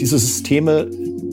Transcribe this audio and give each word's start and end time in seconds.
diese 0.00 0.18
Systeme 0.18 0.90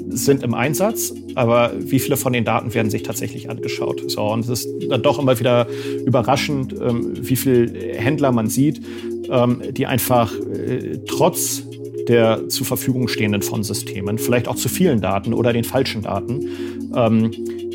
sind 0.09 0.43
im 0.43 0.53
Einsatz, 0.53 1.13
aber 1.35 1.73
wie 1.77 1.99
viele 1.99 2.17
von 2.17 2.33
den 2.33 2.45
Daten 2.45 2.73
werden 2.73 2.89
sich 2.89 3.03
tatsächlich 3.03 3.49
angeschaut? 3.49 4.03
So, 4.09 4.23
und 4.23 4.47
es 4.47 4.65
ist 4.65 4.69
dann 4.89 5.01
doch 5.01 5.19
immer 5.19 5.39
wieder 5.39 5.67
überraschend, 6.05 6.73
ähm, 6.73 7.13
wie 7.19 7.35
viele 7.35 7.71
Händler 7.95 8.31
man 8.31 8.47
sieht, 8.47 8.81
ähm, 9.29 9.61
die 9.71 9.85
einfach 9.85 10.33
äh, 10.39 10.99
trotz 11.07 11.63
der 12.07 12.49
zur 12.49 12.65
Verfügung 12.65 13.07
stehenden 13.07 13.41
von 13.41 13.63
Systemen, 13.63 14.17
vielleicht 14.17 14.47
auch 14.47 14.55
zu 14.55 14.69
vielen 14.69 15.01
Daten 15.01 15.33
oder 15.33 15.53
den 15.53 15.63
falschen 15.63 16.03
Daten, 16.03 16.47
ähm, 16.95 17.31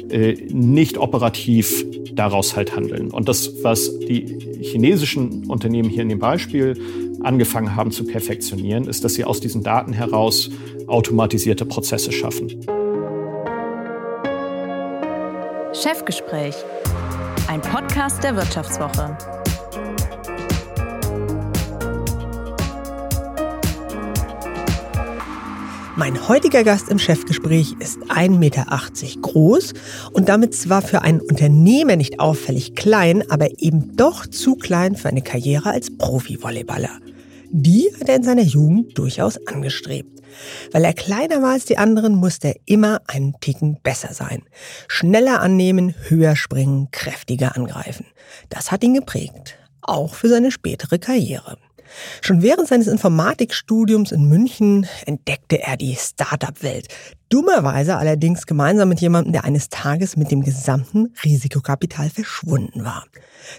äh, 0.09 0.35
nicht 0.51 0.99
operativ 0.99 1.85
daraus 2.15 2.57
halt 2.57 2.75
handeln. 2.77 3.11
Und 3.11 3.29
das, 3.29 3.63
was 3.63 3.99
die 4.01 4.39
chinesischen 4.61 5.47
Unternehmen 5.47 5.89
hier 5.89 6.03
in 6.03 6.09
dem 6.09 6.19
Beispiel 6.19 6.77
angefangen 7.23 7.77
haben 7.77 7.91
zu 7.91 8.05
perfektionieren, 8.05 8.89
ist, 8.89 9.05
dass 9.05 9.15
sie 9.15 9.25
aus 9.25 9.41
diesen 9.41 9.63
Daten 9.63 9.93
heraus 9.93 10.51
automatisierte 10.87 11.65
Prozesse 11.65 12.13
schaffen. 12.13 12.49
Chefgespräch, 15.73 16.57
ein 17.49 17.61
Podcast 17.61 18.23
der 18.23 18.37
Wirtschaftswoche. 18.37 19.17
Mein 26.01 26.29
heutiger 26.29 26.65
Gast 26.65 26.89
im 26.89 26.99
Chefgespräch 26.99 27.75
ist 27.79 27.99
1,80 28.05 28.39
Meter 28.39 28.67
groß 29.21 29.75
und 30.13 30.31
damit 30.31 30.55
zwar 30.55 30.81
für 30.81 31.03
einen 31.03 31.21
Unternehmer 31.21 31.97
nicht 31.97 32.21
auffällig 32.21 32.75
klein, 32.75 33.23
aber 33.31 33.49
eben 33.59 33.97
doch 33.97 34.27
zu 34.27 34.55
klein 34.55 34.97
für 34.97 35.11
eine 35.11 35.21
Karriere 35.21 35.71
als 35.71 35.95
Profi-Volleyballer. 35.95 37.01
Die 37.53 37.91
hat 37.99 38.09
er 38.09 38.17
in 38.17 38.23
seiner 38.23 38.43
Jugend 38.43 38.97
durchaus 38.97 39.45
angestrebt. 39.47 40.23
Weil 40.71 40.85
er 40.85 40.95
kleiner 40.95 41.43
war 41.43 41.53
als 41.53 41.65
die 41.65 41.79
anderen, 41.79 42.15
musste 42.15 42.49
er 42.49 42.57
immer 42.65 43.01
einen 43.09 43.35
Ticken 43.41 43.79
besser 43.83 44.15
sein. 44.15 44.43
Schneller 44.87 45.41
annehmen, 45.41 45.95
höher 46.09 46.37
springen, 46.37 46.89
kräftiger 46.93 47.57
angreifen. 47.57 48.07
Das 48.49 48.71
hat 48.71 48.85
ihn 48.85 48.95
geprägt. 48.95 49.57
Auch 49.83 50.15
für 50.15 50.29
seine 50.29 50.53
spätere 50.53 50.99
Karriere. 50.99 51.59
Schon 52.21 52.43
während 52.43 52.69
seines 52.69 52.87
Informatikstudiums 52.87 54.13
in 54.13 54.25
München 54.25 54.87
entdeckte 55.07 55.63
er 55.63 55.77
die 55.77 55.97
Startup-Welt. 55.97 56.89
Dummerweise 57.29 57.97
allerdings 57.97 58.47
gemeinsam 58.47 58.89
mit 58.89 59.01
jemandem, 59.01 59.33
der 59.33 59.45
eines 59.45 59.69
Tages 59.69 60.17
mit 60.17 60.31
dem 60.31 60.43
gesamten 60.43 61.15
Risikokapital 61.23 62.11
verschwunden 62.11 62.85
war. 62.85 63.05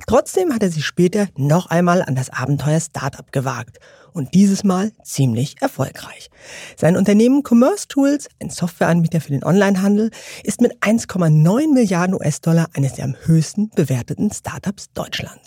Trotzdem 0.08 0.54
hat 0.54 0.62
er 0.62 0.70
sich 0.70 0.86
später 0.86 1.28
noch 1.38 1.68
einmal 1.68 2.02
an 2.02 2.16
das 2.16 2.30
Abenteuer 2.30 2.82
Startup 2.82 3.32
gewagt 3.32 3.80
und 4.14 4.34
dieses 4.34 4.64
Mal 4.64 4.92
ziemlich 5.04 5.56
erfolgreich. 5.62 6.30
Sein 6.76 6.98
Unternehmen 6.98 7.44
Commerce 7.44 7.88
Tools, 7.88 8.28
ein 8.42 8.50
Softwareanbieter 8.50 9.22
für 9.22 9.32
den 9.32 9.44
Onlinehandel, 9.44 10.12
ist 10.44 10.62
mit 10.62 10.78
1,9 10.80 11.74
Milliarden 11.74 12.16
US-Dollar 12.16 12.68
eines 12.74 12.94
der 12.94 13.06
am 13.06 13.16
höchsten 13.24 13.70
bewerteten 13.70 14.32
Startups 14.32 14.92
Deutschland. 14.94 15.40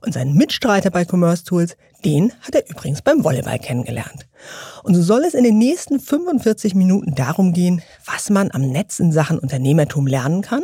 Und 0.00 0.14
seinen 0.14 0.34
Mitstreiter 0.34 0.90
bei 0.90 1.04
Commerce 1.04 1.44
Tools, 1.44 1.76
den 2.04 2.32
hat 2.40 2.54
er 2.54 2.68
übrigens 2.68 3.02
beim 3.02 3.24
Volleyball 3.24 3.58
kennengelernt. 3.58 4.26
Und 4.82 4.94
so 4.94 5.02
soll 5.02 5.24
es 5.24 5.34
in 5.34 5.44
den 5.44 5.58
nächsten 5.58 6.00
45 6.00 6.74
Minuten 6.74 7.14
darum 7.14 7.52
gehen, 7.52 7.82
was 8.04 8.30
man 8.30 8.50
am 8.52 8.62
Netz 8.62 9.00
in 9.00 9.12
Sachen 9.12 9.38
Unternehmertum 9.38 10.06
lernen 10.06 10.42
kann, 10.42 10.62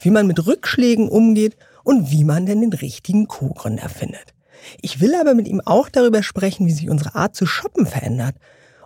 wie 0.00 0.10
man 0.10 0.26
mit 0.26 0.46
Rückschlägen 0.46 1.08
umgeht 1.08 1.56
und 1.84 2.10
wie 2.10 2.24
man 2.24 2.46
denn 2.46 2.60
den 2.60 2.72
richtigen 2.72 3.26
Co-Gründer 3.26 3.88
findet. 3.88 4.34
Ich 4.80 5.00
will 5.00 5.14
aber 5.14 5.34
mit 5.34 5.48
ihm 5.48 5.60
auch 5.64 5.88
darüber 5.88 6.22
sprechen, 6.22 6.66
wie 6.66 6.72
sich 6.72 6.90
unsere 6.90 7.14
Art 7.14 7.34
zu 7.34 7.46
shoppen 7.46 7.86
verändert 7.86 8.34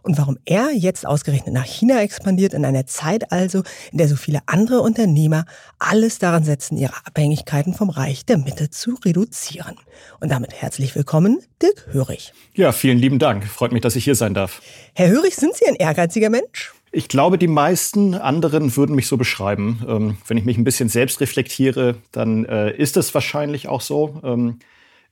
und 0.02 0.18
warum 0.18 0.38
er 0.44 0.70
jetzt 0.72 1.06
ausgerechnet 1.06 1.54
nach 1.54 1.64
China 1.64 2.00
expandiert, 2.02 2.54
in 2.54 2.64
einer 2.64 2.86
Zeit 2.86 3.32
also, 3.32 3.62
in 3.90 3.98
der 3.98 4.08
so 4.08 4.16
viele 4.16 4.40
andere 4.46 4.80
Unternehmer 4.80 5.44
alles 5.78 6.18
daran 6.18 6.44
setzen, 6.44 6.76
ihre 6.76 6.94
Abhängigkeiten 7.04 7.74
vom 7.74 7.90
Reich 7.90 8.26
der 8.26 8.38
Mitte 8.38 8.70
zu 8.70 8.98
reduzieren. 9.04 9.76
Und 10.20 10.30
damit 10.30 10.52
herzlich 10.52 10.94
willkommen, 10.94 11.40
Dirk 11.60 11.86
Hörig. 11.92 12.32
Ja, 12.54 12.72
vielen 12.72 12.98
lieben 12.98 13.18
Dank. 13.18 13.46
Freut 13.46 13.72
mich, 13.72 13.82
dass 13.82 13.96
ich 13.96 14.04
hier 14.04 14.14
sein 14.14 14.34
darf. 14.34 14.60
Herr 14.94 15.08
Hörig, 15.08 15.36
sind 15.36 15.54
Sie 15.54 15.66
ein 15.66 15.76
ehrgeiziger 15.76 16.30
Mensch? 16.30 16.72
Ich 16.94 17.08
glaube, 17.08 17.38
die 17.38 17.48
meisten 17.48 18.14
anderen 18.14 18.76
würden 18.76 18.94
mich 18.94 19.06
so 19.06 19.16
beschreiben. 19.16 19.82
Ähm, 19.88 20.18
wenn 20.26 20.36
ich 20.36 20.44
mich 20.44 20.58
ein 20.58 20.64
bisschen 20.64 20.90
selbst 20.90 21.20
reflektiere, 21.20 21.96
dann 22.12 22.44
äh, 22.44 22.76
ist 22.76 22.98
es 22.98 23.14
wahrscheinlich 23.14 23.66
auch 23.66 23.80
so. 23.80 24.20
Ähm, 24.22 24.58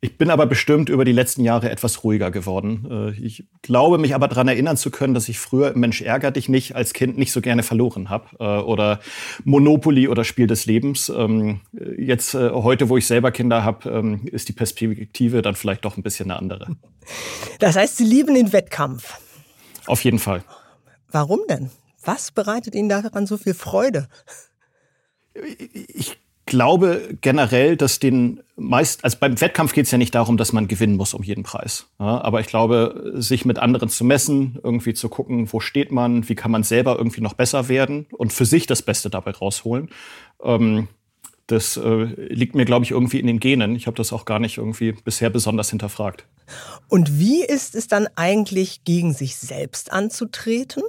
ich 0.03 0.17
bin 0.17 0.31
aber 0.31 0.47
bestimmt 0.47 0.89
über 0.89 1.05
die 1.05 1.13
letzten 1.13 1.43
Jahre 1.45 1.71
etwas 1.71 2.05
ruhiger 2.05 2.31
geworden. 2.31 2.89
Äh, 2.91 3.11
ich 3.23 3.45
glaube 3.61 3.99
mich 3.99 4.15
aber 4.15 4.29
daran 4.29 4.49
erinnern 4.49 4.79
zu 4.79 4.91
können, 4.91 5.13
dass 5.13 5.29
ich 5.29 5.39
früher 5.39 5.77
Mensch 5.77 6.01
ärger 6.01 6.31
dich 6.31 6.49
nicht 6.49 6.75
als 6.75 6.95
Kind 6.95 7.19
nicht 7.19 7.33
so 7.33 7.43
gerne 7.43 7.63
verloren 7.63 8.09
habe. 8.09 8.29
Äh, 8.39 8.63
oder 8.63 9.01
Monopoly 9.45 10.09
oder 10.09 10.25
Spiel 10.25 10.47
des 10.47 10.65
Lebens. 10.65 11.11
Ähm, 11.11 11.61
jetzt 11.99 12.35
äh, 12.35 12.51
heute, 12.51 12.89
wo 12.89 12.97
ich 12.97 13.07
selber 13.07 13.31
Kinder 13.31 13.63
habe, 13.63 13.91
ähm, 13.91 14.23
ist 14.25 14.49
die 14.49 14.55
Perspektive 14.55 15.43
dann 15.43 15.55
vielleicht 15.55 15.85
doch 15.85 15.99
ein 15.99 16.03
bisschen 16.03 16.31
eine 16.31 16.41
andere. 16.41 16.77
Das 17.59 17.77
heißt, 17.77 17.99
Sie 17.99 18.05
lieben 18.05 18.35
den 18.35 18.55
Wettkampf. 18.55 19.19
Auf 19.87 20.03
jeden 20.05 20.19
Fall. 20.19 20.43
Warum 21.11 21.41
denn? 21.49 21.71
Was 22.03 22.31
bereitet 22.31 22.75
Ihnen 22.75 22.89
daran 22.89 23.27
so 23.27 23.37
viel 23.37 23.53
Freude? 23.53 24.09
Ich 25.35 26.20
glaube 26.51 27.17
generell, 27.23 27.77
dass 27.77 27.99
den 27.99 28.43
meist, 28.57 29.03
also 29.05 29.17
beim 29.19 29.41
Wettkampf 29.41 29.73
geht 29.73 29.87
es 29.87 29.91
ja 29.91 29.97
nicht 29.97 30.15
darum, 30.15 30.37
dass 30.37 30.53
man 30.53 30.69
gewinnen 30.69 30.97
muss 30.97 31.15
um 31.15 31.23
jeden 31.23 31.45
Preis. 31.45 31.87
Ja, 31.99 32.21
aber 32.21 32.41
ich 32.41 32.47
glaube, 32.47 33.13
sich 33.15 33.47
mit 33.47 33.59
anderen 33.59 33.89
zu 33.89 34.05
messen, 34.05 34.59
irgendwie 34.63 34.93
zu 34.93 35.09
gucken, 35.09 35.51
wo 35.53 35.61
steht 35.61 35.93
man, 35.93 36.29
wie 36.29 36.35
kann 36.35 36.51
man 36.51 36.63
selber 36.63 36.99
irgendwie 36.99 37.23
noch 37.23 37.33
besser 37.33 37.69
werden 37.69 38.07
und 38.13 38.33
für 38.35 38.45
sich 38.45 38.67
das 38.67 38.83
Beste 38.83 39.09
dabei 39.09 39.31
rausholen. 39.31 39.89
Ähm, 40.43 40.89
das 41.47 41.77
äh, 41.77 42.05
liegt 42.33 42.55
mir, 42.55 42.65
glaube 42.65 42.85
ich, 42.85 42.91
irgendwie 42.91 43.19
in 43.19 43.27
den 43.27 43.41
Genen. 43.41 43.75
Ich 43.75 43.87
habe 43.87 43.97
das 43.97 44.13
auch 44.13 44.25
gar 44.25 44.39
nicht 44.39 44.59
irgendwie 44.59 44.93
bisher 44.93 45.31
besonders 45.31 45.71
hinterfragt. 45.71 46.27
Und 46.89 47.19
wie 47.19 47.45
ist 47.45 47.75
es 47.75 47.89
dann 47.89 48.09
eigentlich, 48.17 48.85
gegen 48.85 49.15
sich 49.15 49.37
selbst 49.37 49.93
anzutreten? 49.93 50.83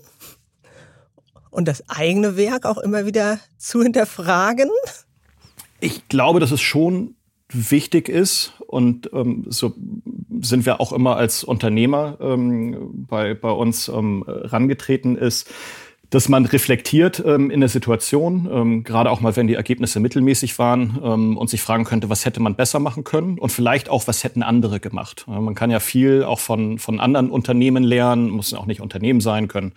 Und 1.50 1.68
das 1.68 1.88
eigene 1.90 2.38
Werk 2.38 2.66
auch 2.66 2.78
immer 2.78 3.06
wieder 3.06 3.40
zu 3.58 3.82
hinterfragen? 3.82 4.70
Ich 5.82 6.08
glaube, 6.08 6.40
dass 6.40 6.52
es 6.52 6.62
schon 6.62 7.16
wichtig 7.50 8.08
ist 8.08 8.54
und 8.68 9.10
ähm, 9.14 9.46
so 9.50 9.74
sind 10.42 10.66
wir 10.66 10.80
auch 10.80 10.94
immer 10.94 11.18
als 11.18 11.44
Unternehmer 11.44 12.18
ähm, 12.22 13.06
bei, 13.10 13.34
bei 13.34 13.52
uns 13.52 13.90
ähm, 13.90 14.24
rangetreten 14.28 15.18
ist, 15.18 15.52
dass 16.12 16.28
man 16.30 16.46
reflektiert 16.46 17.24
ähm, 17.26 17.50
in 17.50 17.62
der 17.62 17.70
Situation, 17.70 18.50
ähm, 18.52 18.84
gerade 18.84 19.10
auch 19.10 19.22
mal, 19.22 19.36
wenn 19.38 19.48
die 19.48 19.56
Ergebnisse 19.56 20.00
mittelmäßig 20.00 20.60
waren 20.60 21.00
ähm, 21.04 21.38
und 21.38 21.50
sich 21.50 21.62
fragen 21.62 21.86
könnte, 21.86 22.10
was 22.10 22.26
hätte 22.26 22.42
man 22.42 22.56
besser 22.56 22.80
machen 22.80 23.04
können 23.04 23.40
und 23.40 23.52
vielleicht 23.52 23.90
auch, 23.90 24.08
was 24.08 24.24
hätten 24.24 24.44
andere 24.44 24.80
gemacht. 24.80 25.26
Ja, 25.28 25.40
man 25.40 25.56
kann 25.56 25.72
ja 25.72 25.80
viel 25.80 26.24
auch 26.24 26.40
von, 26.40 26.80
von 26.80 27.00
anderen 27.00 27.32
Unternehmen 27.32 27.84
lernen, 27.84 28.30
muss 28.30 28.54
auch 28.54 28.66
nicht 28.66 28.82
Unternehmen 28.82 29.22
sein 29.22 29.48
können. 29.48 29.74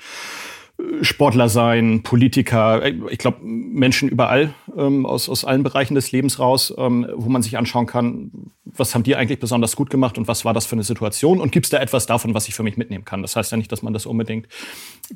Sportler 1.03 1.49
sein, 1.49 2.03
Politiker, 2.03 2.85
ich 3.09 3.19
glaube 3.19 3.39
Menschen 3.43 4.09
überall 4.09 4.55
ähm, 4.77 5.07
aus, 5.07 5.29
aus 5.29 5.45
allen 5.45 5.63
Bereichen 5.63 5.95
des 5.95 6.11
Lebens 6.11 6.41
raus, 6.41 6.75
ähm, 6.77 7.07
wo 7.15 7.29
man 7.29 7.43
sich 7.43 7.57
anschauen 7.57 7.87
kann, 7.87 8.33
was 8.65 8.93
haben 8.93 9.05
die 9.05 9.15
eigentlich 9.15 9.39
besonders 9.39 9.77
gut 9.77 9.89
gemacht 9.89 10.19
und 10.19 10.27
was 10.27 10.45
war 10.45 10.53
das 10.53 10.67
für 10.67 10.75
eine 10.75 10.83
Situation 10.83 11.41
und 11.41 11.53
gibt 11.53 11.67
es 11.67 11.71
da 11.71 11.79
etwas 11.79 12.07
davon, 12.07 12.35
was 12.35 12.49
ich 12.49 12.55
für 12.55 12.65
mich 12.65 12.77
mitnehmen 12.77 13.05
kann. 13.05 13.23
Das 13.23 13.37
heißt 13.37 13.53
ja 13.53 13.57
nicht, 13.57 13.71
dass 13.71 13.83
man 13.83 13.93
das 13.93 14.05
unbedingt 14.05 14.49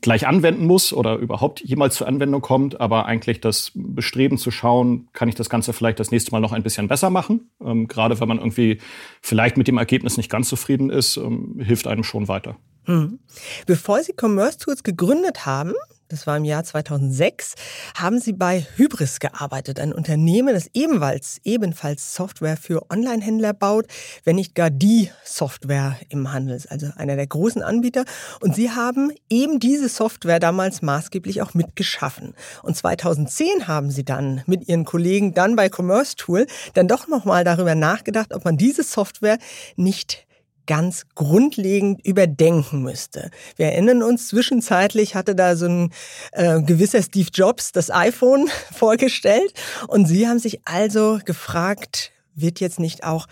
gleich 0.00 0.28
anwenden 0.28 0.64
muss 0.64 0.92
oder 0.92 1.16
überhaupt 1.16 1.60
jemals 1.60 1.96
zur 1.96 2.06
Anwendung 2.06 2.40
kommt, 2.40 2.80
aber 2.80 3.06
eigentlich 3.06 3.40
das 3.40 3.72
Bestreben 3.74 4.38
zu 4.38 4.52
schauen, 4.52 5.08
kann 5.12 5.28
ich 5.28 5.34
das 5.34 5.50
Ganze 5.50 5.72
vielleicht 5.72 5.98
das 5.98 6.12
nächste 6.12 6.30
Mal 6.30 6.40
noch 6.40 6.52
ein 6.52 6.62
bisschen 6.62 6.86
besser 6.86 7.10
machen. 7.10 7.50
Ähm, 7.64 7.88
gerade 7.88 8.20
wenn 8.20 8.28
man 8.28 8.38
irgendwie 8.38 8.78
vielleicht 9.22 9.56
mit 9.56 9.66
dem 9.66 9.78
Ergebnis 9.78 10.18
nicht 10.18 10.30
ganz 10.30 10.48
zufrieden 10.48 10.90
ist, 10.90 11.16
ähm, 11.16 11.56
hilft 11.58 11.88
einem 11.88 12.04
schon 12.04 12.28
weiter. 12.28 12.56
Mhm. 12.88 13.18
Bevor 13.66 14.02
Sie 14.02 14.14
Commerce 14.18 14.58
Tools 14.58 14.82
gegründet 14.82 15.44
haben, 15.44 15.74
das 16.08 16.26
war 16.26 16.38
im 16.38 16.44
Jahr 16.46 16.64
2006, 16.64 17.54
haben 17.94 18.18
Sie 18.18 18.32
bei 18.32 18.66
Hybris 18.76 19.20
gearbeitet, 19.20 19.78
ein 19.78 19.92
Unternehmen, 19.92 20.54
das 20.54 20.70
ebenfalls, 20.72 21.38
ebenfalls 21.44 22.14
Software 22.14 22.56
für 22.56 22.90
Online-Händler 22.90 23.52
baut, 23.52 23.86
wenn 24.24 24.36
nicht 24.36 24.54
gar 24.54 24.70
die 24.70 25.10
Software 25.22 25.98
im 26.08 26.32
Handel 26.32 26.58
also 26.70 26.88
einer 26.96 27.16
der 27.16 27.26
großen 27.26 27.62
Anbieter. 27.62 28.06
Und 28.40 28.54
Sie 28.54 28.70
haben 28.70 29.12
eben 29.28 29.60
diese 29.60 29.90
Software 29.90 30.40
damals 30.40 30.80
maßgeblich 30.80 31.42
auch 31.42 31.52
mitgeschaffen. 31.52 32.34
Und 32.62 32.74
2010 32.74 33.68
haben 33.68 33.90
Sie 33.90 34.04
dann 34.04 34.42
mit 34.46 34.66
Ihren 34.66 34.86
Kollegen 34.86 35.34
dann 35.34 35.56
bei 35.56 35.68
Commerce 35.68 36.16
Tool 36.16 36.46
dann 36.72 36.88
doch 36.88 37.06
nochmal 37.06 37.44
darüber 37.44 37.74
nachgedacht, 37.74 38.32
ob 38.32 38.46
man 38.46 38.56
diese 38.56 38.82
Software 38.82 39.38
nicht 39.76 40.26
ganz 40.68 41.06
grundlegend 41.16 42.06
überdenken 42.06 42.82
müsste. 42.82 43.30
Wir 43.56 43.66
erinnern 43.66 44.04
uns, 44.04 44.28
zwischenzeitlich 44.28 45.16
hatte 45.16 45.34
da 45.34 45.56
so 45.56 45.66
ein 45.66 45.92
äh, 46.32 46.62
gewisser 46.62 47.02
Steve 47.02 47.30
Jobs 47.34 47.72
das 47.72 47.90
iPhone 47.90 48.48
vorgestellt 48.72 49.52
und 49.88 50.06
Sie 50.06 50.28
haben 50.28 50.38
sich 50.38 50.60
also 50.64 51.18
gefragt, 51.24 52.12
wird 52.36 52.60
jetzt 52.60 52.78
nicht 52.78 53.02
auch 53.02 53.26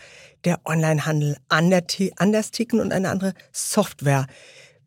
der 0.45 0.61
Onlinehandel 0.65 1.37
anders 1.49 2.51
ticken 2.51 2.81
und 2.81 2.93
eine 2.93 3.11
andere 3.11 3.35
Software 3.53 4.27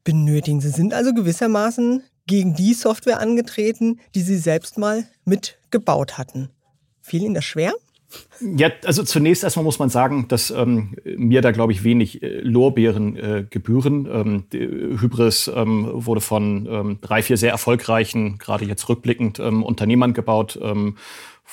benötigen. 0.04 0.60
Sie 0.60 0.70
sind 0.70 0.94
also 0.94 1.14
gewissermaßen 1.14 2.04
gegen 2.26 2.56
die 2.56 2.74
Software 2.74 3.20
angetreten, 3.20 4.00
die 4.16 4.22
Sie 4.22 4.38
selbst 4.38 4.78
mal 4.78 5.06
mitgebaut 5.24 6.18
hatten. 6.18 6.50
Fiel 7.02 7.24
Ihnen 7.24 7.36
das 7.36 7.46
schwer? 7.46 7.74
Ja, 8.42 8.70
also 8.86 9.04
zunächst 9.04 9.44
erstmal 9.44 9.66
muss 9.66 9.80
man 9.80 9.90
sagen, 9.90 10.28
dass 10.30 10.50
ähm, 10.50 10.96
mir 11.04 11.42
da, 11.42 11.52
glaube 11.52 11.74
ich, 11.74 11.84
wenig 11.84 12.24
äh, 12.24 12.40
Lorbeeren 12.40 13.16
äh, 13.16 13.46
gebühren. 13.48 14.08
Ähm, 14.12 14.44
Hybris 14.52 15.52
ähm, 15.54 15.90
wurde 15.92 16.22
von 16.22 16.68
ähm, 16.70 16.98
drei, 17.02 17.22
vier 17.22 17.38
sehr 17.38 17.52
erfolgreichen, 17.52 18.38
gerade 18.38 18.66
jetzt 18.66 18.88
rückblickend, 18.90 19.40
ähm, 19.40 19.64
Unternehmern 19.64 20.14
gebaut, 20.14 20.58
ähm, 20.62 20.96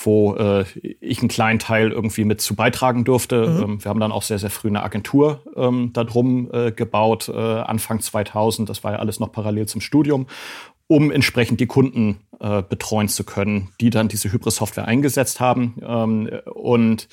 wo 0.02 0.34
äh, 0.36 0.64
ich 1.00 1.20
einen 1.20 1.28
kleinen 1.28 1.58
Teil 1.58 1.90
irgendwie 1.90 2.24
mit 2.24 2.40
zu 2.40 2.54
beitragen 2.54 3.04
durfte. 3.04 3.48
Mhm. 3.48 3.62
Ähm, 3.62 3.84
wir 3.84 3.88
haben 3.88 4.00
dann 4.00 4.12
auch 4.12 4.22
sehr, 4.22 4.38
sehr 4.38 4.50
früh 4.50 4.68
eine 4.68 4.82
Agentur 4.82 5.42
ähm, 5.56 5.90
darum 5.92 6.50
äh, 6.52 6.72
gebaut, 6.72 7.28
äh, 7.28 7.32
Anfang 7.32 8.00
2000. 8.00 8.68
Das 8.68 8.84
war 8.84 8.92
ja 8.92 8.98
alles 8.98 9.20
noch 9.20 9.32
parallel 9.32 9.66
zum 9.66 9.80
Studium 9.80 10.26
um 10.88 11.10
entsprechend 11.10 11.60
die 11.60 11.66
Kunden 11.66 12.20
äh, 12.40 12.62
betreuen 12.62 13.08
zu 13.08 13.24
können, 13.24 13.70
die 13.80 13.90
dann 13.90 14.08
diese 14.08 14.32
Hybris-Software 14.32 14.86
eingesetzt 14.86 15.40
haben 15.40 15.76
ähm, 15.82 16.30
und 16.52 17.08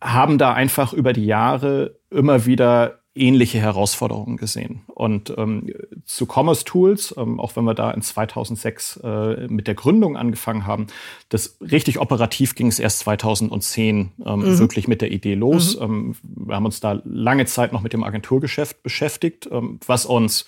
haben 0.00 0.38
da 0.38 0.52
einfach 0.52 0.92
über 0.92 1.12
die 1.12 1.26
Jahre 1.26 1.98
immer 2.10 2.46
wieder 2.46 3.00
ähnliche 3.18 3.58
Herausforderungen 3.58 4.36
gesehen. 4.36 4.82
Und 4.94 5.34
ähm, 5.36 5.66
zu 6.04 6.26
Commerce 6.26 6.64
Tools, 6.64 7.14
ähm, 7.18 7.40
auch 7.40 7.56
wenn 7.56 7.64
wir 7.64 7.74
da 7.74 7.90
in 7.90 8.00
2006 8.00 9.00
äh, 9.02 9.48
mit 9.48 9.66
der 9.66 9.74
Gründung 9.74 10.16
angefangen 10.16 10.66
haben, 10.66 10.86
das 11.28 11.58
richtig 11.60 11.98
operativ 11.98 12.54
ging 12.54 12.68
es 12.68 12.78
erst 12.78 13.00
2010 13.00 14.12
ähm, 14.24 14.40
mhm. 14.40 14.58
wirklich 14.58 14.88
mit 14.88 15.00
der 15.00 15.10
Idee 15.10 15.34
los. 15.34 15.76
Mhm. 15.76 15.82
Ähm, 15.82 16.16
wir 16.22 16.54
haben 16.54 16.64
uns 16.64 16.80
da 16.80 17.00
lange 17.04 17.46
Zeit 17.46 17.72
noch 17.72 17.82
mit 17.82 17.92
dem 17.92 18.04
Agenturgeschäft 18.04 18.82
beschäftigt, 18.82 19.48
ähm, 19.50 19.80
was 19.86 20.06
uns 20.06 20.46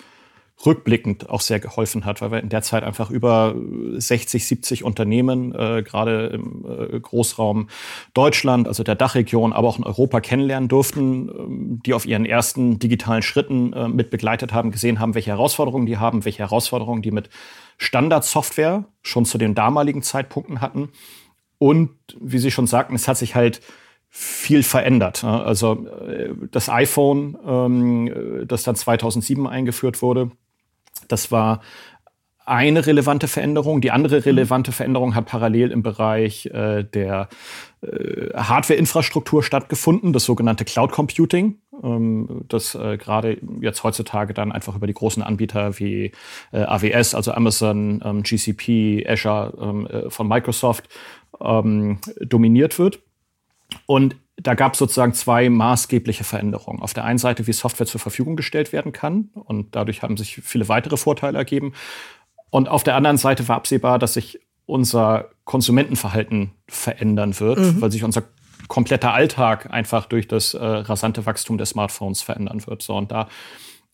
rückblickend 0.64 1.30
auch 1.30 1.40
sehr 1.40 1.58
geholfen 1.58 2.04
hat, 2.04 2.20
weil 2.20 2.32
wir 2.32 2.40
in 2.40 2.50
der 2.50 2.62
Zeit 2.62 2.84
einfach 2.84 3.10
über 3.10 3.54
60, 3.94 4.44
70 4.46 4.84
Unternehmen, 4.84 5.54
äh, 5.54 5.82
gerade 5.82 6.26
im 6.26 6.66
äh, 6.68 7.00
Großraum 7.00 7.68
Deutschland, 8.12 8.68
also 8.68 8.82
der 8.82 8.94
Dachregion, 8.94 9.52
aber 9.52 9.68
auch 9.68 9.78
in 9.78 9.84
Europa 9.84 10.20
kennenlernen 10.20 10.68
durften, 10.68 11.28
äh, 11.28 11.82
die 11.86 11.94
auf 11.94 12.04
ihren 12.04 12.26
ersten 12.26 12.78
digitalen 12.78 13.22
Schritten 13.22 13.72
äh, 13.72 13.88
mit 13.88 14.10
begleitet 14.10 14.52
haben, 14.52 14.70
gesehen 14.70 15.00
haben, 15.00 15.14
welche 15.14 15.30
Herausforderungen 15.30 15.86
die 15.86 15.96
haben, 15.96 16.24
welche 16.24 16.40
Herausforderungen 16.40 17.02
die 17.02 17.10
mit 17.10 17.30
Standardsoftware 17.78 18.84
schon 19.02 19.24
zu 19.24 19.38
den 19.38 19.54
damaligen 19.54 20.02
Zeitpunkten 20.02 20.60
hatten. 20.60 20.90
Und 21.58 21.90
wie 22.20 22.38
Sie 22.38 22.50
schon 22.50 22.66
sagten, 22.66 22.94
es 22.94 23.08
hat 23.08 23.16
sich 23.16 23.34
halt 23.34 23.60
viel 24.08 24.62
verändert. 24.62 25.24
Also 25.24 25.86
äh, 25.86 26.34
das 26.50 26.68
iPhone, 26.68 27.38
ähm, 27.46 28.44
das 28.46 28.64
dann 28.64 28.74
2007 28.74 29.46
eingeführt 29.46 30.02
wurde, 30.02 30.30
das 31.08 31.30
war 31.30 31.60
eine 32.50 32.84
relevante 32.84 33.28
Veränderung. 33.28 33.80
Die 33.80 33.92
andere 33.92 34.24
relevante 34.24 34.72
Veränderung 34.72 35.14
hat 35.14 35.26
parallel 35.26 35.70
im 35.70 35.82
Bereich 35.84 36.46
äh, 36.46 36.82
der 36.82 37.28
äh, 37.80 38.34
Hardware-Infrastruktur 38.34 39.44
stattgefunden, 39.44 40.12
das 40.12 40.24
sogenannte 40.24 40.64
Cloud 40.64 40.90
Computing, 40.90 41.58
ähm, 41.82 42.44
das 42.48 42.74
äh, 42.74 42.96
gerade 42.96 43.38
jetzt 43.60 43.84
heutzutage 43.84 44.34
dann 44.34 44.50
einfach 44.50 44.74
über 44.74 44.88
die 44.88 44.94
großen 44.94 45.22
Anbieter 45.22 45.78
wie 45.78 46.12
äh, 46.52 46.62
AWS, 46.62 47.14
also 47.14 47.32
Amazon, 47.32 48.02
ähm, 48.04 48.22
GCP, 48.24 49.06
Azure 49.08 49.56
ähm, 49.60 49.86
äh, 49.86 50.10
von 50.10 50.26
Microsoft 50.26 50.88
ähm, 51.40 51.98
dominiert 52.20 52.80
wird. 52.80 53.00
Und 53.86 54.16
da 54.42 54.54
gab 54.54 54.72
es 54.72 54.78
sozusagen 54.78 55.12
zwei 55.12 55.50
maßgebliche 55.50 56.24
Veränderungen. 56.24 56.80
Auf 56.80 56.94
der 56.94 57.04
einen 57.04 57.18
Seite, 57.18 57.46
wie 57.46 57.52
Software 57.52 57.86
zur 57.86 58.00
Verfügung 58.00 58.36
gestellt 58.36 58.72
werden 58.72 58.92
kann. 58.92 59.30
Und 59.34 59.74
dadurch 59.76 60.02
haben 60.02 60.16
sich 60.16 60.40
viele 60.42 60.68
weitere 60.68 60.96
Vorteile 60.96 61.38
ergeben. 61.38 61.72
Und 62.50 62.68
auf 62.68 62.82
der 62.82 62.96
anderen 62.96 63.18
Seite 63.18 63.46
war 63.48 63.56
absehbar, 63.56 63.98
dass 63.98 64.14
sich 64.14 64.40
unser 64.66 65.30
Konsumentenverhalten 65.44 66.52
verändern 66.68 67.38
wird, 67.38 67.58
mhm. 67.58 67.80
weil 67.80 67.90
sich 67.90 68.04
unser 68.04 68.22
kompletter 68.68 69.12
Alltag 69.12 69.72
einfach 69.72 70.06
durch 70.06 70.28
das 70.28 70.54
äh, 70.54 70.64
rasante 70.64 71.26
Wachstum 71.26 71.58
der 71.58 71.66
Smartphones 71.66 72.22
verändern 72.22 72.66
wird. 72.66 72.82
So, 72.82 72.96
und 72.96 73.10
da 73.10 73.28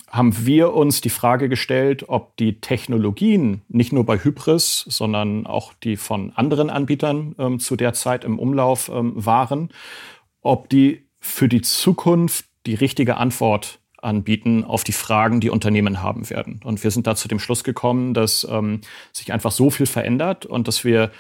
haben 0.09 0.47
wir 0.47 0.75
uns 0.75 1.01
die 1.01 1.11
Frage 1.11 1.49
gestellt, 1.49 2.09
ob 2.09 2.37
die 2.37 2.61
Technologien 2.61 3.63
nicht 3.69 3.93
nur 3.93 4.05
bei 4.07 4.19
Hybris, 4.19 4.85
sondern 4.89 5.47
auch 5.47 5.73
die 5.73 5.97
von 5.97 6.33
anderen 6.37 6.71
Anbietern 6.71 7.35
ähm, 7.39 7.59
zu 7.59 7.77
der 7.77 7.93
Zeit 7.93 8.25
im 8.25 8.39
Umlauf 8.39 8.89
ähm, 8.89 9.13
waren, 9.17 9.71
ob 10.47 10.69
die 10.69 11.07
für 11.21 11.49
die 11.49 11.63
Zukunft 11.63 12.47
die 12.67 12.75
richtige 12.75 13.17
Antwort 13.17 13.81
anbieten 13.99 14.65
auf 14.65 14.85
die 14.85 14.93
Fragen, 14.93 15.41
die 15.41 15.51
Unternehmen 15.51 16.03
haben 16.03 16.29
werden. 16.31 16.61
Und 16.65 16.83
wir 16.85 16.91
sind 16.91 17.07
da 17.07 17.17
zu 17.17 17.29
dem 17.29 17.39
Schluss 17.39 17.65
gekommen, 17.65 18.15
dass 18.15 18.47
ähm, 18.49 18.81
sich 19.13 19.33
einfach 19.33 19.51
so 19.51 19.71
viel 19.71 19.87
verändert 19.87 20.47
und 20.47 20.69
dass 20.69 20.85
wir 20.85 21.11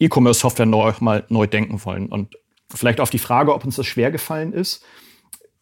E-Commerce-Software 0.00 0.66
neu, 0.66 0.92
mal 1.00 1.24
neu 1.28 1.46
denken 1.46 1.84
wollen. 1.84 2.06
Und 2.06 2.36
vielleicht 2.74 3.00
auf 3.00 3.10
die 3.10 3.18
Frage, 3.18 3.54
ob 3.54 3.64
uns 3.64 3.76
das 3.76 3.86
schwer 3.86 4.10
gefallen 4.10 4.52
ist. 4.52 4.84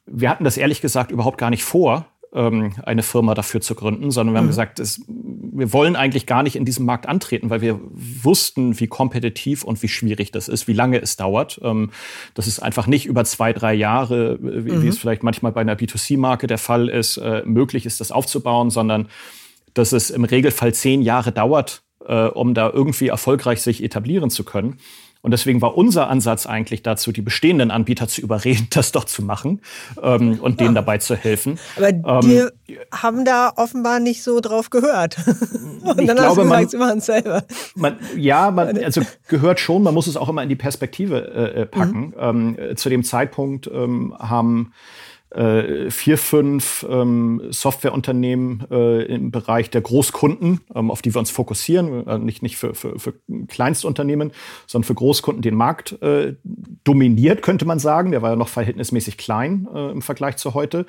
Wir 0.06 0.30
hatten 0.30 0.44
das 0.44 0.56
ehrlich 0.56 0.80
gesagt 0.80 1.10
überhaupt 1.10 1.38
gar 1.38 1.50
nicht 1.50 1.64
vor, 1.64 2.06
ähm, 2.36 2.74
eine 2.84 3.02
Firma 3.02 3.34
dafür 3.34 3.60
zu 3.60 3.74
gründen, 3.74 4.10
sondern 4.10 4.34
wir 4.34 4.38
haben 4.38 4.44
mhm. 4.44 4.50
gesagt, 4.50 4.78
es, 4.78 5.00
wir 5.08 5.72
wollen 5.72 5.96
eigentlich 5.96 6.26
gar 6.26 6.42
nicht 6.42 6.54
in 6.54 6.66
diesem 6.66 6.84
Markt 6.84 7.08
antreten, 7.08 7.48
weil 7.48 7.62
wir 7.62 7.80
wussten, 7.90 8.78
wie 8.78 8.86
kompetitiv 8.86 9.64
und 9.64 9.82
wie 9.82 9.88
schwierig 9.88 10.30
das 10.30 10.48
ist, 10.48 10.68
wie 10.68 10.74
lange 10.74 11.00
es 11.00 11.16
dauert. 11.16 11.58
Ähm, 11.62 11.90
das 12.34 12.46
ist 12.46 12.60
einfach 12.60 12.86
nicht 12.86 13.06
über 13.06 13.24
zwei, 13.24 13.54
drei 13.54 13.72
Jahre, 13.72 14.38
wie, 14.40 14.70
mhm. 14.70 14.82
wie 14.82 14.88
es 14.88 14.98
vielleicht 14.98 15.22
manchmal 15.22 15.52
bei 15.52 15.62
einer 15.62 15.76
B2C-Marke 15.76 16.46
der 16.46 16.58
Fall 16.58 16.88
ist, 16.88 17.16
äh, 17.16 17.42
möglich 17.46 17.86
ist, 17.86 18.00
das 18.00 18.12
aufzubauen, 18.12 18.70
sondern 18.70 19.08
dass 19.72 19.92
es 19.92 20.10
im 20.10 20.24
Regelfall 20.24 20.74
zehn 20.74 21.00
Jahre 21.00 21.32
dauert, 21.32 21.82
äh, 22.06 22.26
um 22.26 22.52
da 22.52 22.70
irgendwie 22.70 23.08
erfolgreich 23.08 23.62
sich 23.62 23.82
etablieren 23.82 24.28
zu 24.28 24.44
können. 24.44 24.76
Und 25.26 25.32
deswegen 25.32 25.60
war 25.60 25.76
unser 25.76 26.08
Ansatz 26.08 26.46
eigentlich 26.46 26.84
dazu, 26.84 27.10
die 27.10 27.20
bestehenden 27.20 27.72
Anbieter 27.72 28.06
zu 28.06 28.20
überreden, 28.20 28.68
das 28.72 28.92
doch 28.92 29.02
zu 29.02 29.24
machen 29.24 29.60
ähm, 30.00 30.38
und 30.40 30.60
ja. 30.60 30.66
denen 30.66 30.76
dabei 30.76 30.98
zu 30.98 31.16
helfen. 31.16 31.58
Aber 31.74 32.20
die 32.20 32.36
ähm, 32.36 32.50
haben 32.92 33.24
da 33.24 33.52
offenbar 33.56 33.98
nicht 33.98 34.22
so 34.22 34.38
drauf 34.38 34.70
gehört. 34.70 35.16
und 35.82 36.00
ich 36.00 36.06
dann 36.06 36.16
glaube, 36.16 36.26
hast 36.26 36.36
du 36.36 36.42
gesagt, 36.42 36.70
sie 36.70 36.76
machen 36.76 36.98
es 36.98 37.06
selber. 37.06 37.42
Man, 37.74 37.96
ja, 38.16 38.52
man, 38.52 38.78
also 38.78 39.00
gehört 39.26 39.58
schon, 39.58 39.82
man 39.82 39.94
muss 39.94 40.06
es 40.06 40.16
auch 40.16 40.28
immer 40.28 40.44
in 40.44 40.48
die 40.48 40.54
Perspektive 40.54 41.18
äh, 41.18 41.62
äh 41.62 41.66
packen. 41.66 42.14
Mhm. 42.16 42.56
Ähm, 42.60 42.76
zu 42.76 42.88
dem 42.88 43.02
Zeitpunkt 43.02 43.66
ähm, 43.66 44.14
haben 44.20 44.74
äh, 44.74 45.05
vier, 45.90 46.18
fünf 46.18 46.86
ähm, 46.88 47.42
Softwareunternehmen 47.50 48.66
äh, 48.70 49.02
im 49.04 49.30
Bereich 49.30 49.70
der 49.70 49.82
Großkunden, 49.82 50.60
ähm, 50.74 50.90
auf 50.90 51.02
die 51.02 51.14
wir 51.14 51.18
uns 51.18 51.30
fokussieren, 51.30 52.06
äh, 52.06 52.18
nicht, 52.18 52.42
nicht 52.42 52.56
für, 52.56 52.74
für, 52.74 52.98
für 52.98 53.14
Kleinstunternehmen, 53.48 54.32
sondern 54.66 54.86
für 54.86 54.94
Großkunden 54.94 55.42
den 55.42 55.54
Markt 55.54 56.00
äh, 56.02 56.36
dominiert, 56.84 57.42
könnte 57.42 57.66
man 57.66 57.78
sagen. 57.78 58.12
Der 58.12 58.22
war 58.22 58.30
ja 58.30 58.36
noch 58.36 58.48
verhältnismäßig 58.48 59.18
klein 59.18 59.68
äh, 59.74 59.90
im 59.90 60.02
Vergleich 60.02 60.36
zu 60.36 60.54
heute. 60.54 60.86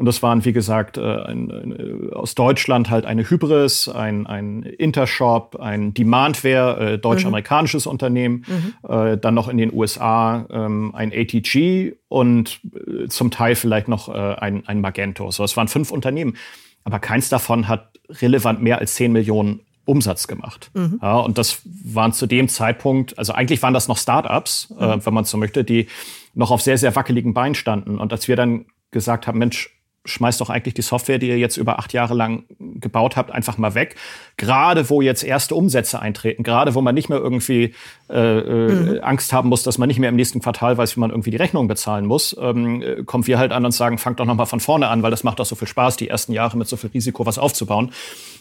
Und 0.00 0.06
das 0.06 0.22
waren, 0.22 0.46
wie 0.46 0.54
gesagt, 0.54 0.96
äh, 0.96 1.02
ein, 1.02 1.50
ein, 1.50 2.12
aus 2.14 2.34
Deutschland 2.34 2.88
halt 2.88 3.04
eine 3.04 3.28
Hybris, 3.28 3.86
ein, 3.86 4.26
ein 4.26 4.62
Intershop, 4.62 5.56
ein 5.60 5.92
Demandware, 5.92 6.94
äh, 6.94 6.98
deutsch-amerikanisches 6.98 7.84
mhm. 7.84 7.90
Unternehmen, 7.90 8.46
mhm. 8.48 8.88
Äh, 8.88 9.18
dann 9.18 9.34
noch 9.34 9.48
in 9.48 9.58
den 9.58 9.70
USA 9.74 10.46
ähm, 10.48 10.94
ein 10.94 11.12
ATG 11.12 11.96
und 12.08 12.62
äh, 12.74 13.08
zum 13.08 13.30
Teil 13.30 13.54
vielleicht 13.54 13.88
noch 13.88 14.08
äh, 14.08 14.12
ein, 14.12 14.66
ein 14.66 14.80
Magento. 14.80 15.30
So, 15.32 15.44
es 15.44 15.54
waren 15.58 15.68
fünf 15.68 15.90
Unternehmen, 15.90 16.38
aber 16.82 16.98
keins 16.98 17.28
davon 17.28 17.68
hat 17.68 17.98
relevant 18.08 18.62
mehr 18.62 18.78
als 18.78 18.94
10 18.94 19.12
Millionen 19.12 19.60
Umsatz 19.84 20.26
gemacht. 20.28 20.70
Mhm. 20.72 20.98
Ja, 21.02 21.18
und 21.18 21.36
das 21.36 21.60
waren 21.84 22.14
zu 22.14 22.26
dem 22.26 22.48
Zeitpunkt, 22.48 23.18
also 23.18 23.34
eigentlich 23.34 23.62
waren 23.62 23.74
das 23.74 23.86
noch 23.86 23.98
Startups, 23.98 24.74
äh, 24.80 24.82
mhm. 24.82 24.92
äh, 24.92 25.04
wenn 25.04 25.12
man 25.12 25.24
so 25.24 25.36
möchte, 25.36 25.62
die 25.62 25.88
noch 26.32 26.50
auf 26.50 26.62
sehr, 26.62 26.78
sehr 26.78 26.96
wackeligen 26.96 27.34
Beinen 27.34 27.54
standen. 27.54 27.98
Und 27.98 28.14
als 28.14 28.28
wir 28.28 28.36
dann 28.36 28.64
gesagt 28.92 29.26
haben, 29.26 29.38
Mensch, 29.38 29.76
schmeißt 30.06 30.40
doch 30.40 30.48
eigentlich 30.48 30.74
die 30.74 30.82
Software, 30.82 31.18
die 31.18 31.28
ihr 31.28 31.38
jetzt 31.38 31.58
über 31.58 31.78
acht 31.78 31.92
Jahre 31.92 32.14
lang 32.14 32.44
gebaut 32.58 33.16
habt, 33.16 33.30
einfach 33.30 33.58
mal 33.58 33.74
weg. 33.74 33.96
Gerade 34.38 34.88
wo 34.88 35.02
jetzt 35.02 35.22
erste 35.22 35.54
Umsätze 35.54 36.00
eintreten, 36.00 36.42
gerade 36.42 36.74
wo 36.74 36.80
man 36.80 36.94
nicht 36.94 37.10
mehr 37.10 37.18
irgendwie 37.18 37.74
äh, 38.08 38.38
äh, 38.38 38.72
mhm. 38.72 38.98
Angst 39.02 39.32
haben 39.32 39.50
muss, 39.50 39.62
dass 39.62 39.76
man 39.76 39.88
nicht 39.88 39.98
mehr 39.98 40.08
im 40.08 40.16
nächsten 40.16 40.40
Quartal 40.40 40.78
weiß, 40.78 40.96
wie 40.96 41.00
man 41.00 41.10
irgendwie 41.10 41.30
die 41.30 41.36
Rechnung 41.36 41.68
bezahlen 41.68 42.06
muss, 42.06 42.34
ähm, 42.40 42.82
äh, 42.82 43.02
kommen 43.04 43.26
wir 43.26 43.38
halt 43.38 43.52
an 43.52 43.64
und 43.64 43.72
sagen, 43.72 43.98
fangt 43.98 44.20
doch 44.20 44.24
noch 44.24 44.34
mal 44.34 44.46
von 44.46 44.60
vorne 44.60 44.88
an, 44.88 45.02
weil 45.02 45.10
das 45.10 45.22
macht 45.22 45.38
doch 45.38 45.46
so 45.46 45.54
viel 45.54 45.68
Spaß, 45.68 45.98
die 45.98 46.08
ersten 46.08 46.32
Jahre 46.32 46.56
mit 46.56 46.66
so 46.66 46.76
viel 46.76 46.90
Risiko 46.90 47.26
was 47.26 47.38
aufzubauen. 47.38 47.92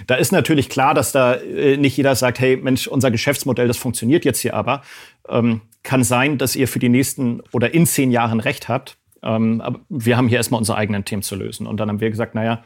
Da 0.07 0.15
ist 0.15 0.31
natürlich 0.31 0.69
klar, 0.69 0.93
dass 0.93 1.11
da 1.11 1.33
äh, 1.33 1.75
nicht 1.75 1.97
jeder 1.97 2.15
sagt, 2.15 2.39
hey 2.39 2.55
Mensch, 2.55 2.87
unser 2.87 3.11
Geschäftsmodell, 3.11 3.67
das 3.67 3.77
funktioniert 3.77 4.23
jetzt 4.23 4.39
hier 4.39 4.53
aber. 4.53 4.81
Ähm, 5.27 5.61
kann 5.83 6.03
sein, 6.03 6.37
dass 6.37 6.55
ihr 6.55 6.67
für 6.67 6.79
die 6.79 6.89
nächsten 6.89 7.41
oder 7.51 7.73
in 7.73 7.85
zehn 7.85 8.11
Jahren 8.11 8.39
recht 8.39 8.69
habt. 8.69 8.98
Ähm, 9.23 9.61
aber 9.61 9.79
wir 9.89 10.17
haben 10.17 10.27
hier 10.27 10.37
erstmal 10.37 10.59
unsere 10.59 10.77
eigenen 10.77 11.05
Themen 11.05 11.21
zu 11.21 11.35
lösen. 11.35 11.67
Und 11.67 11.79
dann 11.79 11.89
haben 11.89 11.99
wir 11.99 12.09
gesagt, 12.09 12.35
naja, 12.35 12.63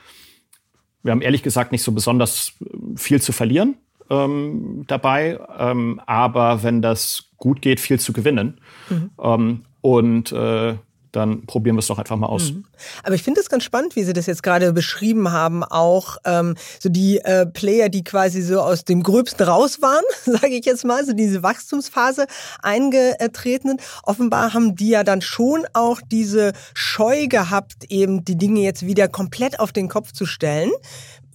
wir 1.04 1.12
haben 1.12 1.22
ehrlich 1.22 1.44
gesagt 1.44 1.72
nicht 1.72 1.84
so 1.84 1.92
besonders 1.92 2.54
viel 2.96 3.22
zu 3.22 3.34
verlieren 3.34 3.76
ähm, 4.10 4.84
dabei, 4.88 5.40
ähm, 5.58 6.02
aber 6.06 6.64
wenn 6.64 6.82
das 6.82 7.30
gut 7.38 7.62
geht, 7.62 7.80
viel 7.80 8.00
zu 8.00 8.14
gewinnen. 8.14 8.60
Mhm. 8.90 9.12
Ähm, 9.22 9.66
und 9.82 10.32
äh, 10.32 10.76
dann 11.14 11.46
probieren 11.46 11.76
wir 11.76 11.80
es 11.80 11.88
doch 11.88 12.00
einfach 12.00 12.18
mal 12.18 12.28
aus. 12.28 12.52
Mhm. 12.52 12.66
Aber 13.04 13.16
ich 13.16 13.24
finde 13.24 13.40
es 13.40 13.50
ganz 13.50 13.64
spannend, 13.64 13.96
wie 13.96 14.04
Sie 14.04 14.14
das 14.14 14.26
jetzt 14.26 14.44
gerade 14.44 14.74
beschrieben 14.74 15.32
haben, 15.32 15.64
auch 15.64 16.18
ähm, 16.26 16.56
so 16.80 16.90
die 16.90 17.20
äh, 17.20 17.46
Player, 17.46 17.88
die 17.90 18.04
quasi 18.04 18.42
so 18.42 18.60
aus 18.60 18.84
dem 18.84 19.04
Gröbsten 19.04 19.48
raus 19.48 19.82
waren, 19.82 20.04
sage 20.26 20.56
ich 20.56 20.66
jetzt 20.66 20.84
mal, 20.84 21.06
so 21.06 21.14
diese 21.14 21.44
Wachstumsphase 21.44 22.26
eingetreten 22.62 23.70
sind. 23.70 23.82
Offenbar 24.04 24.54
haben 24.54 24.76
die 24.76 24.90
ja 24.90 25.04
dann 25.04 25.22
schon 25.22 25.66
auch 25.74 26.02
diese 26.02 26.54
Scheu 26.74 27.28
gehabt, 27.28 27.86
eben 27.90 28.26
die 28.26 28.38
Dinge 28.38 28.62
jetzt 28.62 28.86
wieder 28.86 29.08
komplett 29.08 29.60
auf 29.60 29.72
den 29.72 29.88
Kopf 29.88 30.12
zu 30.12 30.26
stellen 30.26 30.72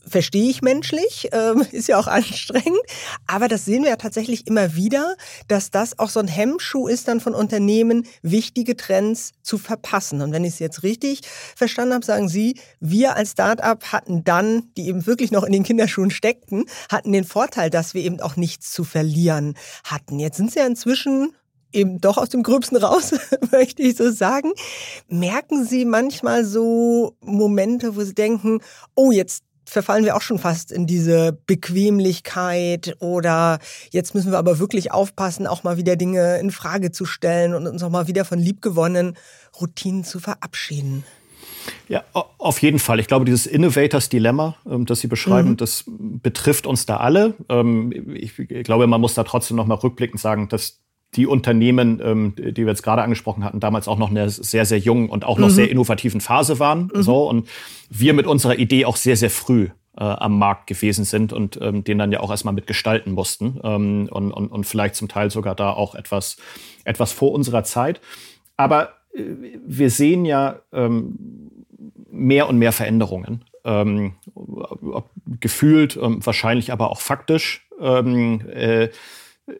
verstehe 0.08 0.50
ich 0.50 0.62
menschlich, 0.62 1.28
ähm, 1.32 1.64
ist 1.72 1.88
ja 1.88 1.98
auch 1.98 2.06
anstrengend. 2.06 2.80
Aber 3.26 3.48
das 3.48 3.64
sehen 3.64 3.82
wir 3.82 3.90
ja 3.90 3.96
tatsächlich 3.96 4.46
immer 4.46 4.74
wieder, 4.74 5.16
dass 5.46 5.70
das 5.70 5.98
auch 5.98 6.10
so 6.10 6.20
ein 6.20 6.28
Hemmschuh 6.28 6.88
ist 6.88 7.08
dann 7.08 7.20
von 7.20 7.34
Unternehmen, 7.34 8.06
wichtige 8.22 8.76
Trends 8.76 9.32
zu 9.42 9.58
verpassen. 9.58 10.22
Und 10.22 10.32
wenn 10.32 10.44
ich 10.44 10.54
es 10.54 10.58
jetzt 10.58 10.82
richtig 10.82 11.22
verstanden 11.56 11.94
habe, 11.94 12.04
sagen 12.04 12.28
Sie, 12.28 12.58
wir 12.80 13.16
als 13.16 13.32
Startup 13.32 13.82
hatten 13.92 14.24
dann, 14.24 14.70
die 14.76 14.88
eben 14.88 15.06
wirklich 15.06 15.30
noch 15.30 15.44
in 15.44 15.52
den 15.52 15.62
Kinderschuhen 15.62 16.10
steckten, 16.10 16.64
hatten 16.90 17.12
den 17.12 17.24
Vorteil, 17.24 17.70
dass 17.70 17.94
wir 17.94 18.02
eben 18.02 18.20
auch 18.20 18.36
nichts 18.36 18.72
zu 18.72 18.84
verlieren 18.84 19.54
hatten. 19.84 20.18
Jetzt 20.18 20.36
sind 20.36 20.52
Sie 20.52 20.58
ja 20.58 20.66
inzwischen 20.66 21.32
eben 21.72 22.00
doch 22.00 22.16
aus 22.16 22.30
dem 22.30 22.42
Gröbsten 22.42 22.76
raus, 22.76 23.14
möchte 23.50 23.82
ich 23.82 23.96
so 23.96 24.10
sagen. 24.10 24.52
Merken 25.08 25.64
Sie 25.64 25.84
manchmal 25.84 26.44
so 26.44 27.16
Momente, 27.20 27.96
wo 27.96 28.02
Sie 28.02 28.14
denken, 28.14 28.60
oh, 28.94 29.10
jetzt 29.10 29.44
verfallen 29.68 30.04
wir 30.04 30.16
auch 30.16 30.22
schon 30.22 30.38
fast 30.38 30.72
in 30.72 30.86
diese 30.86 31.38
Bequemlichkeit 31.46 32.96
oder 33.00 33.58
jetzt 33.90 34.14
müssen 34.14 34.30
wir 34.32 34.38
aber 34.38 34.58
wirklich 34.58 34.92
aufpassen, 34.92 35.46
auch 35.46 35.62
mal 35.62 35.76
wieder 35.76 35.96
Dinge 35.96 36.38
in 36.38 36.50
Frage 36.50 36.90
zu 36.90 37.04
stellen 37.04 37.54
und 37.54 37.66
uns 37.66 37.82
auch 37.82 37.90
mal 37.90 38.08
wieder 38.08 38.24
von 38.24 38.38
liebgewonnenen 38.38 39.16
Routinen 39.60 40.04
zu 40.04 40.20
verabschieden. 40.20 41.04
Ja, 41.88 42.04
auf 42.12 42.62
jeden 42.62 42.78
Fall. 42.78 42.98
Ich 42.98 43.08
glaube, 43.08 43.26
dieses 43.26 43.46
Innovators 43.46 44.08
Dilemma, 44.08 44.56
ähm, 44.66 44.86
das 44.86 45.00
Sie 45.00 45.06
beschreiben, 45.06 45.50
mhm. 45.50 45.56
das 45.58 45.84
betrifft 45.86 46.66
uns 46.66 46.86
da 46.86 46.96
alle. 46.96 47.34
Ähm, 47.50 47.92
ich 48.14 48.34
glaube, 48.64 48.86
man 48.86 49.00
muss 49.00 49.14
da 49.14 49.24
trotzdem 49.24 49.56
noch 49.56 49.66
mal 49.66 49.74
rückblickend 49.74 50.20
sagen, 50.20 50.48
dass 50.48 50.80
die 51.14 51.26
Unternehmen, 51.26 52.00
ähm, 52.04 52.34
die 52.36 52.62
wir 52.62 52.68
jetzt 52.68 52.82
gerade 52.82 53.02
angesprochen 53.02 53.44
hatten, 53.44 53.60
damals 53.60 53.88
auch 53.88 53.98
noch 53.98 54.10
in 54.10 54.18
einer 54.18 54.28
sehr, 54.28 54.66
sehr 54.66 54.78
jungen 54.78 55.08
und 55.08 55.24
auch 55.24 55.38
noch 55.38 55.48
mhm. 55.48 55.52
sehr 55.52 55.70
innovativen 55.70 56.20
Phase 56.20 56.58
waren. 56.58 56.90
Mhm. 56.94 57.02
So, 57.02 57.28
und 57.28 57.48
wir 57.88 58.12
mit 58.12 58.26
unserer 58.26 58.58
Idee 58.58 58.84
auch 58.84 58.96
sehr, 58.96 59.16
sehr 59.16 59.30
früh 59.30 59.68
äh, 59.96 60.04
am 60.04 60.38
Markt 60.38 60.66
gewesen 60.66 61.04
sind 61.04 61.32
und 61.32 61.58
ähm, 61.62 61.82
den 61.82 61.98
dann 61.98 62.12
ja 62.12 62.20
auch 62.20 62.30
erstmal 62.30 62.54
mitgestalten 62.54 63.12
mussten 63.12 63.58
ähm, 63.64 64.08
und, 64.10 64.32
und, 64.32 64.48
und 64.48 64.64
vielleicht 64.64 64.96
zum 64.96 65.08
Teil 65.08 65.30
sogar 65.30 65.54
da 65.54 65.72
auch 65.72 65.94
etwas, 65.94 66.36
etwas 66.84 67.12
vor 67.12 67.32
unserer 67.32 67.64
Zeit. 67.64 68.00
Aber 68.56 68.90
äh, 69.14 69.22
wir 69.66 69.90
sehen 69.90 70.24
ja 70.26 70.60
ähm, 70.72 71.18
mehr 72.10 72.48
und 72.48 72.58
mehr 72.58 72.72
Veränderungen. 72.72 73.44
Ähm, 73.64 74.14
gefühlt, 75.40 75.98
ähm, 76.00 76.24
wahrscheinlich 76.24 76.72
aber 76.72 76.90
auch 76.90 77.00
faktisch. 77.00 77.66
Ähm, 77.80 78.42
äh, 78.48 78.88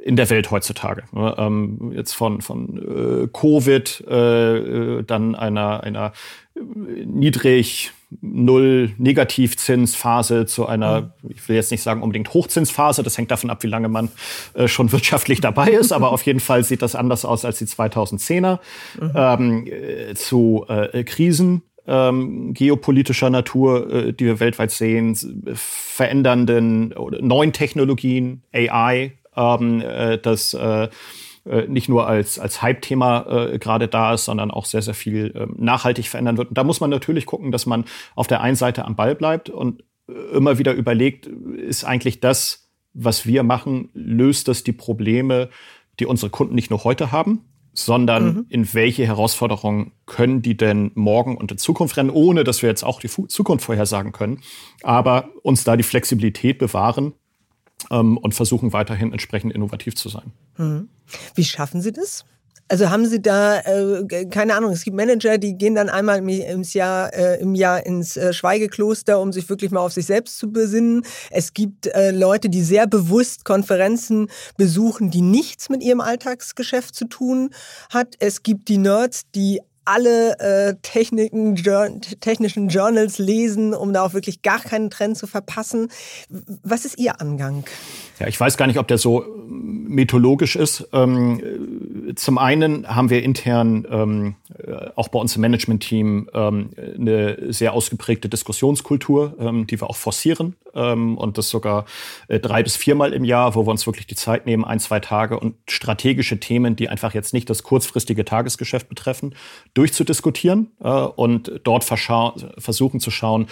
in 0.05 0.17
der 0.17 0.29
Welt 0.31 0.51
heutzutage. 0.51 1.05
Ähm, 1.15 1.93
jetzt 1.95 2.13
von, 2.13 2.41
von 2.41 3.25
äh, 3.25 3.29
Covid, 3.33 4.05
äh, 4.09 4.57
äh 4.57 5.03
dann 5.03 5.35
einer, 5.35 5.83
einer 5.83 6.13
niedrig 6.55 7.93
Null 8.23 8.95
Negativzinsphase 8.97 10.47
zu 10.47 10.67
einer, 10.67 11.13
mhm. 11.23 11.31
ich 11.31 11.47
will 11.47 11.57
jetzt 11.57 11.71
nicht 11.71 11.83
sagen 11.83 12.03
unbedingt 12.03 12.33
Hochzinsphase, 12.33 13.03
das 13.03 13.19
hängt 13.19 13.31
davon 13.31 13.51
ab, 13.51 13.63
wie 13.63 13.67
lange 13.69 13.89
man 13.89 14.11
äh, 14.55 14.67
schon 14.67 14.93
wirtschaftlich 14.93 15.43
dabei 15.43 15.69
ist, 15.69 15.93
aber 15.93 16.11
auf 16.13 16.23
jeden 16.23 16.41
Fall 16.41 16.65
sieht 16.65 16.81
das 16.81 16.95
anders 16.95 17.27
aus 17.27 17.45
als 17.45 17.59
die 17.59 17.67
2010er, 17.67 18.61
mhm. 18.99 19.13
ähm, 19.15 19.67
äh, 19.67 20.15
zu 20.15 20.65
äh, 20.69 21.05
Krisen 21.05 21.63
ähm, 21.87 22.53
geopolitischer 22.55 23.31
Natur, 23.31 23.93
äh, 23.93 24.13
die 24.13 24.27
wir 24.27 24.41
weltweit 24.41 24.71
sehen, 24.71 25.17
verändernden 25.55 26.95
neuen 27.21 27.53
Technologien, 27.53 28.43
AI, 28.53 29.18
ähm, 29.39 29.81
äh, 29.81 30.19
das 30.19 30.55
äh, 30.55 30.89
äh, 31.49 31.67
nicht 31.67 31.89
nur 31.89 32.07
als, 32.07 32.39
als 32.39 32.61
Hype-Thema 32.61 33.27
äh, 33.53 33.59
gerade 33.59 33.89
da 33.89 34.15
ist, 34.15 34.27
sondern 34.27 34.51
auch 34.51 34.67
sehr, 34.67 34.83
sehr 34.83 34.95
viel 34.95 35.33
äh, 35.35 35.47
nachhaltig 35.57 36.09
verändern 36.09 36.37
wird. 36.37 36.51
Und 36.51 36.59
da 36.59 36.65
muss 36.65 36.81
man 36.81 36.91
natürlich 36.91 37.27
gucken, 37.27 37.53
dass 37.53 37.65
man 37.65 37.85
auf 38.15 38.27
der 38.27 38.43
einen 38.43 38.57
Seite 38.57 38.85
am 38.85 38.97
Ball 38.97 39.15
bleibt 39.15 39.49
und 39.49 39.83
äh, 40.09 40.37
immer 40.37 40.59
wieder 40.59 40.75
überlegt, 40.75 41.27
ist 41.27 41.85
eigentlich 41.85 42.21
das, 42.21 42.71
was 42.93 43.27
wir 43.27 43.43
machen, 43.45 43.91
löst 43.95 44.49
das 44.49 44.63
die 44.63 44.73
Probleme, 44.73 45.49
die 46.01 46.07
unsere 46.07 46.31
Kunden 46.31 46.55
nicht 46.55 46.71
nur 46.71 46.85
heute 46.85 47.13
haben, 47.13 47.45
sondern 47.73 48.25
mhm. 48.25 48.47
in 48.49 48.75
welche 48.75 49.07
Herausforderungen 49.07 49.93
können 50.05 50.43
die 50.43 50.57
denn 50.57 50.91
morgen 50.95 51.37
und 51.37 51.53
in 51.53 51.59
Zukunft 51.59 51.97
rennen, 51.97 52.11
ohne 52.11 52.45
dass 52.45 52.63
wir 52.63 52.69
jetzt 52.69 52.83
auch 52.83 53.01
die 53.01 53.09
Zukunft 53.09 53.65
vorhersagen 53.65 54.13
können, 54.13 54.41
aber 54.83 55.31
uns 55.43 55.65
da 55.65 55.77
die 55.77 55.83
Flexibilität 55.83 56.59
bewahren, 56.59 57.15
ähm, 57.91 58.17
und 58.19 58.35
versuchen 58.35 58.73
weiterhin 58.73 59.13
entsprechend 59.13 59.53
innovativ 59.53 59.95
zu 59.95 60.09
sein. 60.09 60.33
Mhm. 60.57 60.89
Wie 61.35 61.45
schaffen 61.45 61.81
Sie 61.81 61.93
das? 61.93 62.25
Also 62.71 62.91
haben 62.91 63.07
Sie 63.07 63.23
da, 63.23 63.61
äh, 63.61 64.27
keine 64.27 64.55
Ahnung, 64.55 64.73
es 64.73 64.85
gibt 64.85 64.95
Manager, 64.95 65.39
die 65.39 65.57
gehen 65.57 65.75
dann 65.75 65.89
einmal 65.89 66.19
im, 66.19 66.29
Jahr, 66.63 67.15
äh, 67.15 67.41
im 67.41 67.55
Jahr 67.55 67.85
ins 67.87 68.19
äh, 68.19 68.35
Schweigekloster, 68.35 69.19
um 69.21 69.33
sich 69.33 69.49
wirklich 69.49 69.71
mal 69.71 69.81
auf 69.81 69.95
sich 69.95 70.05
selbst 70.05 70.39
zu 70.39 70.53
besinnen. 70.53 71.03
Es 71.31 71.55
gibt 71.55 71.87
äh, 71.87 72.11
Leute, 72.11 72.51
die 72.51 72.63
sehr 72.63 72.87
bewusst 72.87 73.47
Konferenzen 73.47 74.29
besuchen, 74.59 75.11
die 75.11 75.23
nichts 75.23 75.71
mit 75.71 75.83
ihrem 75.83 76.03
Alltagsgeschäft 76.03 76.95
zu 76.95 77.07
tun 77.07 77.51
hat. 77.89 78.17
Es 78.19 78.43
gibt 78.43 78.69
die 78.69 78.79
Nerds, 78.79 79.23
die 79.35 79.61
alle 79.89 80.39
äh, 80.39 80.75
Techniken, 80.83 81.57
technischen 82.21 82.69
Journals 82.69 83.19
lesen, 83.19 83.73
um 83.73 83.93
da 83.93 84.05
auch 84.05 84.13
wirklich 84.13 84.43
gar 84.43 84.61
keinen 84.61 84.91
Trend 84.91 85.17
zu 85.17 85.27
verpassen. 85.27 85.89
Was 86.63 86.85
ist 86.85 86.99
Ihr 86.99 87.21
Angang? 87.21 87.65
Ja, 88.19 88.27
ich 88.27 88.39
weiß 88.39 88.57
gar 88.57 88.67
nicht, 88.67 88.79
ob 88.79 88.87
der 88.89 88.99
so 88.99 89.25
mythologisch 89.49 90.57
ist. 90.57 90.87
Ähm, 90.93 92.13
zum 92.17 92.37
einen 92.39 92.87
haben 92.87 93.11
wir 93.11 93.23
intern 93.23 93.87
ähm, 93.91 94.35
äh, 94.59 94.91
auch 94.95 95.09
bei 95.09 95.19
uns 95.19 95.37
im 95.37 95.43
Management-Team 95.43 96.29
ähm, 96.35 96.71
eine 96.77 97.53
sehr 97.53 97.73
ausgeprägte 97.73 98.29
Diskussionskultur, 98.29 99.37
ähm, 99.39 99.67
die 99.67 99.81
wir 99.81 99.89
auch 99.89 99.97
forcieren 99.97 100.57
ähm, 100.75 101.17
und 101.17 101.39
das 101.39 101.49
sogar 101.49 101.85
äh, 102.29 102.41
drei 102.41 102.63
bis 102.63 102.77
viermal 102.77 103.13
im 103.13 103.25
Jahr, 103.25 103.55
wo 103.55 103.67
wir 103.67 103.71
uns 103.71 103.87
wirklich 103.87 104.07
die 104.07 104.15
Zeit 104.15 104.47
nehmen, 104.47 104.65
ein, 104.65 104.81
zwei 104.81 105.01
Tage 105.01 105.39
und 105.39 105.55
strategische 105.69 106.41
Themen, 106.41 106.77
die 106.77 106.89
einfach 106.89 107.15
jetzt 107.15 107.33
nicht 107.33 107.49
das 107.51 107.63
kurzfristige 107.63 108.25
Tagesgeschäft 108.25 108.89
betreffen, 108.89 109.35
durchzudiskutieren 109.79 110.73
äh, 110.83 110.89
und 110.89 111.61
dort 111.63 111.85
versuchen 111.85 113.01
zu 113.01 113.11
schauen, 113.11 113.47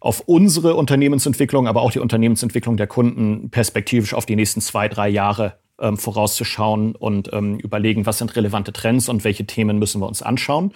auf 0.00 0.20
unsere 0.26 0.74
Unternehmensentwicklung, 0.74 1.68
aber 1.68 1.82
auch 1.82 1.90
die 1.90 1.98
Unternehmensentwicklung 1.98 2.76
der 2.76 2.86
Kunden 2.86 3.50
perspektivisch 3.50 4.14
auf 4.14 4.26
die 4.26 4.36
nächsten 4.36 4.60
zwei, 4.60 4.88
drei 4.88 5.08
Jahre 5.08 5.58
ähm, 5.78 5.98
vorauszuschauen 5.98 6.94
und 6.94 7.30
ähm, 7.32 7.58
überlegen, 7.58 8.06
was 8.06 8.18
sind 8.18 8.34
relevante 8.36 8.72
Trends 8.72 9.08
und 9.08 9.24
welche 9.24 9.46
Themen 9.46 9.78
müssen 9.78 10.00
wir 10.00 10.08
uns 10.08 10.22
anschauen. 10.22 10.72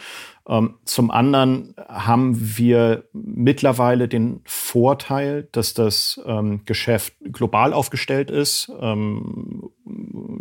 Ähm, 0.48 0.74
zum 0.84 1.10
anderen 1.10 1.74
haben 1.88 2.58
wir 2.58 3.04
mittlerweile 3.12 4.08
den 4.08 4.42
Vorteil, 4.44 5.48
dass 5.52 5.74
das 5.74 6.20
ähm, 6.26 6.62
Geschäft 6.66 7.14
global 7.32 7.72
aufgestellt 7.72 8.30
ist, 8.30 8.70
ähm, 8.80 9.70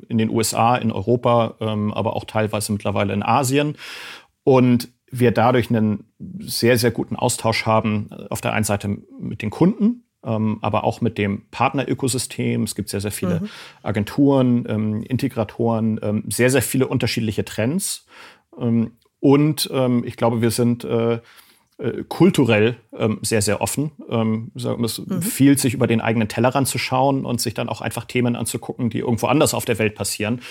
in 0.10 0.18
den 0.18 0.30
USA, 0.30 0.76
in 0.76 0.92
Europa, 0.92 1.56
ähm, 1.60 1.94
aber 1.94 2.16
auch 2.16 2.26
teilweise 2.26 2.74
mittlerweile 2.74 3.14
in 3.14 3.24
Asien. 3.24 3.78
Und 4.44 4.90
wir 5.12 5.32
dadurch 5.32 5.70
einen 5.70 6.06
sehr, 6.40 6.78
sehr 6.78 6.92
guten 6.92 7.16
Austausch 7.16 7.66
haben, 7.66 8.10
äh, 8.12 8.28
auf 8.30 8.42
der 8.42 8.54
einen 8.54 8.64
Seite 8.64 8.98
mit 9.20 9.42
den 9.42 9.50
Kunden, 9.50 10.04
ähm, 10.24 10.60
aber 10.62 10.84
auch 10.84 11.02
mit 11.02 11.18
dem 11.18 11.50
Partnerökosystem. 11.50 12.64
Es 12.64 12.76
gibt 12.76 12.90
sehr, 12.90 13.02
sehr 13.02 13.12
viele 13.12 13.42
mhm. 13.42 13.50
Agenturen, 13.84 14.66
ähm, 14.68 15.04
Integratoren, 15.04 16.00
ähm, 16.04 16.24
sehr, 16.28 16.50
sehr 16.50 16.62
viele 16.62 16.88
unterschiedliche 16.88 17.46
Trends. 17.46 18.06
Und 19.22 19.70
ich 20.04 20.18
glaube, 20.18 20.42
wir 20.42 20.52
sind 20.52 20.86
äh, 21.80 22.04
kulturell 22.08 22.76
ähm, 22.98 23.20
sehr, 23.22 23.42
sehr 23.42 23.62
offen. 23.62 23.92
Ähm, 24.10 24.52
es 24.84 25.00
mhm. 25.00 25.60
sich 25.60 25.74
über 25.74 25.88
den 25.88 26.02
eigenen 26.02 26.28
Tellerrand 26.28 26.68
zu 26.68 26.78
schauen 26.78 27.26
und 27.26 27.40
sich 27.40 27.54
dann 27.54 27.70
auch 27.70 27.80
einfach 27.80 28.04
Themen 28.04 28.36
anzugucken, 28.36 28.90
die 28.90 29.00
irgendwo 29.00 29.28
anders 29.28 29.54
auf 29.54 29.64
der 29.64 29.80
Welt 29.80 29.96
passieren. 29.96 30.42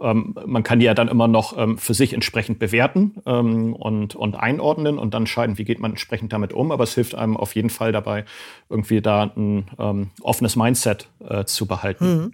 Ähm, 0.00 0.36
man 0.44 0.62
kann 0.62 0.80
die 0.80 0.84
ja 0.84 0.92
dann 0.92 1.08
immer 1.08 1.26
noch 1.26 1.56
ähm, 1.56 1.78
für 1.78 1.94
sich 1.94 2.12
entsprechend 2.12 2.58
bewerten 2.58 3.22
ähm, 3.24 3.74
und, 3.74 4.14
und 4.14 4.34
einordnen 4.34 4.98
und 4.98 5.14
dann 5.14 5.22
entscheiden, 5.22 5.56
wie 5.56 5.64
geht 5.64 5.80
man 5.80 5.92
entsprechend 5.92 6.34
damit 6.34 6.52
um. 6.52 6.70
Aber 6.70 6.84
es 6.84 6.94
hilft 6.94 7.14
einem 7.14 7.38
auf 7.38 7.54
jeden 7.54 7.70
Fall 7.70 7.90
dabei, 7.90 8.26
irgendwie 8.68 9.00
da 9.00 9.32
ein 9.34 9.70
ähm, 9.78 10.10
offenes 10.20 10.54
Mindset 10.54 11.08
äh, 11.26 11.44
zu 11.46 11.66
behalten. 11.66 12.04
Mhm. 12.04 12.32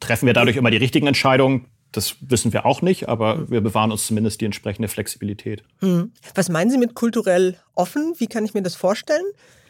treffen 0.00 0.26
wir 0.26 0.32
dadurch 0.32 0.56
immer 0.56 0.70
die 0.70 0.78
richtigen 0.78 1.06
Entscheidungen? 1.06 1.66
Das 1.92 2.16
wissen 2.20 2.52
wir 2.52 2.66
auch 2.66 2.82
nicht, 2.82 3.08
aber 3.08 3.50
wir 3.50 3.60
bewahren 3.60 3.92
uns 3.92 4.06
zumindest 4.06 4.40
die 4.40 4.46
entsprechende 4.46 4.88
Flexibilität. 4.88 5.62
Hm. 5.80 6.12
Was 6.34 6.48
meinen 6.48 6.70
Sie 6.70 6.78
mit 6.78 6.94
kulturell 6.94 7.56
offen? 7.74 8.14
Wie 8.18 8.26
kann 8.26 8.44
ich 8.44 8.54
mir 8.54 8.62
das 8.62 8.74
vorstellen? 8.74 9.24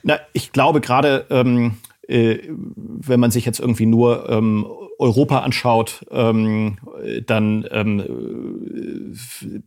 Na, 0.04 0.18
ich 0.32 0.52
glaube 0.52 0.80
gerade, 0.80 1.26
ähm, 1.30 1.78
äh, 2.08 2.38
wenn 2.48 3.20
man 3.20 3.30
sich 3.30 3.44
jetzt 3.44 3.60
irgendwie 3.60 3.86
nur 3.86 4.28
ähm, 4.28 4.66
Europa 4.98 5.40
anschaut, 5.40 6.04
ähm, 6.10 6.78
dann 7.26 7.66
ähm, 7.70 9.14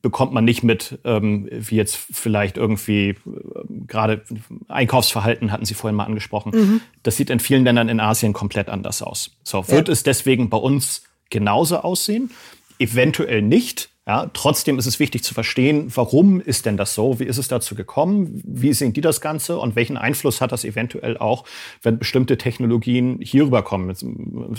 bekommt 0.02 0.34
man 0.34 0.46
nicht 0.46 0.64
mit, 0.64 1.00
ähm, 1.04 1.50
wie 1.52 1.76
jetzt 1.76 1.96
vielleicht 1.96 2.58
irgendwie 2.58 3.10
äh, 3.10 3.16
gerade 3.88 4.24
Einkaufsverhalten 4.68 5.52
hatten 5.52 5.66
Sie 5.66 5.74
vorhin 5.74 5.96
mal 5.96 6.06
angesprochen. 6.06 6.52
Mhm. 6.54 6.82
Das 7.04 7.18
sieht 7.18 7.30
in 7.30 7.40
vielen 7.40 7.64
Ländern 7.64 7.90
in 7.90 8.00
Asien 8.00 8.34
komplett 8.34 8.70
anders 8.70 9.02
aus. 9.02 9.38
So, 9.44 9.68
wird 9.68 9.88
ja. 9.88 9.92
es 9.92 10.04
deswegen 10.04 10.50
bei 10.50 10.58
uns 10.58 11.04
genauso 11.30 11.78
aussehen? 11.78 12.32
Eventuell 12.80 13.42
nicht. 13.42 13.90
Ja, 14.08 14.30
trotzdem 14.34 14.78
ist 14.78 14.86
es 14.86 15.00
wichtig 15.00 15.24
zu 15.24 15.34
verstehen, 15.34 15.92
warum 15.96 16.40
ist 16.40 16.68
denn 16.68 16.78
das 16.78 16.94
so? 16.94 17.20
Wie 17.20 17.24
ist 17.24 17.40
es 17.40 17.48
dazu 17.48 17.74
gekommen? 17.74 18.40
Wie 18.46 18.72
sehen 18.72 18.94
die 18.94 19.02
das 19.02 19.20
Ganze? 19.20 19.58
Und 19.58 19.76
welchen 19.76 19.98
Einfluss 19.98 20.42
hat 20.42 20.52
das 20.52 20.64
eventuell 20.64 21.18
auch, 21.18 21.44
wenn 21.82 21.98
bestimmte 21.98 22.38
Technologien 22.38 23.18
hier 23.20 23.46
rüberkommen? 23.46 23.90
Es 23.90 24.04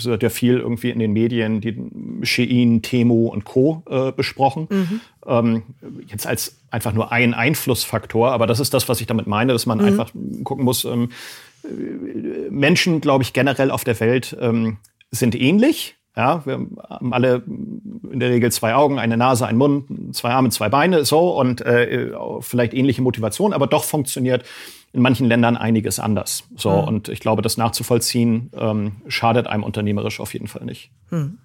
wird 0.03 0.21
ja 0.21 0.29
viel 0.29 0.57
irgendwie 0.57 0.89
in 0.89 0.99
den 0.99 1.13
Medien, 1.13 1.61
die 1.61 1.77
Shein, 2.23 2.81
Temo 2.81 3.27
und 3.27 3.45
Co. 3.45 3.83
Äh, 3.89 4.11
besprochen. 4.11 4.67
Mhm. 4.69 5.01
Ähm, 5.25 5.63
jetzt 6.07 6.27
als 6.27 6.57
einfach 6.69 6.91
nur 6.91 7.13
ein 7.13 7.33
Einflussfaktor. 7.33 8.33
Aber 8.33 8.47
das 8.47 8.59
ist 8.59 8.73
das, 8.73 8.89
was 8.89 8.99
ich 8.99 9.07
damit 9.07 9.27
meine, 9.27 9.53
dass 9.53 9.65
man 9.65 9.77
mhm. 9.77 9.85
einfach 9.85 10.11
gucken 10.43 10.65
muss, 10.65 10.83
ähm, 10.83 11.09
Menschen, 12.49 12.99
glaube 12.99 13.23
ich, 13.23 13.31
generell 13.31 13.71
auf 13.71 13.85
der 13.85 13.97
Welt 14.01 14.35
ähm, 14.41 14.77
sind 15.09 15.35
ähnlich 15.35 15.96
ja, 16.17 16.43
wir 16.45 16.67
haben 16.89 17.13
alle 17.13 17.43
in 17.45 18.19
der 18.19 18.31
Regel 18.31 18.51
zwei 18.51 18.73
Augen, 18.73 18.97
eine 18.97 19.17
Nase, 19.17 19.45
einen 19.45 19.59
Mund, 19.59 20.15
zwei 20.15 20.31
Arme, 20.31 20.49
zwei 20.49 20.67
Beine, 20.67 21.05
so 21.05 21.37
und 21.37 21.61
äh, 21.61 22.11
vielleicht 22.41 22.73
ähnliche 22.73 23.03
Motivation, 23.03 23.53
aber 23.53 23.67
doch 23.67 23.83
funktioniert 23.83 24.43
in 24.93 25.03
manchen 25.03 25.27
Ländern 25.27 25.55
einiges 25.55 25.99
anders. 25.99 26.45
So 26.55 26.71
mhm. 26.71 26.87
und 26.87 27.09
ich 27.09 27.19
glaube, 27.19 27.43
das 27.43 27.57
nachzuvollziehen 27.57 28.49
ähm, 28.57 28.93
schadet 29.07 29.45
einem 29.45 29.63
unternehmerisch 29.63 30.19
auf 30.19 30.33
jeden 30.33 30.47
Fall 30.47 30.65
nicht. 30.65 30.89
Mhm. 31.11 31.37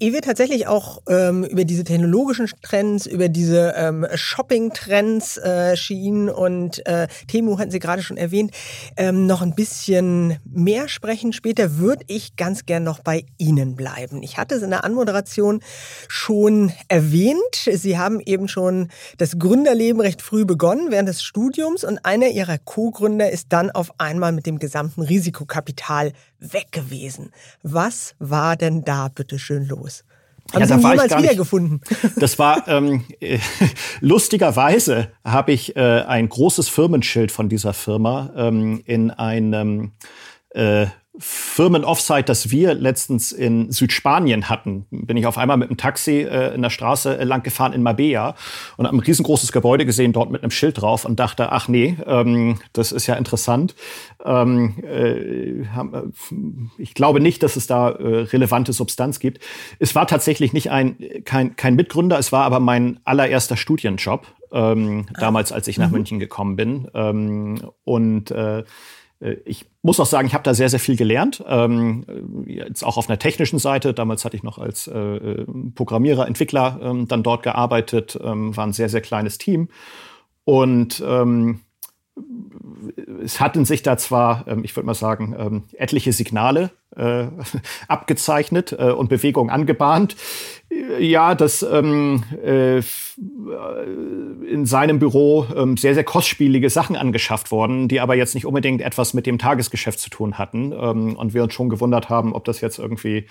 Ehe 0.00 0.12
wir 0.12 0.22
tatsächlich 0.22 0.66
auch 0.66 1.02
ähm, 1.08 1.44
über 1.44 1.64
diese 1.64 1.84
technologischen 1.84 2.48
Trends, 2.62 3.06
über 3.06 3.28
diese 3.28 3.74
ähm, 3.76 4.06
Shopping-Trends, 4.14 5.36
äh, 5.38 5.76
Shein 5.76 6.28
und 6.28 6.84
äh, 6.86 7.08
Temu 7.28 7.58
hatten 7.58 7.70
Sie 7.70 7.78
gerade 7.78 8.02
schon 8.02 8.16
erwähnt, 8.16 8.52
ähm, 8.96 9.26
noch 9.26 9.42
ein 9.42 9.54
bisschen 9.54 10.38
mehr 10.44 10.88
sprechen 10.88 11.32
später, 11.32 11.78
würde 11.78 12.04
ich 12.08 12.36
ganz 12.36 12.66
gern 12.66 12.84
noch 12.84 13.00
bei 13.00 13.24
Ihnen 13.38 13.76
bleiben. 13.76 14.22
Ich 14.22 14.38
hatte 14.38 14.54
es 14.54 14.62
in 14.62 14.70
der 14.70 14.84
Anmoderation 14.84 15.60
schon 16.08 16.72
erwähnt. 16.88 17.36
Sie 17.70 17.98
haben 17.98 18.20
eben 18.20 18.48
schon 18.48 18.88
das 19.18 19.38
Gründerleben 19.38 20.00
recht 20.00 20.22
früh 20.22 20.44
begonnen, 20.44 20.90
während 20.90 21.08
des 21.08 21.22
Studiums 21.22 21.84
und 21.84 22.04
einer 22.04 22.28
Ihrer 22.28 22.58
Co-Gründer 22.58 23.30
ist 23.30 23.52
dann 23.52 23.70
auf 23.70 23.92
einmal 23.98 24.32
mit 24.32 24.46
dem 24.46 24.58
gesamten 24.58 25.02
Risikokapital 25.02 26.12
weg 26.38 26.72
gewesen. 26.72 27.30
Was 27.62 28.14
war 28.18 28.56
denn 28.56 28.84
da 28.84 29.08
bitte 29.08 29.38
schön 29.38 29.66
los? 29.66 30.04
Haben 30.52 30.60
ja, 30.60 30.66
Sie 30.66 30.74
ihn 30.74 30.90
jemals 30.90 31.16
wiedergefunden? 31.16 31.80
Das 32.16 32.38
war 32.38 32.66
ähm, 32.68 33.04
äh, 33.20 33.38
lustigerweise 34.00 35.10
habe 35.24 35.52
ich 35.52 35.76
äh, 35.76 36.02
ein 36.02 36.28
großes 36.28 36.68
Firmenschild 36.68 37.32
von 37.32 37.48
dieser 37.48 37.72
Firma 37.72 38.30
ähm, 38.36 38.82
in 38.84 39.10
einem 39.10 39.92
äh, 40.50 40.86
Firmen-Offsite, 41.18 42.24
das 42.24 42.50
wir 42.50 42.74
letztens 42.74 43.32
in 43.32 43.70
Südspanien 43.70 44.48
hatten, 44.48 44.86
bin 44.90 45.16
ich 45.16 45.26
auf 45.26 45.38
einmal 45.38 45.56
mit 45.56 45.68
einem 45.68 45.76
Taxi 45.76 46.22
äh, 46.22 46.54
in 46.54 46.62
der 46.62 46.70
Straße 46.70 47.18
äh, 47.18 47.24
lang 47.24 47.42
gefahren 47.42 47.72
in 47.72 47.82
Mabea 47.82 48.34
und 48.76 48.86
habe 48.86 48.96
ein 48.96 49.00
riesengroßes 49.00 49.52
Gebäude 49.52 49.86
gesehen, 49.86 50.12
dort 50.12 50.30
mit 50.30 50.42
einem 50.42 50.50
Schild 50.50 50.80
drauf 50.80 51.04
und 51.04 51.18
dachte, 51.18 51.52
ach 51.52 51.68
nee, 51.68 51.96
ähm, 52.06 52.58
das 52.72 52.92
ist 52.92 53.06
ja 53.06 53.14
interessant. 53.14 53.74
Ähm, 54.24 54.74
äh, 54.84 55.62
ich 56.78 56.94
glaube 56.94 57.20
nicht, 57.20 57.42
dass 57.42 57.56
es 57.56 57.66
da 57.66 57.90
äh, 57.90 58.22
relevante 58.22 58.72
Substanz 58.72 59.18
gibt. 59.18 59.42
Es 59.78 59.94
war 59.94 60.06
tatsächlich 60.06 60.52
nicht 60.52 60.70
ein, 60.70 60.96
kein, 61.24 61.56
kein 61.56 61.76
Mitgründer, 61.76 62.18
es 62.18 62.32
war 62.32 62.44
aber 62.44 62.60
mein 62.60 63.00
allererster 63.04 63.56
Studienjob, 63.56 64.26
ähm, 64.52 65.06
ah. 65.14 65.20
damals, 65.20 65.52
als 65.52 65.68
ich 65.68 65.78
nach 65.78 65.88
mhm. 65.88 65.92
München 65.92 66.18
gekommen 66.18 66.56
bin. 66.56 66.88
Ähm, 66.94 67.70
und 67.84 68.30
äh, 68.30 68.46
äh, 68.46 68.64
ich 69.44 69.64
muss 69.82 69.98
auch 69.98 70.06
sagen, 70.06 70.26
ich 70.26 70.34
habe 70.34 70.44
da 70.44 70.52
sehr, 70.52 70.68
sehr 70.68 70.80
viel 70.80 70.96
gelernt. 70.96 71.42
Ähm, 71.48 72.04
jetzt 72.46 72.84
auch 72.84 72.98
auf 72.98 73.08
einer 73.08 73.18
technischen 73.18 73.58
Seite. 73.58 73.94
Damals 73.94 74.24
hatte 74.24 74.36
ich 74.36 74.42
noch 74.42 74.58
als 74.58 74.86
äh, 74.88 75.46
Programmierer, 75.74 76.26
Entwickler 76.26 76.78
ähm, 76.82 77.08
dann 77.08 77.22
dort 77.22 77.42
gearbeitet, 77.42 78.18
ähm, 78.22 78.56
war 78.56 78.66
ein 78.66 78.72
sehr, 78.74 78.90
sehr 78.90 79.00
kleines 79.00 79.38
Team. 79.38 79.68
Und 80.44 81.02
ähm, 81.06 81.60
es 83.22 83.40
hatten 83.40 83.64
sich 83.64 83.82
da 83.82 83.96
zwar, 83.98 84.46
ähm, 84.48 84.64
ich 84.64 84.74
würde 84.76 84.86
mal 84.86 84.94
sagen, 84.94 85.34
ähm, 85.38 85.62
etliche 85.76 86.12
Signale 86.12 86.70
äh, 86.96 87.26
abgezeichnet 87.88 88.74
äh, 88.78 88.90
und 88.90 89.08
Bewegungen 89.08 89.50
angebahnt. 89.50 90.16
Ja, 90.98 91.34
dass 91.36 91.62
ähm, 91.62 92.24
äh, 92.44 92.78
in 94.48 94.66
seinem 94.66 94.98
Büro 94.98 95.46
ähm, 95.54 95.76
sehr, 95.76 95.94
sehr 95.94 96.04
kostspielige 96.04 96.70
Sachen 96.70 96.96
angeschafft 96.96 97.50
worden, 97.50 97.88
die 97.88 98.00
aber 98.00 98.16
jetzt 98.16 98.34
nicht 98.34 98.46
unbedingt 98.46 98.82
etwas 98.82 99.14
mit 99.14 99.26
dem 99.26 99.38
Tagesgeschäft 99.38 100.00
zu 100.00 100.10
tun 100.10 100.38
hatten. 100.38 100.72
Ähm, 100.72 101.16
und 101.16 101.34
wir 101.34 101.44
uns 101.44 101.54
schon 101.54 101.68
gewundert 101.68 102.08
haben, 102.08 102.34
ob 102.34 102.44
das 102.44 102.60
jetzt 102.60 102.78
irgendwie 102.78 103.26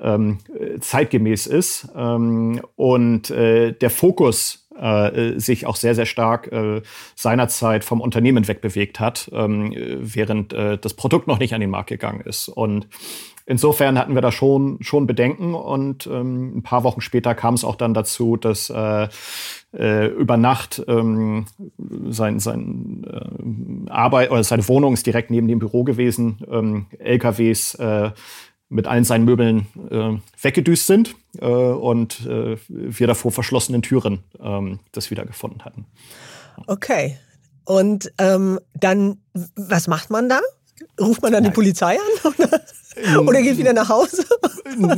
ähm, 0.00 0.38
zeitgemäß 0.80 1.46
ist. 1.46 1.88
Und 1.94 3.30
äh, 3.30 3.72
der 3.72 3.90
Fokus 3.90 4.65
äh, 4.80 5.38
sich 5.38 5.66
auch 5.66 5.76
sehr, 5.76 5.94
sehr 5.94 6.06
stark 6.06 6.52
äh, 6.52 6.82
seinerzeit 7.14 7.84
vom 7.84 8.00
Unternehmen 8.00 8.46
wegbewegt 8.46 9.00
hat, 9.00 9.30
ähm, 9.32 9.72
während 10.00 10.52
äh, 10.52 10.78
das 10.78 10.94
Produkt 10.94 11.26
noch 11.26 11.38
nicht 11.38 11.54
an 11.54 11.60
den 11.60 11.70
Markt 11.70 11.88
gegangen 11.88 12.20
ist. 12.20 12.48
Und 12.48 12.88
insofern 13.46 13.98
hatten 13.98 14.14
wir 14.14 14.22
da 14.22 14.32
schon, 14.32 14.78
schon 14.82 15.06
Bedenken 15.06 15.54
und 15.54 16.06
ähm, 16.06 16.58
ein 16.58 16.62
paar 16.62 16.84
Wochen 16.84 17.00
später 17.00 17.34
kam 17.34 17.54
es 17.54 17.64
auch 17.64 17.76
dann 17.76 17.94
dazu, 17.94 18.36
dass 18.36 18.70
äh, 18.70 19.08
äh, 19.72 20.06
über 20.08 20.36
Nacht 20.36 20.82
ähm, 20.88 21.46
sein, 22.08 22.40
sein 22.40 23.04
äh, 23.06 23.90
Arbeit 23.90 24.30
oder 24.30 24.44
seine 24.44 24.66
Wohnung 24.68 24.94
ist 24.94 25.06
direkt 25.06 25.30
neben 25.30 25.48
dem 25.48 25.58
Büro 25.58 25.84
gewesen, 25.84 26.44
ähm, 26.50 26.86
LKWs 26.98 27.74
äh, 27.76 28.10
mit 28.68 28.86
allen 28.86 29.04
seinen 29.04 29.24
Möbeln 29.24 29.66
äh, 29.90 30.18
weggedüst 30.42 30.86
sind 30.86 31.14
äh, 31.38 31.46
und 31.46 32.26
äh, 32.26 32.56
wir 32.68 33.06
davor 33.06 33.30
verschlossenen 33.30 33.82
Türen 33.82 34.24
ähm, 34.40 34.80
das 34.92 35.10
wiedergefunden 35.10 35.64
hatten. 35.64 35.86
Okay. 36.66 37.18
Und 37.64 38.12
ähm, 38.18 38.60
dann, 38.74 39.18
was 39.56 39.88
macht 39.88 40.10
man 40.10 40.28
da? 40.28 40.40
Ruft 41.00 41.22
man 41.22 41.32
dann 41.32 41.42
Nein. 41.42 41.52
die 41.52 41.54
Polizei 41.54 41.96
an? 41.96 42.32
Oder? 42.38 42.60
Oder 43.26 43.42
geht 43.42 43.58
wieder 43.58 43.72
nach 43.72 43.88
Hause? 43.88 44.24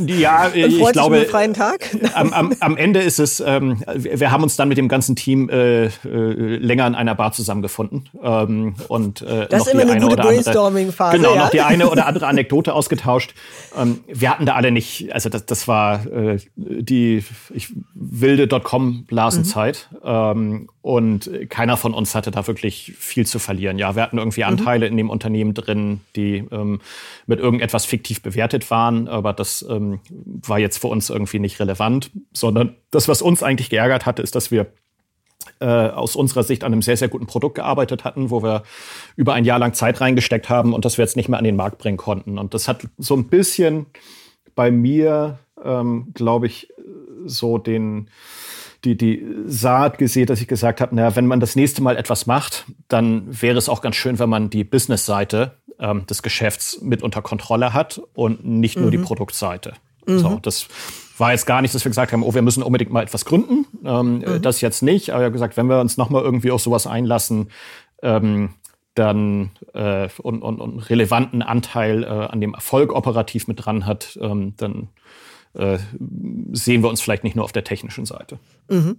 Ja, 0.07 0.51
ich 0.53 0.77
glaube, 0.91 1.25
freien 1.25 1.53
Tag? 1.53 1.95
Am, 2.13 2.33
am, 2.33 2.53
am, 2.59 2.75
Ende 2.75 2.99
ist 2.99 3.19
es, 3.19 3.39
ähm, 3.39 3.81
wir 3.95 4.29
haben 4.31 4.43
uns 4.43 4.57
dann 4.57 4.67
mit 4.67 4.77
dem 4.77 4.89
ganzen 4.89 5.15
Team 5.15 5.49
äh, 5.49 5.85
äh, 5.85 5.89
länger 6.05 6.85
in 6.87 6.95
einer 6.95 7.15
Bar 7.15 7.31
zusammengefunden. 7.31 8.09
Ähm, 8.21 8.75
und, 8.89 9.21
äh, 9.21 9.47
das 9.47 9.67
ist 9.67 9.73
immer 9.73 9.83
eine, 9.83 9.93
eine 9.93 10.01
gute 10.01 10.17
Brainstorming-Phase. 10.17 11.17
Genau, 11.17 11.35
ja? 11.35 11.43
noch 11.43 11.49
die 11.51 11.61
eine 11.61 11.89
oder 11.89 12.07
andere 12.07 12.27
Anekdote 12.27 12.73
ausgetauscht. 12.73 13.33
Ähm, 13.77 14.01
wir 14.07 14.29
hatten 14.29 14.45
da 14.45 14.55
alle 14.55 14.71
nicht, 14.71 15.13
also 15.13 15.29
das, 15.29 15.45
das 15.45 15.67
war 15.67 16.05
äh, 16.07 16.39
die 16.55 17.23
ich, 17.53 17.73
wilde 17.93 18.47
Dotcom-Blasenzeit. 18.47 19.87
Mhm. 19.91 19.97
Ähm, 20.03 20.69
und 20.81 21.29
keiner 21.49 21.77
von 21.77 21.93
uns 21.93 22.15
hatte 22.15 22.31
da 22.31 22.47
wirklich 22.47 22.93
viel 22.97 23.25
zu 23.25 23.37
verlieren. 23.37 23.77
Ja, 23.77 23.95
wir 23.95 24.01
hatten 24.01 24.17
irgendwie 24.17 24.41
mhm. 24.41 24.49
Anteile 24.49 24.85
mhm. 24.85 24.91
in 24.91 24.97
dem 24.97 25.09
Unternehmen 25.09 25.53
drin, 25.53 26.01
die 26.15 26.45
ähm, 26.51 26.79
mit 27.27 27.39
irgendetwas 27.39 27.85
fiktiv 27.89 28.21
bewertet 28.21 28.69
waren, 28.71 29.07
aber 29.07 29.33
das 29.33 29.65
ähm, 29.69 29.99
war 30.09 30.59
jetzt 30.59 30.77
für 30.77 30.87
uns 30.87 31.09
irgendwie 31.09 31.39
nicht 31.39 31.59
relevant, 31.59 32.11
sondern 32.33 32.75
das, 32.91 33.07
was 33.07 33.21
uns 33.21 33.43
eigentlich 33.43 33.69
geärgert 33.69 34.05
hatte, 34.05 34.21
ist, 34.21 34.35
dass 34.35 34.51
wir 34.51 34.67
äh, 35.59 35.65
aus 35.65 36.15
unserer 36.15 36.43
Sicht 36.43 36.63
an 36.63 36.71
einem 36.71 36.81
sehr, 36.81 36.97
sehr 36.97 37.07
guten 37.07 37.27
Produkt 37.27 37.55
gearbeitet 37.55 38.03
hatten, 38.03 38.29
wo 38.29 38.43
wir 38.43 38.63
über 39.15 39.33
ein 39.33 39.45
Jahr 39.45 39.59
lang 39.59 39.73
Zeit 39.73 39.99
reingesteckt 39.99 40.49
haben 40.49 40.73
und 40.73 40.85
das 40.85 40.97
wir 40.97 41.03
jetzt 41.03 41.17
nicht 41.17 41.29
mehr 41.29 41.39
an 41.39 41.45
den 41.45 41.55
Markt 41.55 41.77
bringen 41.77 41.97
konnten. 41.97 42.37
Und 42.37 42.53
das 42.53 42.67
hat 42.67 42.87
so 42.97 43.15
ein 43.15 43.27
bisschen 43.27 43.87
bei 44.55 44.71
mir, 44.71 45.39
ähm, 45.63 46.11
glaube 46.13 46.47
ich, 46.47 46.69
so 47.25 47.57
den 47.57 48.09
die, 48.85 48.95
die 48.95 49.25
Saat 49.45 49.97
gesät, 49.97 50.29
dass 50.29 50.39
ich 50.39 50.47
gesagt 50.47 50.79
habe, 50.79 50.95
naja, 50.95 51.15
wenn 51.15 51.27
man 51.27 51.39
das 51.39 51.55
nächste 51.55 51.81
Mal 51.81 51.97
etwas 51.97 52.25
macht, 52.25 52.65
dann 52.87 53.23
wäre 53.41 53.57
es 53.57 53.67
auch 53.67 53.81
ganz 53.81 53.97
schön, 53.97 54.19
wenn 54.19 54.29
man 54.29 54.49
die 54.49 54.63
Business-Seite 54.63 55.57
ähm, 55.79 56.05
des 56.07 56.23
Geschäfts 56.23 56.81
mit 56.81 57.03
unter 57.03 57.21
Kontrolle 57.21 57.73
hat 57.73 58.01
und 58.13 58.45
nicht 58.45 58.77
nur 58.77 58.87
mhm. 58.87 58.91
die 58.91 58.97
Produktseite. 58.99 59.73
Mhm. 60.05 60.19
So, 60.19 60.39
das 60.41 60.67
war 61.17 61.31
jetzt 61.31 61.45
gar 61.45 61.61
nicht, 61.61 61.73
dass 61.73 61.83
wir 61.83 61.89
gesagt 61.89 62.13
haben, 62.13 62.23
oh, 62.23 62.33
wir 62.33 62.41
müssen 62.41 62.63
unbedingt 62.63 62.91
mal 62.91 63.03
etwas 63.03 63.25
gründen. 63.25 63.65
Ähm, 63.83 64.19
mhm. 64.19 64.41
Das 64.41 64.61
jetzt 64.61 64.81
nicht. 64.81 65.11
Aber 65.11 65.21
ich 65.21 65.25
habe 65.25 65.33
gesagt, 65.33 65.57
wenn 65.57 65.67
wir 65.67 65.79
uns 65.79 65.97
nochmal 65.97 66.23
irgendwie 66.23 66.51
auf 66.51 66.61
sowas 66.61 66.87
einlassen, 66.87 67.49
ähm, 68.01 68.53
dann 68.95 69.51
äh, 69.73 70.09
und, 70.21 70.41
und, 70.41 70.59
und 70.59 70.79
relevanten 70.89 71.41
Anteil 71.41 72.03
äh, 72.03 72.07
an 72.07 72.41
dem 72.41 72.53
Erfolg 72.53 72.93
operativ 72.93 73.47
mit 73.47 73.65
dran 73.65 73.85
hat, 73.85 74.17
ähm, 74.21 74.53
dann 74.57 74.89
äh, 75.53 75.77
sehen 76.51 76.83
wir 76.83 76.89
uns 76.89 77.01
vielleicht 77.01 77.23
nicht 77.23 77.35
nur 77.35 77.45
auf 77.45 77.51
der 77.51 77.63
technischen 77.63 78.05
Seite. 78.05 78.39
Mhm. 78.69 78.97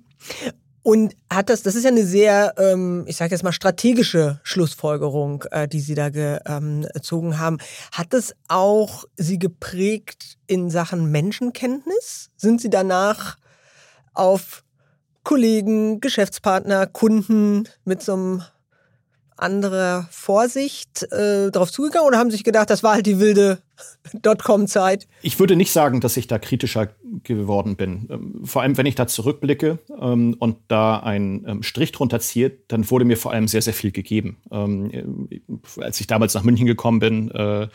Und 0.82 1.14
hat 1.30 1.50
das, 1.50 1.62
das 1.62 1.74
ist 1.74 1.84
ja 1.84 1.90
eine 1.90 2.06
sehr, 2.06 2.54
ähm, 2.56 3.04
ich 3.06 3.16
sage 3.16 3.32
jetzt 3.32 3.42
mal, 3.42 3.52
strategische 3.52 4.40
Schlussfolgerung, 4.42 5.44
äh, 5.50 5.68
die 5.68 5.80
Sie 5.80 5.94
da 5.94 6.06
ähm, 6.06 6.86
gezogen 6.94 7.38
haben. 7.38 7.58
Hat 7.92 8.12
das 8.14 8.34
auch 8.48 9.04
Sie 9.16 9.38
geprägt 9.38 10.38
in 10.46 10.70
Sachen 10.70 11.10
Menschenkenntnis? 11.10 12.30
Sind 12.36 12.62
Sie 12.62 12.70
danach 12.70 13.36
auf 14.14 14.64
Kollegen, 15.22 16.00
Geschäftspartner, 16.00 16.86
Kunden 16.86 17.68
mit 17.84 18.02
so 18.02 18.14
einem 18.14 18.42
anderer 19.36 20.08
Vorsicht 20.10 21.10
äh, 21.12 21.50
darauf 21.50 21.70
zugegangen 21.72 22.08
oder 22.08 22.18
haben 22.18 22.30
sich 22.30 22.44
gedacht, 22.44 22.70
das 22.70 22.82
war 22.82 22.94
halt 22.94 23.06
die 23.06 23.20
wilde 23.20 23.62
Dotcom-Zeit? 24.14 25.06
Ich 25.22 25.38
würde 25.38 25.56
nicht 25.56 25.72
sagen, 25.72 26.00
dass 26.00 26.16
ich 26.16 26.26
da 26.26 26.38
kritischer 26.38 26.88
geworden 27.22 27.76
bin. 27.76 28.08
Ähm, 28.10 28.40
vor 28.44 28.62
allem, 28.62 28.76
wenn 28.76 28.86
ich 28.86 28.94
da 28.94 29.06
zurückblicke 29.06 29.78
ähm, 30.00 30.36
und 30.38 30.56
da 30.68 30.98
einen 30.98 31.46
ähm, 31.46 31.62
Strich 31.62 31.92
drunter 31.92 32.20
ziehe, 32.20 32.50
dann 32.68 32.90
wurde 32.90 33.04
mir 33.04 33.16
vor 33.16 33.32
allem 33.32 33.48
sehr, 33.48 33.62
sehr 33.62 33.74
viel 33.74 33.90
gegeben. 33.90 34.38
Äh, 34.50 35.82
als 35.82 36.00
ich 36.00 36.06
damals 36.06 36.34
nach 36.34 36.44
München 36.44 36.66
gekommen 36.66 37.00
bin, 37.00 37.30
äh, 37.30 37.68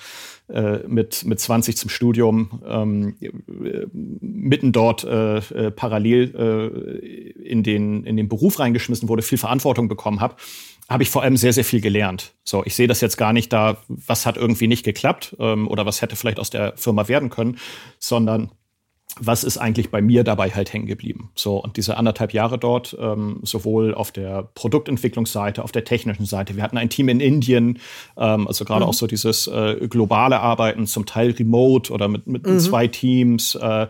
äh, 0.48 0.88
mit, 0.88 1.26
mit 1.26 1.40
20 1.40 1.78
zum 1.78 1.90
Studium, 1.90 3.16
mitten 3.92 4.72
dort 4.72 5.06
parallel 5.76 7.34
in, 7.44 7.64
den, 7.64 8.04
in 8.04 8.18
den 8.18 8.30
Beruf 8.30 8.60
reingeschmissen 8.60 9.10
wurde, 9.10 9.22
viel 9.24 9.38
Verantwortung 9.38 9.88
bekommen 9.88 10.22
habe, 10.22 10.36
habe 10.88 11.04
ich 11.04 11.10
vor 11.10 11.24
allem 11.24 11.36
sehr, 11.36 11.54
sehr 11.54 11.66
viel 11.66 11.82
gelernt. 11.82 12.34
So, 12.44 12.64
ich 12.64 12.76
sehe 12.76 12.88
das 12.88 13.02
jetzt 13.02 13.18
gar 13.18 13.34
nicht 13.34 13.52
da, 13.52 13.78
was 13.88 14.26
hat 14.26 14.38
irgendwie 14.38 14.68
nicht 14.68 14.86
geklappt 14.86 15.36
oder 15.40 15.86
was 15.86 15.95
hätte 16.02 16.16
vielleicht 16.16 16.40
aus 16.40 16.50
der 16.50 16.74
Firma 16.78 17.08
werden 17.08 17.30
können, 17.30 17.58
sondern 18.00 18.52
was 19.18 19.46
ist 19.46 19.58
eigentlich 19.58 19.92
bei 19.92 20.02
mir 20.02 20.24
dabei 20.24 20.50
halt 20.50 20.74
hängen 20.74 20.88
geblieben? 20.88 21.32
So, 21.36 21.58
und 21.58 21.78
diese 21.78 21.96
anderthalb 21.98 22.34
Jahre 22.34 22.58
dort, 22.58 22.98
ähm, 23.00 23.40
sowohl 23.44 23.94
auf 23.94 24.12
der 24.12 24.50
Produktentwicklungsseite, 24.56 25.64
auf 25.64 25.72
der 25.72 25.86
technischen 25.86 26.26
Seite. 26.26 26.56
Wir 26.56 26.64
hatten 26.64 26.78
ein 26.78 26.90
Team 26.90 27.08
in 27.08 27.22
Indien, 27.22 27.80
ähm, 28.18 28.48
also 28.48 28.66
gerade 28.66 28.84
mhm. 28.84 28.90
auch 28.90 28.94
so 28.94 29.08
dieses 29.08 29.48
äh, 29.48 29.88
globale 29.90 30.42
Arbeiten, 30.42 30.86
zum 30.86 31.06
Teil 31.06 31.32
remote 31.32 31.94
oder 31.94 32.10
mit, 32.10 32.28
mit 32.28 32.46
mhm. 32.46 32.60
zwei 32.60 32.88
Teams, 32.88 33.56
äh, 33.56 33.88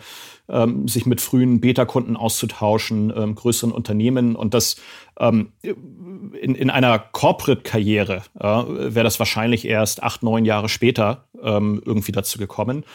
ähm, 0.49 0.87
sich 0.87 1.05
mit 1.05 1.21
frühen 1.21 1.59
Beta-Kunden 1.61 2.15
auszutauschen, 2.15 3.13
ähm, 3.15 3.35
größeren 3.35 3.71
Unternehmen 3.71 4.35
und 4.35 4.53
das 4.53 4.77
ähm, 5.19 5.53
in, 5.61 6.55
in 6.55 6.69
einer 6.69 6.99
Corporate-Karriere 6.99 8.23
äh, 8.39 8.43
wäre 8.43 9.03
das 9.03 9.19
wahrscheinlich 9.19 9.65
erst 9.65 10.03
acht, 10.03 10.23
neun 10.23 10.45
Jahre 10.45 10.69
später 10.69 11.27
ähm, 11.41 11.81
irgendwie 11.85 12.11
dazu 12.11 12.37
gekommen. 12.37 12.85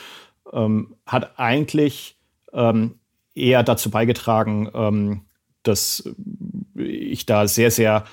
Ähm, 0.52 0.94
hat 1.06 1.38
eigentlich 1.38 2.18
ähm, 2.52 2.96
eher 3.34 3.62
dazu 3.62 3.90
beigetragen, 3.90 5.22
dass 5.62 6.10
ich 6.74 7.26
da 7.26 7.46
sehr, 7.46 7.70
sehr 7.70 8.04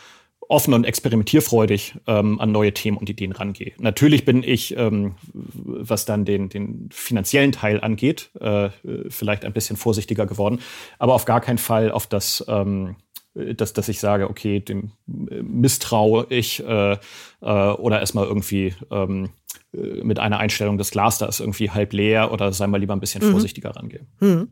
offen 0.50 0.74
und 0.74 0.86
experimentierfreudig 0.86 1.96
ähm, 2.08 2.40
an 2.40 2.52
neue 2.52 2.74
Themen 2.74 2.98
und 2.98 3.10
Ideen 3.10 3.32
rangehe. 3.32 3.74
Natürlich 3.80 4.26
bin 4.26 4.44
ich, 4.44 4.76
ähm, 4.78 5.16
was 5.34 6.06
dann 6.06 6.26
den, 6.26 6.50
den 6.50 6.90
finanziellen 6.92 7.52
Teil 7.52 7.82
angeht, 7.82 8.30
äh, 8.40 8.70
vielleicht 9.10 9.46
ein 9.46 9.54
bisschen 9.54 9.78
vorsichtiger 9.78 10.26
geworden, 10.26 10.60
aber 11.00 11.14
auf 11.14 11.26
gar 11.26 11.42
keinen 11.42 11.58
Fall 11.58 11.92
auf 11.92 12.08
das 12.08 12.46
ähm, 12.48 12.96
dass, 13.38 13.74
dass 13.74 13.88
ich 13.88 14.00
sage, 14.00 14.30
okay, 14.30 14.60
dem 14.60 14.92
äh, 15.08 15.42
misstraue 15.42 16.26
ich 16.30 16.64
äh, 16.66 16.94
äh, 16.94 16.98
oder 17.42 18.00
erstmal 18.00 18.26
irgendwie 18.26 18.74
ähm, 18.92 19.30
äh, 19.74 20.04
mit 20.04 20.20
einer 20.20 20.40
Einstellung, 20.40 20.78
das 20.78 20.92
Glas 20.92 21.18
da 21.18 21.28
ist 21.28 21.40
irgendwie 21.40 21.70
halb 21.70 21.94
leer 21.94 22.32
oder 22.32 22.52
sei 22.54 22.68
mal 22.68 22.80
lieber 22.80 22.96
ein 22.96 23.00
bisschen 23.00 23.26
mhm. 23.26 23.32
vorsichtiger 23.32 23.76
rangehen. 23.76 24.08
Mhm. 24.20 24.50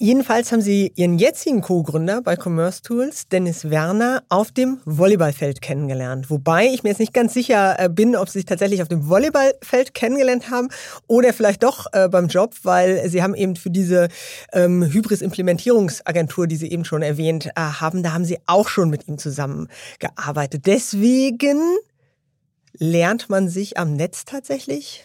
Jedenfalls 0.00 0.52
haben 0.52 0.60
Sie 0.60 0.92
Ihren 0.94 1.18
jetzigen 1.18 1.60
Co-Gründer 1.60 2.22
bei 2.22 2.36
Commerce 2.36 2.82
Tools, 2.82 3.26
Dennis 3.26 3.68
Werner, 3.68 4.22
auf 4.28 4.52
dem 4.52 4.80
Volleyballfeld 4.84 5.60
kennengelernt. 5.60 6.30
Wobei 6.30 6.66
ich 6.66 6.84
mir 6.84 6.90
jetzt 6.90 7.00
nicht 7.00 7.12
ganz 7.12 7.34
sicher 7.34 7.74
äh, 7.80 7.88
bin, 7.88 8.14
ob 8.14 8.28
Sie 8.28 8.38
sich 8.38 8.46
tatsächlich 8.46 8.80
auf 8.80 8.86
dem 8.86 9.08
Volleyballfeld 9.08 9.94
kennengelernt 9.94 10.52
haben 10.52 10.68
oder 11.08 11.32
vielleicht 11.32 11.64
doch 11.64 11.86
äh, 11.92 12.08
beim 12.08 12.28
Job, 12.28 12.54
weil 12.62 13.08
Sie 13.08 13.24
haben 13.24 13.34
eben 13.34 13.56
für 13.56 13.70
diese 13.70 14.06
ähm, 14.52 14.84
Hybris-Implementierungsagentur, 14.84 16.46
die 16.46 16.56
Sie 16.56 16.70
eben 16.70 16.84
schon 16.84 17.02
erwähnt 17.02 17.46
äh, 17.46 17.60
haben, 17.60 18.04
da 18.04 18.12
haben 18.12 18.24
Sie 18.24 18.38
auch 18.46 18.68
schon 18.68 18.90
mit 18.90 19.08
ihm 19.08 19.18
zusammengearbeitet. 19.18 20.66
Deswegen 20.66 21.60
lernt 22.74 23.28
man 23.30 23.48
sich 23.48 23.78
am 23.78 23.94
Netz 23.94 24.24
tatsächlich 24.24 25.04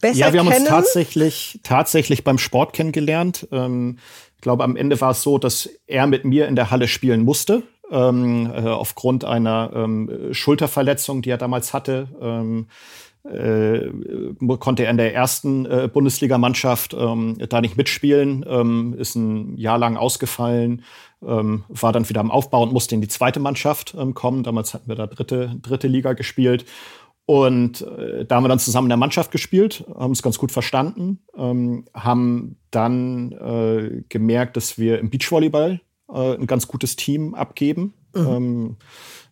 besser 0.00 0.18
Ja, 0.18 0.32
wir 0.32 0.40
haben 0.40 0.48
kennen. 0.50 0.62
uns 0.62 0.68
tatsächlich, 0.68 1.60
tatsächlich 1.62 2.24
beim 2.24 2.38
Sport 2.38 2.72
kennengelernt. 2.74 3.46
Ähm, 3.52 3.98
glaube, 4.42 4.64
am 4.64 4.76
Ende 4.76 5.00
war 5.00 5.12
es 5.12 5.22
so, 5.22 5.38
dass 5.38 5.70
er 5.86 6.06
mit 6.06 6.26
mir 6.26 6.46
in 6.46 6.56
der 6.56 6.70
Halle 6.70 6.88
spielen 6.88 7.24
musste, 7.24 7.62
ähm, 7.90 8.52
äh, 8.54 8.68
aufgrund 8.68 9.24
einer 9.24 9.70
ähm, 9.74 10.28
Schulterverletzung, 10.32 11.22
die 11.22 11.30
er 11.30 11.38
damals 11.38 11.72
hatte. 11.72 12.08
Ähm, 12.20 12.66
äh, 13.24 13.88
konnte 14.58 14.84
er 14.84 14.90
in 14.90 14.96
der 14.96 15.14
ersten 15.14 15.64
äh, 15.66 15.88
Bundesligamannschaft 15.92 16.94
ähm, 16.94 17.38
da 17.48 17.60
nicht 17.60 17.76
mitspielen, 17.76 18.44
ähm, 18.48 18.94
ist 18.98 19.14
ein 19.14 19.56
Jahr 19.56 19.78
lang 19.78 19.96
ausgefallen, 19.96 20.82
ähm, 21.24 21.62
war 21.68 21.92
dann 21.92 22.08
wieder 22.08 22.20
am 22.20 22.32
Aufbau 22.32 22.64
und 22.64 22.72
musste 22.72 22.96
in 22.96 23.00
die 23.00 23.08
zweite 23.08 23.38
Mannschaft 23.38 23.94
ähm, 23.96 24.14
kommen. 24.14 24.42
Damals 24.42 24.74
hatten 24.74 24.88
wir 24.88 24.96
da 24.96 25.06
dritte, 25.06 25.54
dritte 25.62 25.86
Liga 25.86 26.14
gespielt. 26.14 26.64
Und 27.24 27.82
äh, 27.82 28.24
da 28.24 28.36
haben 28.36 28.44
wir 28.44 28.48
dann 28.48 28.58
zusammen 28.58 28.86
in 28.86 28.90
der 28.90 28.96
Mannschaft 28.96 29.30
gespielt, 29.30 29.84
haben 29.94 30.12
es 30.12 30.22
ganz 30.22 30.38
gut 30.38 30.50
verstanden, 30.50 31.20
ähm, 31.36 31.84
haben 31.94 32.56
dann 32.70 33.32
äh, 33.32 34.02
gemerkt, 34.08 34.56
dass 34.56 34.76
wir 34.76 34.98
im 34.98 35.08
Beachvolleyball 35.08 35.80
äh, 36.12 36.34
ein 36.34 36.46
ganz 36.46 36.66
gutes 36.66 36.96
Team 36.96 37.34
abgeben. 37.34 37.94
Mhm. 38.14 38.26
Ähm, 38.26 38.76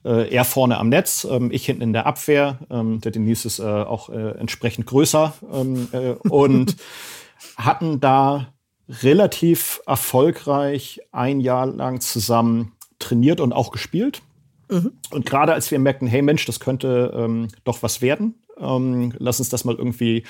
äh, 0.04 0.32
er 0.32 0.44
vorne 0.44 0.78
am 0.78 0.88
Netz, 0.88 1.26
ähm, 1.28 1.50
ich 1.50 1.66
hinten 1.66 1.82
in 1.82 1.92
der 1.92 2.06
Abwehr. 2.06 2.60
Ähm, 2.70 3.00
der 3.00 3.12
Denise 3.12 3.46
ist 3.46 3.58
äh, 3.58 3.64
auch 3.64 4.08
äh, 4.08 4.38
entsprechend 4.38 4.86
größer 4.86 5.34
ähm, 5.52 5.88
äh, 5.92 6.12
und 6.28 6.76
hatten 7.56 8.00
da 8.00 8.52
relativ 8.88 9.80
erfolgreich 9.86 11.00
ein 11.12 11.40
Jahr 11.40 11.66
lang 11.66 12.00
zusammen 12.00 12.72
trainiert 12.98 13.40
und 13.40 13.52
auch 13.52 13.70
gespielt. 13.70 14.22
Mhm. 14.70 14.92
Und 15.10 15.26
gerade 15.26 15.52
als 15.52 15.70
wir 15.70 15.78
merkten, 15.78 16.08
hey 16.08 16.22
Mensch, 16.22 16.44
das 16.46 16.60
könnte 16.60 17.12
ähm, 17.14 17.48
doch 17.64 17.82
was 17.82 18.00
werden, 18.00 18.34
ähm, 18.58 19.12
lass 19.18 19.40
uns 19.40 19.48
das 19.48 19.64
mal 19.64 19.74
irgendwie 19.74 20.24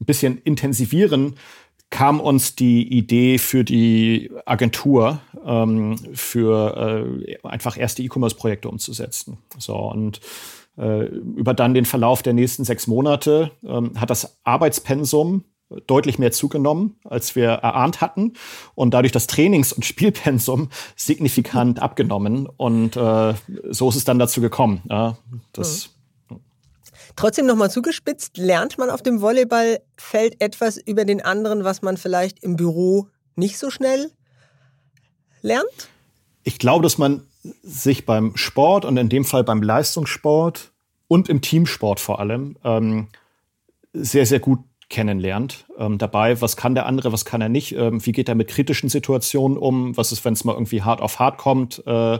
ein 0.00 0.06
bisschen 0.06 0.38
intensivieren, 0.38 1.36
kam 1.90 2.20
uns 2.20 2.56
die 2.56 2.86
Idee 2.92 3.38
für 3.38 3.64
die 3.64 4.30
Agentur, 4.44 5.20
ähm, 5.44 5.96
für 6.14 7.16
äh, 7.26 7.36
einfach 7.46 7.78
erste 7.78 8.02
E-Commerce-Projekte 8.02 8.68
umzusetzen. 8.68 9.38
So 9.56 9.76
und 9.76 10.20
äh, 10.76 11.06
über 11.06 11.54
dann 11.54 11.74
den 11.74 11.84
Verlauf 11.84 12.22
der 12.22 12.32
nächsten 12.32 12.64
sechs 12.64 12.86
Monate 12.86 13.52
ähm, 13.64 13.92
hat 14.00 14.10
das 14.10 14.38
Arbeitspensum 14.44 15.44
deutlich 15.86 16.18
mehr 16.18 16.32
zugenommen, 16.32 16.96
als 17.04 17.34
wir 17.34 17.48
erahnt 17.48 18.00
hatten 18.00 18.34
und 18.74 18.94
dadurch 18.94 19.12
das 19.12 19.26
Trainings- 19.26 19.72
und 19.72 19.84
Spielpensum 19.84 20.70
signifikant 20.94 21.80
abgenommen 21.80 22.48
und 22.56 22.96
äh, 22.96 23.34
so 23.70 23.88
ist 23.88 23.96
es 23.96 24.04
dann 24.04 24.18
dazu 24.18 24.40
gekommen. 24.40 24.82
Ja, 24.88 25.16
das 25.52 25.88
mhm. 26.30 26.40
Trotzdem 27.16 27.46
nochmal 27.46 27.70
zugespitzt, 27.70 28.36
lernt 28.36 28.76
man 28.76 28.90
auf 28.90 29.02
dem 29.02 29.22
Volleyballfeld 29.22 30.40
etwas 30.40 30.76
über 30.76 31.06
den 31.06 31.24
anderen, 31.24 31.64
was 31.64 31.80
man 31.80 31.96
vielleicht 31.96 32.42
im 32.44 32.56
Büro 32.56 33.08
nicht 33.36 33.58
so 33.58 33.70
schnell 33.70 34.10
lernt? 35.40 35.88
Ich 36.44 36.58
glaube, 36.58 36.82
dass 36.82 36.98
man 36.98 37.26
sich 37.62 38.04
beim 38.04 38.36
Sport 38.36 38.84
und 38.84 38.98
in 38.98 39.08
dem 39.08 39.24
Fall 39.24 39.44
beim 39.44 39.62
Leistungssport 39.62 40.72
und 41.08 41.28
im 41.28 41.40
Teamsport 41.40 42.00
vor 42.00 42.20
allem 42.20 42.56
ähm, 42.64 43.08
sehr, 43.94 44.26
sehr 44.26 44.40
gut 44.40 44.58
kennenlernt. 44.88 45.66
Ähm, 45.78 45.98
dabei, 45.98 46.40
was 46.40 46.56
kann 46.56 46.74
der 46.74 46.86
andere, 46.86 47.12
was 47.12 47.24
kann 47.24 47.40
er 47.40 47.48
nicht, 47.48 47.74
ähm, 47.74 48.04
wie 48.06 48.12
geht 48.12 48.28
er 48.28 48.36
mit 48.36 48.48
kritischen 48.48 48.88
Situationen 48.88 49.58
um, 49.58 49.96
was 49.96 50.12
ist, 50.12 50.24
wenn 50.24 50.32
es 50.32 50.44
mal 50.44 50.52
irgendwie 50.52 50.82
hart 50.82 51.00
auf 51.00 51.18
hart 51.18 51.38
kommt, 51.38 51.82
äh, 51.86 52.14
äh, 52.14 52.18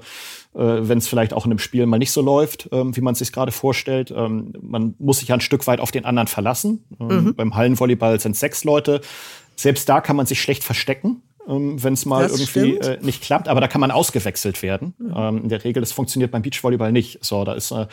wenn 0.54 0.98
es 0.98 1.06
vielleicht 1.06 1.32
auch 1.32 1.46
in 1.46 1.52
einem 1.52 1.60
Spiel 1.60 1.86
mal 1.86 1.98
nicht 1.98 2.10
so 2.10 2.22
läuft, 2.22 2.66
äh, 2.72 2.96
wie 2.96 3.00
man 3.00 3.12
es 3.12 3.20
sich 3.20 3.32
gerade 3.32 3.52
vorstellt. 3.52 4.10
Ähm, 4.10 4.52
man 4.60 4.94
muss 4.98 5.20
sich 5.20 5.28
ja 5.28 5.36
ein 5.36 5.40
Stück 5.40 5.66
weit 5.68 5.80
auf 5.80 5.92
den 5.92 6.04
anderen 6.04 6.26
verlassen. 6.26 6.84
Ähm, 6.98 7.24
mhm. 7.24 7.34
Beim 7.36 7.54
Hallenvolleyball 7.54 8.18
sind 8.18 8.36
sechs 8.36 8.64
Leute. 8.64 9.00
Selbst 9.54 9.88
da 9.88 10.00
kann 10.00 10.16
man 10.16 10.26
sich 10.26 10.42
schlecht 10.42 10.64
verstecken. 10.64 11.22
Ähm, 11.48 11.80
wenn 11.82 11.92
es 11.92 12.04
mal 12.04 12.26
das 12.26 12.40
irgendwie 12.40 12.78
äh, 12.78 12.98
nicht 13.00 13.22
klappt, 13.22 13.46
aber 13.46 13.60
da 13.60 13.68
kann 13.68 13.80
man 13.80 13.92
ausgewechselt 13.92 14.62
werden. 14.62 14.94
Mhm. 14.98 15.14
Ähm, 15.16 15.42
in 15.44 15.48
der 15.50 15.62
Regel, 15.62 15.80
das 15.80 15.92
funktioniert 15.92 16.32
beim 16.32 16.42
Beachvolleyball 16.42 16.90
nicht. 16.90 17.24
So, 17.24 17.44
da 17.44 17.52
ist 17.52 17.70
äh, 17.70 17.86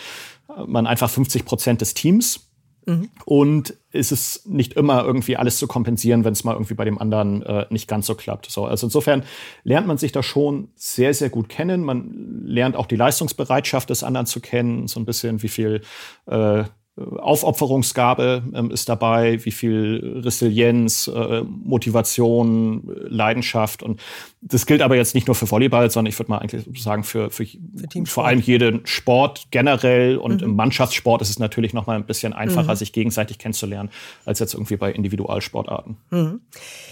man 0.65 0.87
einfach 0.87 1.11
50 1.11 1.45
Prozent 1.45 1.81
des 1.81 1.93
Teams 1.93 2.49
Mhm. 2.85 3.09
Und 3.25 3.75
ist 3.91 4.11
es 4.11 4.45
nicht 4.45 4.73
immer 4.73 5.03
irgendwie 5.03 5.37
alles 5.37 5.57
zu 5.57 5.67
kompensieren, 5.67 6.23
wenn 6.23 6.33
es 6.33 6.43
mal 6.43 6.53
irgendwie 6.53 6.73
bei 6.73 6.85
dem 6.85 6.97
anderen 6.97 7.43
äh, 7.43 7.65
nicht 7.69 7.87
ganz 7.87 8.07
so 8.07 8.15
klappt. 8.15 8.49
So, 8.49 8.65
also 8.65 8.87
insofern 8.87 9.23
lernt 9.63 9.87
man 9.87 9.97
sich 9.97 10.11
da 10.11 10.23
schon 10.23 10.69
sehr, 10.75 11.13
sehr 11.13 11.29
gut 11.29 11.49
kennen. 11.49 11.83
Man 11.83 12.43
lernt 12.45 12.75
auch 12.75 12.87
die 12.87 12.95
Leistungsbereitschaft 12.95 13.89
des 13.89 14.03
anderen 14.03 14.25
zu 14.25 14.39
kennen, 14.39 14.87
so 14.87 14.99
ein 14.99 15.05
bisschen, 15.05 15.43
wie 15.43 15.47
viel 15.47 15.81
äh, 16.25 16.63
Aufopferungsgabe 16.95 18.43
ähm, 18.53 18.69
ist 18.69 18.87
dabei, 18.87 19.43
wie 19.45 19.51
viel 19.51 20.21
Resilienz, 20.23 21.07
äh, 21.07 21.41
Motivation, 21.41 22.83
Leidenschaft. 22.85 23.81
Und 23.81 23.99
das 24.41 24.67
gilt 24.67 24.83
aber 24.83 24.95
jetzt 24.95 25.15
nicht 25.15 25.25
nur 25.25 25.33
für 25.33 25.49
Volleyball, 25.49 25.89
sondern 25.89 26.11
ich 26.11 26.19
würde 26.19 26.29
mal 26.29 26.37
eigentlich 26.37 26.83
sagen, 26.83 27.03
für, 27.03 27.31
für, 27.31 27.47
für 27.47 28.05
vor 28.05 28.27
allem 28.27 28.39
jeden 28.39 28.85
Sport 28.85 29.47
generell. 29.49 30.17
Und 30.17 30.41
mhm. 30.41 30.49
im 30.49 30.55
Mannschaftssport 30.55 31.23
ist 31.23 31.31
es 31.31 31.39
natürlich 31.39 31.73
noch 31.73 31.87
mal 31.87 31.95
ein 31.95 32.05
bisschen 32.05 32.31
einfacher, 32.31 32.73
mhm. 32.73 32.77
sich 32.77 32.93
gegenseitig 32.93 33.39
kennenzulernen, 33.39 33.89
als 34.25 34.37
jetzt 34.37 34.53
irgendwie 34.53 34.77
bei 34.77 34.91
Individualsportarten. 34.91 35.97
Mhm. 36.11 36.41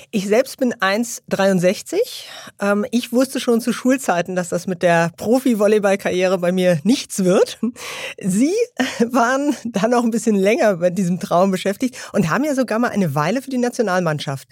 Ich 0.09 0.27
selbst 0.27 0.57
bin 0.57 0.73
1,63. 0.73 1.99
Ähm, 2.59 2.85
ich 2.89 3.13
wusste 3.13 3.39
schon 3.39 3.61
zu 3.61 3.71
Schulzeiten, 3.71 4.35
dass 4.35 4.49
das 4.49 4.65
mit 4.65 4.81
der 4.81 5.11
Profi-Volleyball-Karriere 5.15 6.39
bei 6.39 6.51
mir 6.51 6.79
nichts 6.83 7.23
wird. 7.23 7.59
Sie 8.19 8.53
waren 9.11 9.55
dann 9.63 9.90
noch 9.91 10.03
ein 10.03 10.11
bisschen 10.11 10.35
länger 10.35 10.77
mit 10.77 10.97
diesem 10.97 11.19
Traum 11.19 11.51
beschäftigt 11.51 11.95
und 12.13 12.29
haben 12.29 12.43
ja 12.43 12.55
sogar 12.55 12.79
mal 12.79 12.89
eine 12.89 13.13
Weile 13.13 13.41
für 13.41 13.51
die 13.51 13.57
Nationalmannschaft 13.57 14.47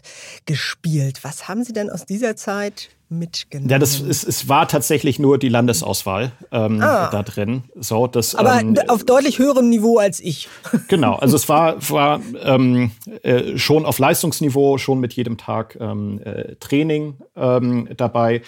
gespielt. 0.46 1.24
Was 1.24 1.48
haben 1.48 1.64
Sie 1.64 1.74
denn 1.74 1.90
aus 1.90 2.06
dieser 2.06 2.36
Zeit 2.36 2.90
mitgenommen? 3.10 3.70
Ja, 3.70 3.80
das 3.80 4.00
ist, 4.00 4.24
es 4.24 4.48
war 4.48 4.68
tatsächlich 4.68 5.20
nur 5.20 5.38
die 5.38 5.50
Landesauswahl 5.50 6.32
ähm, 6.52 6.82
ah. 6.82 7.10
da 7.10 7.24
drin. 7.24 7.64
So, 7.76 8.08
das, 8.08 8.36
Aber 8.36 8.60
ähm, 8.60 8.78
auf 8.88 9.04
deutlich 9.04 9.40
höherem 9.40 9.70
Niveau 9.70 9.98
als 9.98 10.20
ich. 10.20 10.48
Genau, 10.88 11.16
also 11.16 11.36
es 11.36 11.48
war, 11.50 11.78
war 11.90 12.22
ähm, 12.42 12.92
äh, 13.22 13.58
schon 13.58 13.86
auf 13.86 14.00
Leistungsniveau, 14.00 14.78
schon 14.78 15.00
mit 15.00 15.14
jedem 15.14 15.38
Tag 15.38 15.78
ähm, 15.80 16.20
äh, 16.24 16.56
Training 16.56 17.18
ähm, 17.36 17.90
dabei. 17.96 18.42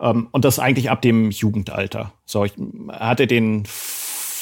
Ähm, 0.00 0.28
und 0.30 0.44
das 0.44 0.58
eigentlich 0.58 0.90
ab 0.90 1.02
dem 1.02 1.30
Jugendalter. 1.30 2.12
So, 2.24 2.44
ich 2.44 2.52
hatte 2.88 3.26
den 3.26 3.64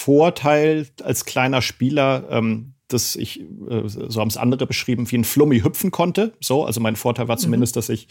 Vorteil 0.06 0.86
als 1.02 1.24
kleiner 1.24 1.60
Spieler, 1.62 2.28
ähm, 2.30 2.74
dass 2.86 3.16
ich, 3.16 3.40
äh, 3.40 3.82
so 3.88 4.20
haben 4.20 4.28
es 4.28 4.36
andere 4.36 4.64
beschrieben, 4.64 5.10
wie 5.10 5.18
ein 5.18 5.24
Flummi 5.24 5.62
hüpfen 5.62 5.90
konnte. 5.90 6.32
So, 6.40 6.64
also 6.64 6.80
mein 6.80 6.94
Vorteil 6.94 7.26
war 7.26 7.34
mhm. 7.34 7.40
zumindest, 7.40 7.74
mhm. 7.74 7.78
dass 7.78 7.88
ich 7.88 8.06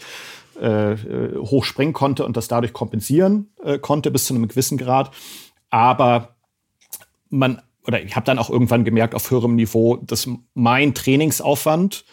äh, 0.60 0.92
äh, 0.92 1.38
hoch 1.38 1.64
springen 1.64 1.94
konnte 1.94 2.26
und 2.26 2.36
das 2.36 2.48
dadurch 2.48 2.74
kompensieren 2.74 3.48
äh, 3.64 3.78
konnte 3.78 4.10
bis 4.10 4.26
zu 4.26 4.34
einem 4.34 4.46
gewissen 4.46 4.76
Grad. 4.76 5.10
Aber 5.70 6.36
man, 7.30 7.62
oder 7.86 8.02
ich 8.02 8.14
habe 8.14 8.26
dann 8.26 8.38
auch 8.38 8.50
irgendwann 8.50 8.84
gemerkt 8.84 9.14
auf 9.14 9.30
höherem 9.30 9.54
Niveau, 9.54 9.96
dass 9.96 10.28
mein 10.52 10.92
Trainingsaufwand 10.92 12.04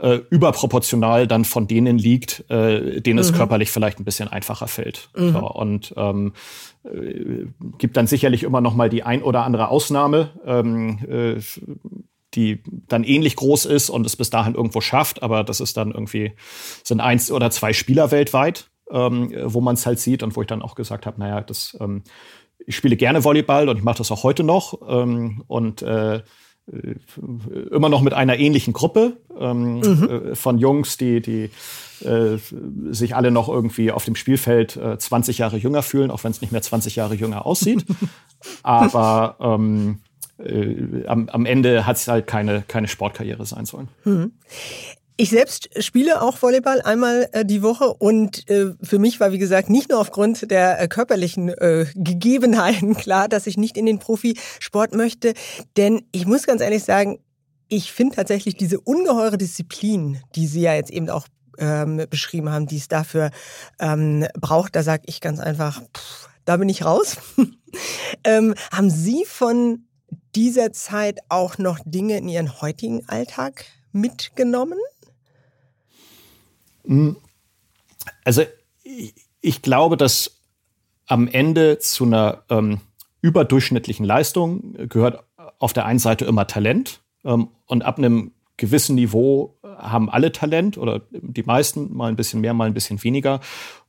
äh, 0.00 0.20
überproportional 0.30 1.26
dann 1.26 1.44
von 1.44 1.66
denen 1.66 1.98
liegt, 1.98 2.44
äh, 2.50 3.00
denen 3.00 3.16
mhm. 3.16 3.20
es 3.20 3.32
körperlich 3.32 3.70
vielleicht 3.70 4.00
ein 4.00 4.04
bisschen 4.04 4.28
einfacher 4.28 4.68
fällt. 4.68 5.10
Mhm. 5.16 5.32
So, 5.32 5.50
und 5.50 5.94
ähm, 5.96 6.32
äh, 6.84 7.46
gibt 7.78 7.96
dann 7.96 8.06
sicherlich 8.06 8.42
immer 8.42 8.60
noch 8.60 8.74
mal 8.74 8.88
die 8.88 9.02
ein 9.02 9.22
oder 9.22 9.44
andere 9.44 9.68
Ausnahme, 9.68 10.30
ähm, 10.46 10.98
äh, 11.08 11.40
die 12.34 12.62
dann 12.88 13.04
ähnlich 13.04 13.36
groß 13.36 13.66
ist 13.66 13.90
und 13.90 14.06
es 14.06 14.16
bis 14.16 14.30
dahin 14.30 14.54
irgendwo 14.54 14.80
schafft, 14.80 15.22
aber 15.22 15.44
das 15.44 15.60
ist 15.60 15.76
dann 15.76 15.90
irgendwie 15.90 16.32
sind 16.84 17.00
eins 17.00 17.30
oder 17.30 17.50
zwei 17.50 17.72
Spieler 17.72 18.10
weltweit, 18.10 18.70
ähm, 18.90 19.34
wo 19.44 19.60
man 19.60 19.74
es 19.74 19.84
halt 19.84 19.98
sieht 19.98 20.22
und 20.22 20.36
wo 20.36 20.42
ich 20.42 20.46
dann 20.46 20.62
auch 20.62 20.76
gesagt 20.76 21.06
habe, 21.06 21.18
naja, 21.20 21.40
das 21.40 21.76
ähm, 21.80 22.04
ich 22.66 22.76
spiele 22.76 22.96
gerne 22.96 23.24
Volleyball 23.24 23.68
und 23.68 23.78
ich 23.78 23.82
mache 23.82 23.98
das 23.98 24.10
auch 24.10 24.22
heute 24.22 24.44
noch 24.44 24.78
ähm, 24.88 25.42
und 25.48 25.82
äh, 25.82 26.22
immer 27.70 27.88
noch 27.88 28.00
mit 28.00 28.14
einer 28.14 28.38
ähnlichen 28.38 28.72
Gruppe 28.72 29.16
ähm, 29.38 29.80
mhm. 29.80 30.08
äh, 30.08 30.34
von 30.34 30.58
Jungs, 30.58 30.96
die, 30.96 31.20
die 31.20 31.50
äh, 32.04 32.38
sich 32.90 33.16
alle 33.16 33.30
noch 33.30 33.48
irgendwie 33.48 33.90
auf 33.90 34.04
dem 34.04 34.14
Spielfeld 34.14 34.76
äh, 34.76 34.98
20 34.98 35.38
Jahre 35.38 35.56
jünger 35.56 35.82
fühlen, 35.82 36.10
auch 36.10 36.24
wenn 36.24 36.30
es 36.30 36.40
nicht 36.40 36.52
mehr 36.52 36.62
20 36.62 36.96
Jahre 36.96 37.14
jünger 37.14 37.46
aussieht. 37.46 37.84
Aber 38.62 39.36
ähm, 39.40 39.98
äh, 40.38 41.06
am, 41.06 41.28
am 41.28 41.46
Ende 41.46 41.86
hat 41.86 41.96
es 41.96 42.08
halt 42.08 42.26
keine, 42.26 42.62
keine 42.66 42.88
Sportkarriere 42.88 43.44
sein 43.44 43.66
sollen. 43.66 43.88
Mhm. 44.04 44.32
Ich 45.20 45.28
selbst 45.28 45.68
spiele 45.84 46.22
auch 46.22 46.40
Volleyball 46.40 46.80
einmal 46.80 47.28
äh, 47.32 47.44
die 47.44 47.62
Woche 47.62 47.92
und 47.92 48.48
äh, 48.48 48.72
für 48.82 48.98
mich 48.98 49.20
war, 49.20 49.32
wie 49.32 49.38
gesagt, 49.38 49.68
nicht 49.68 49.90
nur 49.90 50.00
aufgrund 50.00 50.50
der 50.50 50.80
äh, 50.80 50.88
körperlichen 50.88 51.50
äh, 51.50 51.84
Gegebenheiten 51.94 52.94
klar, 52.96 53.28
dass 53.28 53.46
ich 53.46 53.58
nicht 53.58 53.76
in 53.76 53.84
den 53.84 53.98
Profisport 53.98 54.94
möchte. 54.94 55.34
Denn 55.76 56.06
ich 56.10 56.24
muss 56.24 56.46
ganz 56.46 56.62
ehrlich 56.62 56.84
sagen, 56.84 57.18
ich 57.68 57.92
finde 57.92 58.16
tatsächlich 58.16 58.56
diese 58.56 58.80
ungeheure 58.80 59.36
Disziplin, 59.36 60.22
die 60.36 60.46
Sie 60.46 60.62
ja 60.62 60.72
jetzt 60.72 60.90
eben 60.90 61.10
auch 61.10 61.26
ähm, 61.58 62.06
beschrieben 62.08 62.48
haben, 62.48 62.66
die 62.66 62.78
es 62.78 62.88
dafür 62.88 63.30
ähm, 63.78 64.26
braucht, 64.40 64.74
da 64.74 64.82
sage 64.82 65.02
ich 65.04 65.20
ganz 65.20 65.38
einfach, 65.38 65.82
pff, 65.82 66.30
da 66.46 66.56
bin 66.56 66.70
ich 66.70 66.86
raus. 66.86 67.18
ähm, 68.24 68.54
haben 68.72 68.88
Sie 68.88 69.26
von 69.26 69.84
dieser 70.34 70.72
Zeit 70.72 71.18
auch 71.28 71.58
noch 71.58 71.78
Dinge 71.84 72.16
in 72.16 72.26
Ihren 72.26 72.62
heutigen 72.62 73.06
Alltag 73.06 73.66
mitgenommen? 73.92 74.78
Hm. 76.84 77.16
Also 78.24 78.42
ich, 79.40 79.62
glaube, 79.62 79.96
dass 79.96 80.40
am 81.06 81.28
Ende 81.28 81.78
zu 81.78 82.04
einer 82.04 82.44
ähm, 82.48 82.80
überdurchschnittlichen 83.20 84.06
Leistung 84.06 84.88
gehört 84.88 85.24
auf 85.58 85.72
der 85.72 85.86
einen 85.86 85.98
Seite 85.98 86.24
immer 86.24 86.46
Talent 86.46 87.00
ähm, 87.24 87.48
und 87.66 87.82
ab 87.84 87.98
einem 87.98 88.32
gewissen 88.56 88.94
Niveau 88.94 89.56
haben 89.62 90.10
alle 90.10 90.32
Talent 90.32 90.76
oder 90.76 91.00
die 91.10 91.42
meisten 91.42 91.94
mal 91.94 92.08
ein 92.08 92.16
bisschen 92.16 92.40
mehr, 92.40 92.54
mal 92.54 92.66
ein 92.66 92.74
bisschen 92.74 93.02
weniger. 93.02 93.40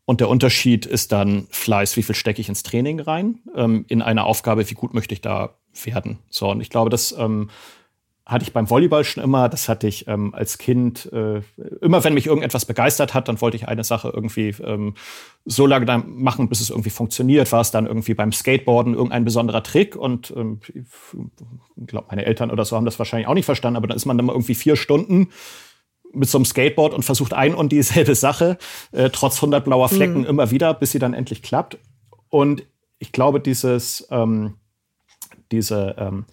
Und 0.05 0.19
der 0.19 0.29
Unterschied 0.29 0.85
ist 0.85 1.11
dann 1.11 1.47
Fleiß, 1.51 1.95
wie 1.97 2.03
viel 2.03 2.15
stecke 2.15 2.41
ich 2.41 2.49
ins 2.49 2.63
Training 2.63 2.99
rein, 2.99 3.39
ähm, 3.55 3.85
in 3.87 4.01
eine 4.01 4.23
Aufgabe, 4.23 4.69
wie 4.69 4.73
gut 4.73 4.93
möchte 4.93 5.13
ich 5.13 5.21
da 5.21 5.55
werden. 5.83 6.19
So, 6.29 6.49
und 6.49 6.61
ich 6.61 6.69
glaube, 6.69 6.89
dass 6.89 7.11
ähm, 7.17 7.49
hatte 8.31 8.43
ich 8.43 8.53
beim 8.53 8.69
Volleyball 8.69 9.03
schon 9.03 9.23
immer. 9.23 9.49
Das 9.49 9.67
hatte 9.67 9.87
ich 9.87 10.07
ähm, 10.07 10.33
als 10.33 10.57
Kind 10.57 11.11
äh, 11.11 11.41
immer, 11.81 12.03
wenn 12.03 12.13
mich 12.13 12.27
irgendetwas 12.27 12.65
begeistert 12.65 13.13
hat, 13.13 13.27
dann 13.27 13.41
wollte 13.41 13.57
ich 13.57 13.67
eine 13.67 13.83
Sache 13.83 14.11
irgendwie 14.13 14.55
ähm, 14.63 14.95
so 15.45 15.65
lange 15.65 15.85
dann 15.85 16.15
machen, 16.15 16.47
bis 16.47 16.61
es 16.61 16.69
irgendwie 16.69 16.89
funktioniert. 16.89 17.51
War 17.51 17.61
es 17.61 17.71
dann 17.71 17.85
irgendwie 17.85 18.13
beim 18.13 18.31
Skateboarden 18.31 18.93
irgendein 18.93 19.25
besonderer 19.25 19.63
Trick 19.63 19.95
und 19.95 20.33
ähm, 20.35 20.59
ich 20.73 21.87
glaube, 21.87 22.07
meine 22.09 22.25
Eltern 22.25 22.51
oder 22.51 22.65
so 22.65 22.75
haben 22.75 22.85
das 22.85 22.97
wahrscheinlich 22.99 23.27
auch 23.27 23.33
nicht 23.33 23.45
verstanden, 23.45 23.77
aber 23.77 23.87
dann 23.87 23.97
ist 23.97 24.05
man 24.05 24.17
dann 24.17 24.25
mal 24.25 24.33
irgendwie 24.33 24.55
vier 24.55 24.75
Stunden 24.75 25.29
mit 26.13 26.29
so 26.29 26.37
einem 26.37 26.45
Skateboard 26.45 26.93
und 26.93 27.03
versucht 27.03 27.33
ein 27.33 27.53
und 27.53 27.71
dieselbe 27.71 28.15
Sache, 28.15 28.57
äh, 28.91 29.09
trotz 29.09 29.37
100 29.37 29.63
blauer 29.63 29.89
Flecken 29.89 30.19
mhm. 30.19 30.25
immer 30.25 30.51
wieder, 30.51 30.73
bis 30.73 30.91
sie 30.91 30.99
dann 30.99 31.13
endlich 31.13 31.41
klappt. 31.41 31.77
Und 32.29 32.63
ich 32.99 33.11
glaube, 33.11 33.39
dieses, 33.39 34.07
ähm, 34.11 34.55
diese 35.51 35.95
ähm, 35.97 36.25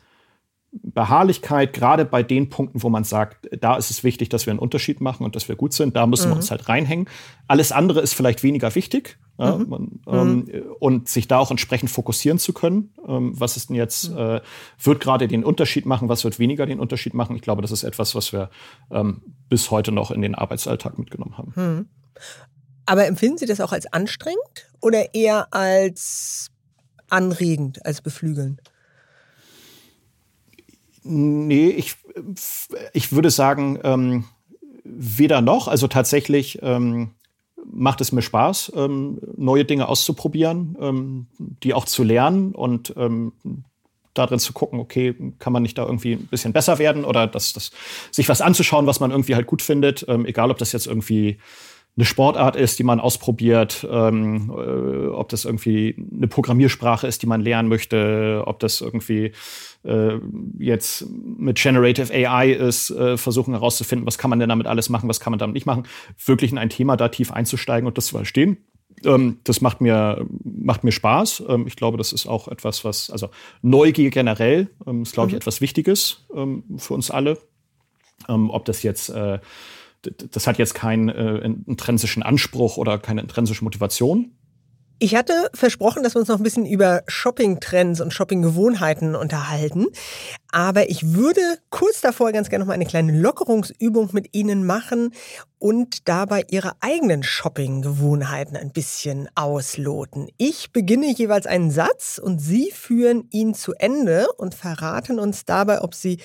Beharrlichkeit, 0.83 1.73
gerade 1.73 2.05
bei 2.05 2.23
den 2.23 2.51
Punkten, 2.51 2.83
wo 2.83 2.88
man 2.88 3.05
sagt, 3.05 3.49
da 3.61 3.77
ist 3.77 3.91
es 3.91 4.05
wichtig, 4.05 4.29
dass 4.29 4.47
wir 4.47 4.53
einen 4.53 4.61
Unterschied 4.61 5.01
machen 5.01 5.25
und 5.25 5.37
dass 5.37 5.49
wir 5.49 5.57
gut 5.57 5.73
sind, 5.73 5.97
da 5.97 6.07
müssen 6.07 6.29
mhm. 6.29 6.33
wir 6.33 6.37
uns 6.37 6.51
halt 6.51 6.69
reinhängen. 6.69 7.09
Alles 7.47 7.73
andere 7.73 8.01
ist 8.01 8.14
vielleicht 8.14 8.43
weniger 8.43 8.75
wichtig 8.75 9.19
ja, 9.38 9.57
mhm. 9.57 9.69
man, 9.69 10.01
ähm, 10.09 10.35
mhm. 10.35 10.73
und 10.81 11.09
sich 11.09 11.29
da 11.29 11.38
auch 11.38 11.51
entsprechend 11.51 11.91
fokussieren 11.91 12.38
zu 12.38 12.53
können. 12.53 12.93
Ähm, 13.07 13.33
was 13.38 13.57
ist 13.57 13.69
denn 13.69 13.77
jetzt, 13.77 14.11
mhm. 14.11 14.19
äh, 14.19 14.41
wird 14.83 15.01
gerade 15.01 15.29
den 15.29 15.45
Unterschied 15.45 15.87
machen, 15.87 16.09
was 16.09 16.25
wird 16.25 16.38
weniger 16.38 16.67
den 16.67 16.81
Unterschied 16.81 17.14
machen? 17.14 17.37
Ich 17.37 17.43
glaube, 17.43 17.62
das 17.62 17.71
ist 17.71 17.85
etwas, 17.85 18.14
was 18.14 18.33
wir 18.33 18.51
ähm, 18.91 19.23
bis 19.49 19.71
heute 19.71 19.93
noch 19.93 20.11
in 20.11 20.23
den 20.23 20.35
Arbeitsalltag 20.35 20.99
mitgenommen 20.99 21.38
haben. 21.38 21.53
Mhm. 21.55 21.88
Aber 22.85 23.07
empfinden 23.07 23.38
Sie 23.38 23.47
das 23.47 23.61
auch 23.61 23.73
als 23.73 23.93
anstrengend 23.93 24.73
oder 24.81 25.14
eher 25.14 25.53
als 25.53 26.51
anregend, 27.11 27.85
als 27.87 28.01
beflügelnd? 28.01 28.61
Nee, 31.11 31.71
ich, 31.71 31.97
ich 32.92 33.12
würde 33.12 33.31
sagen, 33.31 33.79
ähm, 33.83 34.25
weder 34.85 35.40
noch. 35.40 35.66
Also 35.66 35.88
tatsächlich 35.88 36.59
ähm, 36.61 37.12
macht 37.64 38.03
es 38.03 38.12
mir 38.12 38.21
Spaß, 38.21 38.73
ähm, 38.77 39.18
neue 39.37 39.64
Dinge 39.64 39.88
auszuprobieren, 39.88 40.77
ähm, 40.79 41.27
die 41.38 41.73
auch 41.73 41.87
zu 41.87 42.05
lernen 42.05 42.55
und 42.55 42.92
ähm, 42.99 43.33
darin 44.12 44.38
zu 44.38 44.53
gucken, 44.53 44.81
okay, 44.81 45.14
kann 45.38 45.53
man 45.53 45.62
nicht 45.62 45.79
da 45.79 45.87
irgendwie 45.87 46.12
ein 46.12 46.27
bisschen 46.27 46.53
besser 46.53 46.79
werden 46.79 47.07
oder 47.07 47.27
das, 47.27 47.55
das, 47.55 47.71
sich 48.11 48.29
was 48.29 48.42
anzuschauen, 48.42 48.87
was 48.87 49.01
man 49.01 49.11
irgendwie 49.11 49.35
halt 49.35 49.47
gut 49.47 49.62
findet, 49.62 50.05
ähm, 50.09 50.27
egal 50.27 50.51
ob 50.51 50.59
das 50.59 50.73
jetzt 50.73 50.87
irgendwie 50.87 51.38
eine 51.99 52.05
Sportart 52.05 52.55
ist, 52.55 52.79
die 52.79 52.85
man 52.85 53.01
ausprobiert, 53.01 53.85
ähm, 53.91 54.53
äh, 54.57 55.09
ob 55.09 55.31
das 55.31 55.45
irgendwie 55.45 55.97
eine 56.17 56.29
Programmiersprache 56.29 57.09
ist, 57.09 57.23
die 57.23 57.27
man 57.27 57.41
lernen 57.41 57.69
möchte, 57.69 58.45
ob 58.47 58.61
das 58.61 58.81
irgendwie 58.81 59.33
äh, 59.83 60.19
jetzt 60.61 61.07
mit 61.11 61.61
Generative 61.61 62.15
AI 62.15 62.53
ist, 62.53 62.91
äh, 62.91 63.17
versuchen 63.17 63.53
herauszufinden, 63.53 64.07
was 64.07 64.17
kann 64.17 64.31
man 64.31 64.39
denn 64.39 64.49
damit 64.49 64.69
alles 64.69 64.91
machen, 64.91 65.09
was 65.09 65.19
kann 65.19 65.33
man 65.33 65.41
damit 65.41 65.55
nicht 65.55 65.67
machen, 65.67 65.89
wirklich 66.25 66.53
in 66.53 66.59
ein 66.59 66.71
Thema 66.71 66.97
da 66.97 67.09
tief 67.09 67.33
einzusteigen 67.33 67.89
und 67.89 67.99
das 67.99 68.07
zu 68.07 68.17
verstehen. 68.17 68.59
Ähm, 69.05 69.39
das 69.43 69.61
macht 69.61 69.81
mir, 69.81 70.25
macht 70.45 70.85
mir 70.85 70.93
Spaß. 70.93 71.43
Ähm, 71.49 71.67
ich 71.67 71.75
glaube, 71.75 71.99
das 71.99 72.13
ist 72.13 72.29
auch 72.29 72.47
etwas, 72.47 72.85
was, 72.85 73.11
also 73.11 73.29
Neugier 73.61 74.11
generell 74.11 74.71
ähm, 74.87 75.03
ist, 75.03 75.15
glaube 75.15 75.31
ich, 75.31 75.33
mhm. 75.33 75.39
etwas 75.39 75.61
Wichtiges 75.61 76.29
ähm, 76.33 76.63
für 76.77 76.95
uns 76.95 77.11
alle. 77.11 77.39
Ähm, 78.29 78.51
ob 78.51 78.65
das 78.67 78.85
jetzt 78.85 79.09
äh, 79.11 79.39
das 80.31 80.47
hat 80.47 80.59
jetzt 80.59 80.75
keinen 80.75 81.09
äh, 81.09 81.38
intrinsischen 81.66 82.23
Anspruch 82.23 82.77
oder 82.77 82.99
keine 82.99 83.21
intrinsische 83.21 83.64
Motivation. 83.64 84.33
Ich 85.01 85.14
hatte 85.14 85.33
versprochen, 85.55 86.03
dass 86.03 86.16
wir 86.16 86.21
uns 86.21 86.29
noch 86.29 86.38
ein 86.38 86.42
bisschen 86.42 86.66
über 86.66 87.03
Shopping-Trends 87.07 88.01
und 88.01 88.12
Shopping-Gewohnheiten 88.12 89.14
unterhalten. 89.14 89.87
Aber 90.51 90.89
ich 90.89 91.15
würde 91.15 91.41
kurz 91.69 92.01
davor 92.01 92.33
ganz 92.33 92.49
gerne 92.49 92.65
noch 92.65 92.69
mal 92.69 92.75
eine 92.75 92.87
kleine 92.87 93.13
Lockerungsübung 93.13 94.11
mit 94.13 94.35
Ihnen 94.35 94.65
machen 94.65 95.13
und 95.59 96.09
dabei 96.09 96.45
Ihre 96.49 96.73
eigenen 96.81 97.23
Shopping-Gewohnheiten 97.23 98.57
ein 98.57 98.71
bisschen 98.71 99.29
ausloten. 99.35 100.29
Ich 100.39 100.73
beginne 100.73 101.13
jeweils 101.13 101.47
einen 101.47 101.71
Satz 101.71 102.19
und 102.23 102.39
Sie 102.39 102.71
führen 102.71 103.27
ihn 103.31 103.55
zu 103.55 103.75
Ende 103.75 104.29
und 104.39 104.55
verraten 104.55 105.19
uns 105.19 105.45
dabei, 105.45 105.83
ob 105.83 105.95
Sie 105.95 106.19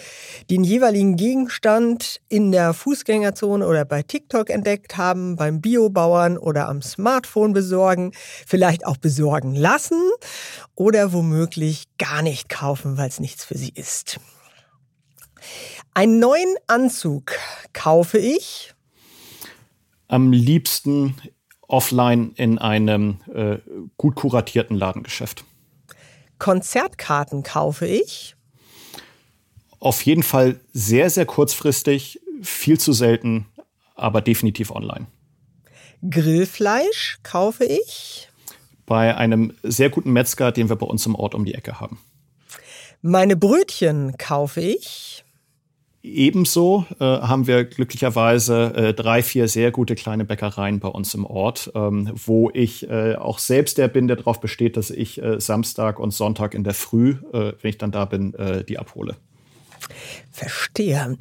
den 0.50 0.64
jeweiligen 0.64 1.18
Gegenstand 1.18 2.22
in 2.30 2.52
der 2.52 2.74
Fußgängerzone 2.74 3.68
oder 3.68 3.84
bei 3.84 4.04
TikTok 4.04 4.50
entdeckt 4.50 4.98
haben, 4.98 5.36
beim 5.36 5.60
Biobauern 5.62 6.38
oder 6.38 6.70
am 6.70 6.82
Smartphone 6.82 7.54
besorgen, 7.54 8.12
vielleicht 8.46 8.86
auch 8.86 8.98
besorgen 8.98 9.56
lassen 9.56 10.02
oder 10.76 11.14
womöglich 11.14 11.86
gar 11.98 12.22
nicht 12.22 12.50
kaufen, 12.50 12.98
weil 12.98 13.10
es 13.10 13.20
nichts 13.20 13.46
für 13.46 13.58
Sie 13.58 13.72
ist. 13.76 14.20
Einen 15.94 16.20
neuen 16.20 16.56
Anzug 16.68 17.34
kaufe 17.74 18.18
ich. 18.18 18.74
Am 20.08 20.32
liebsten 20.32 21.16
offline 21.68 22.34
in 22.36 22.58
einem 22.58 23.20
äh, 23.34 23.58
gut 23.98 24.16
kuratierten 24.16 24.76
Ladengeschäft. 24.76 25.44
Konzertkarten 26.40 27.44
kaufe 27.44 27.88
ich. 27.88 28.36
Auf 29.80 30.02
jeden 30.04 30.24
Fall 30.24 30.60
sehr, 30.72 31.10
sehr 31.10 31.26
kurzfristig, 31.26 32.20
viel 32.42 32.80
zu 32.80 32.94
selten, 32.94 33.48
aber 33.96 34.22
definitiv 34.22 34.72
online. 34.72 35.08
Grillfleisch 36.10 37.20
kaufe 37.24 37.66
ich. 37.66 38.30
Bei 38.86 39.15
einem 39.15 39.54
sehr 39.63 39.89
guten 39.89 40.12
Metzger, 40.12 40.52
den 40.52 40.69
wir 40.69 40.76
bei 40.76 40.86
uns 40.86 41.06
im 41.06 41.15
Ort 41.15 41.36
um 41.36 41.46
die 41.46 41.54
Ecke 41.54 41.80
haben. 41.80 42.00
Meine 43.02 43.36
Brötchen 43.36 44.15
kaufe 44.17 44.62
ich. 44.62 45.24
Ebenso 46.04 46.86
äh, 47.00 47.04
haben 47.06 47.48
wir 47.48 47.63
glücklicherweise 47.63 48.74
äh, 48.76 48.93
drei, 48.93 49.24
vier 49.24 49.48
sehr 49.48 49.72
gute 49.72 49.96
kleine 49.96 50.26
Bäckereien 50.26 50.82
bei 50.82 50.89
uns 50.89 51.13
im 51.13 51.26
Ort, 51.26 51.72
ähm, 51.76 52.12
wo 52.13 52.52
ich 52.54 52.89
äh, 52.89 53.15
auch 53.15 53.39
selbst 53.39 53.78
der 53.78 53.88
bin, 53.88 54.10
der 54.10 54.17
darauf 54.17 54.41
besteht, 54.41 54.76
dass 54.76 54.89
ich 54.89 55.22
äh, 55.24 55.39
Samstag 55.39 56.00
und 56.00 56.12
Sonntag 56.12 56.56
in 56.56 56.65
der 56.65 56.74
Früh, 56.74 57.15
äh, 57.32 57.54
wenn 57.62 57.69
ich 57.69 57.78
dann 57.78 57.91
da 57.91 58.04
bin, 58.04 58.34
äh, 58.34 58.65
die 58.65 58.80
abhole. 58.80 59.15
Verstehe. 60.34 61.15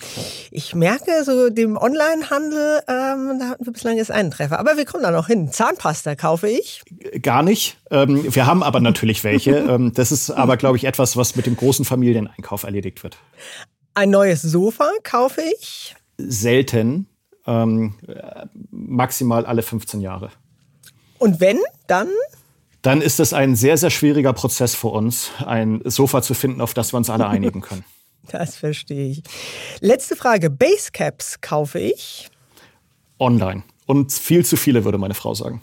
Ich 0.51 0.75
merke, 0.75 1.23
so 1.25 1.51
dem 1.51 1.77
Onlinehandel, 1.77 2.81
ähm, 2.89 3.39
da 3.39 3.49
hatten 3.51 3.67
wir 3.67 3.73
bislang 3.75 3.99
jetzt 3.99 4.11
einen 4.11 4.31
Treffer. 4.31 4.59
Aber 4.59 4.79
wir 4.79 4.87
kommen 4.87 5.03
da 5.03 5.11
noch 5.11 5.27
hin. 5.27 5.53
Zahnpasta 5.53 6.15
kaufe 6.15 6.49
ich. 6.49 6.83
Gar 7.21 7.43
nicht. 7.43 7.77
Ähm, 7.91 8.35
wir 8.35 8.47
haben 8.47 8.63
aber 8.63 8.81
natürlich 8.81 9.23
welche. 9.23 9.51
ähm, 9.69 9.93
das 9.93 10.13
ist 10.13 10.31
aber, 10.31 10.57
glaube 10.57 10.79
ich, 10.79 10.85
etwas, 10.85 11.19
was 11.19 11.37
mit 11.37 11.45
dem 11.45 11.57
großen 11.57 11.85
Familieneinkauf 11.85 12.63
erledigt 12.63 13.03
wird. 13.03 13.19
Ein 13.93 14.09
neues 14.09 14.41
Sofa 14.41 14.91
kaufe 15.03 15.43
ich. 15.61 15.95
Selten. 16.17 17.07
Ähm, 17.47 17.95
maximal 18.71 19.45
alle 19.45 19.61
15 19.61 20.01
Jahre. 20.01 20.31
Und 21.19 21.39
wenn, 21.41 21.59
dann? 21.87 22.09
Dann 22.81 23.03
ist 23.03 23.21
es 23.21 23.35
ein 23.35 23.57
sehr, 23.57 23.77
sehr 23.77 23.91
schwieriger 23.91 24.33
Prozess 24.33 24.75
für 24.75 24.89
uns, 24.89 25.31
ein 25.45 25.83
Sofa 25.85 26.23
zu 26.23 26.33
finden, 26.33 26.63
auf 26.63 26.73
das 26.73 26.95
wir 26.95 26.97
uns 26.97 27.11
alle 27.11 27.27
einigen 27.27 27.61
können. 27.61 27.85
Das 28.29 28.57
verstehe 28.57 29.11
ich. 29.11 29.23
Letzte 29.81 30.17
Frage. 30.17 30.51
Basecaps 30.51 31.41
kaufe 31.41 31.79
ich? 31.79 32.29
Online. 33.19 33.63
Und 33.87 34.13
viel 34.13 34.45
zu 34.45 34.57
viele, 34.57 34.85
würde 34.85 34.99
meine 34.99 35.15
Frau 35.15 35.35
sagen. 35.35 35.61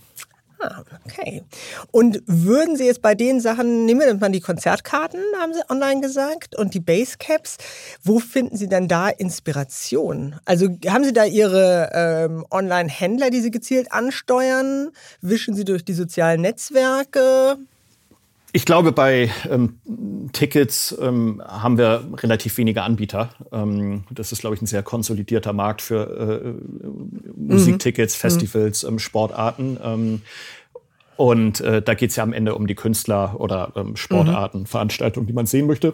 Ah, 0.61 0.83
okay. 1.05 1.43
Und 1.91 2.21
würden 2.25 2.75
Sie 2.75 2.85
jetzt 2.85 3.01
bei 3.01 3.15
den 3.15 3.39
Sachen, 3.39 3.85
nehmen 3.85 4.01
wir 4.01 4.13
mal 4.15 4.29
die 4.29 4.41
Konzertkarten, 4.41 5.21
haben 5.39 5.53
Sie 5.53 5.61
online 5.69 6.01
gesagt, 6.01 6.57
und 6.57 6.73
die 6.73 6.81
Basecaps, 6.81 7.57
wo 8.03 8.19
finden 8.19 8.57
Sie 8.57 8.67
denn 8.67 8.89
da 8.89 9.07
Inspiration? 9.07 10.35
Also 10.43 10.67
haben 10.87 11.05
Sie 11.05 11.13
da 11.13 11.23
Ihre 11.23 11.91
ähm, 11.93 12.45
Online-Händler, 12.51 13.29
die 13.29 13.39
Sie 13.39 13.51
gezielt 13.51 13.93
ansteuern? 13.93 14.91
Wischen 15.21 15.55
Sie 15.55 15.63
durch 15.63 15.85
die 15.85 15.93
sozialen 15.93 16.41
Netzwerke? 16.41 17.57
Ich 18.51 18.65
glaube, 18.65 18.91
bei 18.91 19.29
ähm, 19.49 19.79
Tickets 20.33 20.95
ähm, 20.99 21.41
haben 21.45 21.77
wir 21.77 22.03
relativ 22.15 22.57
wenige 22.57 22.81
Anbieter. 22.81 23.29
Ähm, 23.51 24.05
das 24.09 24.31
ist, 24.31 24.41
glaube 24.41 24.55
ich, 24.55 24.61
ein 24.61 24.65
sehr 24.65 24.81
konsolidierter 24.81 25.53
Markt 25.53 25.81
für 25.81 26.43
äh, 26.43 27.31
Musiktickets, 27.35 28.15
mhm. 28.15 28.19
Festivals, 28.19 28.83
ähm, 28.83 28.97
Sportarten. 28.97 29.77
Ähm, 29.83 30.21
und 31.15 31.61
äh, 31.61 31.81
da 31.81 31.93
geht 31.93 32.09
es 32.09 32.15
ja 32.15 32.23
am 32.23 32.33
Ende 32.33 32.55
um 32.55 32.65
die 32.65 32.75
Künstler 32.75 33.39
oder 33.39 33.73
ähm, 33.75 33.95
Sportarten, 33.95 34.61
mhm. 34.61 34.65
Veranstaltungen, 34.65 35.27
die 35.27 35.33
man 35.33 35.45
sehen 35.45 35.67
möchte. 35.67 35.93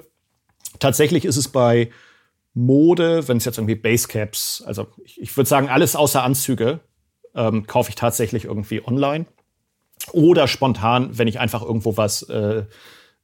Tatsächlich 0.80 1.26
ist 1.26 1.38
es 1.38 1.50
bei 1.50 1.90
Mode, 2.54 3.28
wenn 3.28 3.38
es 3.38 3.46
jetzt 3.46 3.58
irgendwie 3.58 3.76
Basecaps, 3.76 4.64
also 4.66 4.88
ich, 5.04 5.20
ich 5.20 5.36
würde 5.36 5.50
sagen, 5.50 5.68
alles 5.68 5.96
außer 5.96 6.24
Anzüge, 6.24 6.80
kaufe 7.68 7.90
ich 7.90 7.96
tatsächlich 7.96 8.46
irgendwie 8.46 8.82
online. 8.88 9.26
Oder 10.12 10.48
spontan, 10.48 11.18
wenn 11.18 11.28
ich 11.28 11.40
einfach 11.40 11.64
irgendwo 11.64 11.98
was 11.98 12.24
äh, 12.24 12.64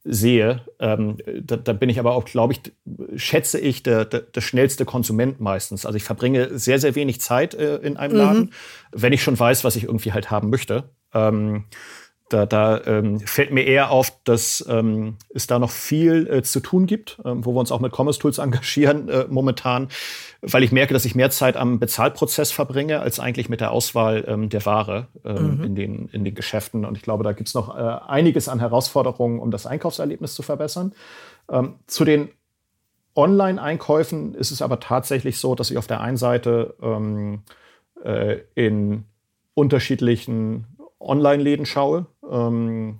sehe, 0.04 0.62
ähm, 0.80 1.18
da, 1.42 1.56
da, 1.56 1.72
bin 1.72 1.88
ich 1.88 2.00
aber 2.00 2.14
auch, 2.14 2.24
glaube 2.24 2.54
ich, 2.54 2.60
schätze 3.14 3.60
ich, 3.60 3.82
der, 3.84 4.04
der, 4.04 4.20
der, 4.20 4.40
schnellste 4.40 4.84
Konsument 4.84 5.40
meistens. 5.40 5.86
Also 5.86 5.96
ich 5.96 6.02
verbringe 6.02 6.58
sehr, 6.58 6.80
sehr 6.80 6.96
wenig 6.96 7.20
Zeit 7.20 7.54
äh, 7.54 7.76
in 7.76 7.96
einem 7.96 8.16
Laden, 8.16 8.40
mhm. 8.40 8.50
wenn 8.90 9.12
ich 9.12 9.22
schon 9.22 9.38
weiß, 9.38 9.62
was 9.62 9.76
ich 9.76 9.84
irgendwie 9.84 10.12
halt 10.12 10.30
haben 10.30 10.50
möchte. 10.50 10.90
Ähm, 11.14 11.66
da, 12.32 12.46
da 12.46 12.80
ähm, 12.86 13.20
fällt 13.20 13.52
mir 13.52 13.64
eher 13.64 13.90
auf, 13.90 14.12
dass 14.24 14.64
ähm, 14.68 15.16
es 15.34 15.46
da 15.46 15.58
noch 15.58 15.70
viel 15.70 16.26
äh, 16.28 16.42
zu 16.42 16.60
tun 16.60 16.86
gibt, 16.86 17.18
ähm, 17.24 17.44
wo 17.44 17.52
wir 17.54 17.60
uns 17.60 17.70
auch 17.70 17.80
mit 17.80 17.92
Commerce 17.92 18.18
Tools 18.18 18.38
engagieren 18.38 19.08
äh, 19.08 19.26
momentan, 19.28 19.88
weil 20.40 20.62
ich 20.62 20.72
merke, 20.72 20.94
dass 20.94 21.04
ich 21.04 21.14
mehr 21.14 21.30
Zeit 21.30 21.56
am 21.56 21.78
Bezahlprozess 21.78 22.52
verbringe, 22.52 23.00
als 23.00 23.20
eigentlich 23.20 23.48
mit 23.48 23.60
der 23.60 23.72
Auswahl 23.72 24.24
ähm, 24.26 24.48
der 24.48 24.64
Ware 24.64 25.08
ähm, 25.24 25.58
mhm. 25.58 25.64
in, 25.64 25.74
den, 25.74 26.08
in 26.08 26.24
den 26.24 26.34
Geschäften. 26.34 26.84
Und 26.84 26.96
ich 26.96 27.02
glaube, 27.02 27.24
da 27.24 27.32
gibt 27.32 27.48
es 27.48 27.54
noch 27.54 27.76
äh, 27.76 27.80
einiges 27.80 28.48
an 28.48 28.60
Herausforderungen, 28.60 29.38
um 29.38 29.50
das 29.50 29.66
Einkaufserlebnis 29.66 30.34
zu 30.34 30.42
verbessern. 30.42 30.92
Ähm, 31.50 31.74
zu 31.86 32.04
den 32.04 32.30
Online-Einkäufen 33.14 34.34
ist 34.34 34.50
es 34.50 34.62
aber 34.62 34.80
tatsächlich 34.80 35.38
so, 35.38 35.54
dass 35.54 35.70
ich 35.70 35.76
auf 35.76 35.86
der 35.86 36.00
einen 36.00 36.16
Seite 36.16 36.74
äh, 38.02 38.38
in 38.54 39.04
unterschiedlichen 39.52 40.66
Online-Läden 41.02 41.66
schaue, 41.66 42.06
ähm, 42.30 42.98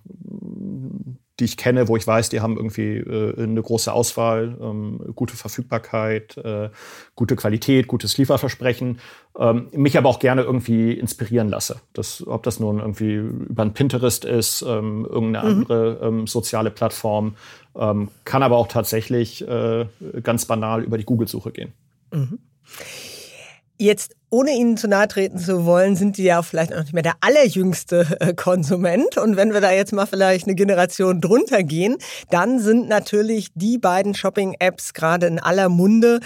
die 1.40 1.46
ich 1.46 1.56
kenne, 1.56 1.88
wo 1.88 1.96
ich 1.96 2.06
weiß, 2.06 2.28
die 2.28 2.40
haben 2.40 2.56
irgendwie 2.56 2.98
äh, 2.98 3.42
eine 3.42 3.62
große 3.62 3.92
Auswahl, 3.92 4.56
ähm, 4.60 5.00
gute 5.14 5.36
Verfügbarkeit, 5.36 6.36
äh, 6.36 6.70
gute 7.16 7.36
Qualität, 7.36 7.88
gutes 7.88 8.18
Lieferversprechen, 8.18 9.00
ähm, 9.38 9.68
mich 9.72 9.96
aber 9.96 10.08
auch 10.08 10.18
gerne 10.18 10.42
irgendwie 10.42 10.92
inspirieren 10.92 11.48
lasse. 11.48 11.80
Das, 11.94 12.24
ob 12.26 12.42
das 12.42 12.60
nun 12.60 12.78
irgendwie 12.78 13.14
über 13.14 13.62
ein 13.62 13.72
Pinterest 13.72 14.24
ist, 14.24 14.62
ähm, 14.62 15.06
irgendeine 15.08 15.48
mhm. 15.48 15.54
andere 15.54 16.00
ähm, 16.02 16.26
soziale 16.26 16.70
Plattform, 16.70 17.34
ähm, 17.74 18.08
kann 18.24 18.42
aber 18.42 18.58
auch 18.58 18.68
tatsächlich 18.68 19.46
äh, 19.46 19.86
ganz 20.22 20.44
banal 20.44 20.84
über 20.84 20.98
die 20.98 21.04
Google-Suche 21.04 21.50
gehen. 21.50 21.72
Mhm. 22.12 22.38
Jetzt 23.82 24.14
ohne 24.30 24.52
Ihnen 24.52 24.76
zu 24.76 24.86
nahe 24.86 25.08
treten 25.08 25.38
zu 25.38 25.66
wollen, 25.66 25.96
sind 25.96 26.14
Sie 26.14 26.22
ja 26.22 26.40
vielleicht 26.42 26.72
auch 26.72 26.82
nicht 26.82 26.92
mehr 26.92 27.02
der 27.02 27.16
allerjüngste 27.20 28.16
äh, 28.20 28.32
Konsument. 28.32 29.18
Und 29.18 29.34
wenn 29.34 29.52
wir 29.52 29.60
da 29.60 29.72
jetzt 29.72 29.92
mal 29.92 30.06
vielleicht 30.06 30.46
eine 30.46 30.54
Generation 30.54 31.20
drunter 31.20 31.64
gehen, 31.64 31.96
dann 32.30 32.60
sind 32.60 32.88
natürlich 32.88 33.48
die 33.56 33.78
beiden 33.78 34.14
Shopping-Apps 34.14 34.94
gerade 34.94 35.26
in 35.26 35.40
aller 35.40 35.68
Munde, 35.68 36.20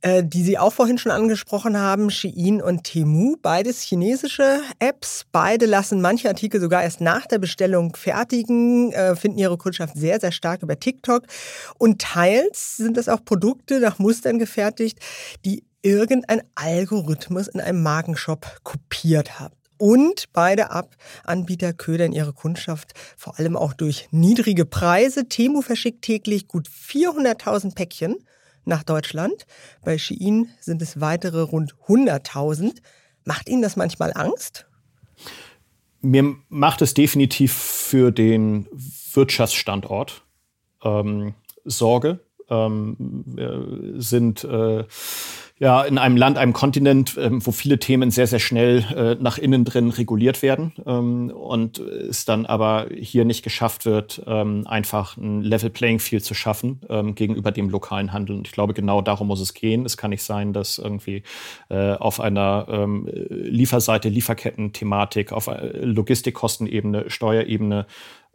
äh, 0.00 0.24
die 0.24 0.42
Sie 0.42 0.58
auch 0.58 0.72
vorhin 0.72 0.96
schon 0.96 1.12
angesprochen 1.12 1.78
haben, 1.78 2.08
Shein 2.08 2.62
und 2.62 2.84
Temu. 2.84 3.36
Beides 3.42 3.82
chinesische 3.82 4.60
Apps. 4.78 5.26
Beide 5.32 5.66
lassen 5.66 6.00
manche 6.00 6.28
Artikel 6.28 6.62
sogar 6.62 6.82
erst 6.82 7.02
nach 7.02 7.26
der 7.26 7.40
Bestellung 7.40 7.94
fertigen, 7.94 8.90
äh, 8.92 9.16
finden 9.16 9.36
ihre 9.36 9.58
Kundschaft 9.58 9.98
sehr, 9.98 10.18
sehr 10.18 10.32
stark 10.32 10.62
über 10.62 10.80
TikTok. 10.80 11.24
Und 11.76 12.00
teils 12.00 12.78
sind 12.78 12.96
das 12.96 13.10
auch 13.10 13.22
Produkte 13.22 13.80
nach 13.80 13.98
Mustern 13.98 14.38
gefertigt, 14.38 14.98
die 15.44 15.62
irgendein 15.82 16.42
Algorithmus 16.54 17.48
in 17.48 17.60
einem 17.60 17.82
Markenshop 17.82 18.60
kopiert 18.62 19.40
habt. 19.40 19.56
Und 19.78 20.32
beide 20.32 20.70
Ab-Anbieter 20.70 21.72
ködern 21.72 22.12
ihre 22.12 22.32
Kundschaft 22.32 22.92
vor 23.16 23.40
allem 23.40 23.56
auch 23.56 23.74
durch 23.74 24.06
niedrige 24.12 24.64
Preise. 24.64 25.28
Temu 25.28 25.60
verschickt 25.60 26.02
täglich 26.02 26.46
gut 26.46 26.68
400.000 26.68 27.74
Päckchen 27.74 28.14
nach 28.64 28.84
Deutschland. 28.84 29.44
Bei 29.84 29.98
Shein 29.98 30.50
sind 30.60 30.82
es 30.82 31.00
weitere 31.00 31.40
rund 31.40 31.74
100.000. 31.88 32.76
Macht 33.24 33.48
Ihnen 33.48 33.62
das 33.62 33.74
manchmal 33.74 34.12
Angst? 34.14 34.66
Mir 36.00 36.36
macht 36.48 36.82
es 36.82 36.94
definitiv 36.94 37.52
für 37.52 38.12
den 38.12 38.68
Wirtschaftsstandort 39.12 40.22
ähm, 40.84 41.34
Sorge. 41.64 42.20
Ähm, 42.50 43.96
sind 43.98 44.44
äh, 44.44 44.84
ja, 45.62 45.82
in 45.84 45.96
einem 45.96 46.16
Land, 46.16 46.38
einem 46.38 46.52
Kontinent, 46.52 47.16
ähm, 47.16 47.46
wo 47.46 47.52
viele 47.52 47.78
Themen 47.78 48.10
sehr, 48.10 48.26
sehr 48.26 48.40
schnell 48.40 48.84
äh, 48.96 49.22
nach 49.22 49.38
innen 49.38 49.64
drin 49.64 49.90
reguliert 49.90 50.42
werden 50.42 50.72
ähm, 50.84 51.30
und 51.30 51.78
es 51.78 52.24
dann 52.24 52.46
aber 52.46 52.88
hier 52.92 53.24
nicht 53.24 53.44
geschafft 53.44 53.86
wird, 53.86 54.24
ähm, 54.26 54.66
einfach 54.66 55.16
ein 55.16 55.40
Level 55.40 55.70
Playing 55.70 56.00
Field 56.00 56.24
zu 56.24 56.34
schaffen 56.34 56.80
ähm, 56.88 57.14
gegenüber 57.14 57.52
dem 57.52 57.70
lokalen 57.70 58.12
Handel. 58.12 58.38
Und 58.38 58.48
ich 58.48 58.52
glaube, 58.52 58.74
genau 58.74 59.02
darum 59.02 59.28
muss 59.28 59.40
es 59.40 59.54
gehen. 59.54 59.84
Es 59.84 59.96
kann 59.96 60.10
nicht 60.10 60.24
sein, 60.24 60.52
dass 60.52 60.78
irgendwie 60.78 61.22
äh, 61.68 61.92
auf 61.92 62.18
einer 62.18 62.66
ähm, 62.68 63.08
Lieferseite, 63.12 64.08
Lieferketten-Thematik, 64.08 65.30
auf 65.30 65.46
äh, 65.46 65.78
Logistikkostenebene, 65.84 67.08
Steuerebene 67.08 67.86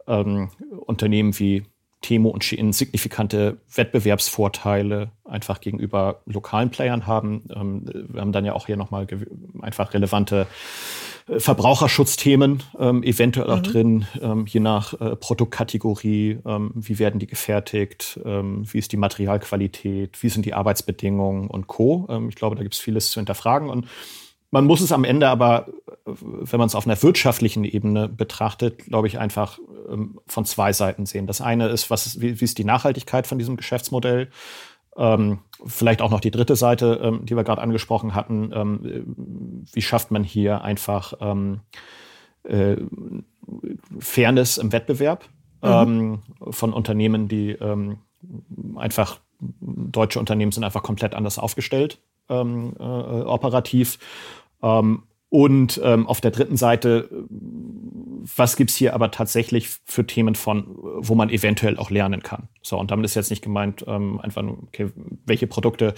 ähm, 0.06 0.48
Unternehmen 0.86 1.38
wie 1.38 1.66
Temo 2.00 2.28
und 2.28 2.44
Shein 2.44 2.72
signifikante 2.72 3.58
Wettbewerbsvorteile 3.74 5.10
einfach 5.24 5.60
gegenüber 5.60 6.22
lokalen 6.26 6.70
Playern 6.70 7.06
haben. 7.06 7.44
Ähm, 7.54 7.82
wir 8.08 8.20
haben 8.20 8.32
dann 8.32 8.44
ja 8.44 8.52
auch 8.52 8.66
hier 8.66 8.76
nochmal 8.76 9.06
einfach 9.60 9.92
relevante 9.94 10.46
äh, 11.28 11.40
Verbraucherschutzthemen 11.40 12.62
ähm, 12.78 13.02
eventuell 13.02 13.50
auch 13.50 13.58
mhm. 13.58 13.62
drin, 13.62 14.06
ähm, 14.22 14.46
je 14.46 14.60
nach 14.60 14.94
äh, 15.00 15.16
Produktkategorie, 15.16 16.38
ähm, 16.46 16.70
wie 16.74 16.98
werden 16.98 17.18
die 17.18 17.26
gefertigt, 17.26 18.20
ähm, 18.24 18.62
wie 18.72 18.78
ist 18.78 18.92
die 18.92 18.96
Materialqualität, 18.96 20.22
wie 20.22 20.28
sind 20.28 20.46
die 20.46 20.54
Arbeitsbedingungen 20.54 21.48
und 21.48 21.66
Co. 21.66 22.06
Ähm, 22.08 22.28
ich 22.28 22.36
glaube, 22.36 22.56
da 22.56 22.62
gibt 22.62 22.74
es 22.74 22.80
vieles 22.80 23.10
zu 23.10 23.18
hinterfragen 23.18 23.68
und 23.68 23.86
man 24.50 24.64
muss 24.64 24.80
es 24.80 24.92
am 24.92 25.04
Ende 25.04 25.28
aber, 25.28 25.66
wenn 26.06 26.58
man 26.58 26.68
es 26.68 26.74
auf 26.74 26.86
einer 26.86 27.02
wirtschaftlichen 27.02 27.64
Ebene 27.64 28.08
betrachtet, 28.08 28.86
glaube 28.86 29.06
ich, 29.06 29.18
einfach 29.18 29.58
ähm, 29.90 30.20
von 30.26 30.44
zwei 30.44 30.72
Seiten 30.72 31.06
sehen. 31.06 31.26
Das 31.26 31.40
eine 31.40 31.68
ist, 31.68 31.90
was, 31.90 32.20
wie, 32.20 32.40
wie 32.40 32.44
ist 32.44 32.58
die 32.58 32.64
Nachhaltigkeit 32.64 33.26
von 33.26 33.38
diesem 33.38 33.56
Geschäftsmodell? 33.56 34.28
Ähm, 34.98 35.38
vielleicht 35.64 36.02
auch 36.02 36.10
noch 36.10 36.20
die 36.20 36.32
dritte 36.32 36.56
Seite, 36.56 37.00
ähm, 37.02 37.24
die 37.24 37.36
wir 37.36 37.44
gerade 37.44 37.62
angesprochen 37.62 38.14
hatten. 38.16 38.50
Ähm, 38.52 39.66
wie 39.72 39.82
schafft 39.82 40.10
man 40.10 40.24
hier 40.24 40.62
einfach 40.62 41.14
ähm, 41.20 41.60
äh, 42.42 42.76
Fairness 44.00 44.58
im 44.58 44.72
Wettbewerb 44.72 45.24
mhm. 45.62 46.18
Von 46.50 46.72
Unternehmen, 46.72 47.28
die 47.28 47.56
einfach, 48.76 49.18
deutsche 49.40 50.18
Unternehmen 50.20 50.52
sind 50.52 50.64
einfach 50.64 50.82
komplett 50.82 51.14
anders 51.14 51.38
aufgestellt 51.38 51.98
äh, 52.28 52.34
operativ. 52.34 53.98
Und 55.30 55.82
auf 55.82 56.20
der 56.20 56.30
dritten 56.30 56.56
Seite, 56.58 57.08
was 58.36 58.56
gibt's 58.56 58.76
hier 58.76 58.94
aber 58.94 59.10
tatsächlich 59.10 59.68
für 59.84 60.06
Themen 60.06 60.34
von, 60.34 60.66
wo 60.76 61.14
man 61.14 61.30
eventuell 61.30 61.76
auch 61.78 61.90
lernen 61.90 62.22
kann? 62.22 62.48
So, 62.62 62.78
und 62.78 62.90
damit 62.90 63.04
ist 63.04 63.14
jetzt 63.14 63.30
nicht 63.30 63.42
gemeint, 63.42 63.84
ähm, 63.86 64.20
einfach 64.20 64.42
okay, 64.44 64.90
welche 65.24 65.46
Produkte 65.46 65.94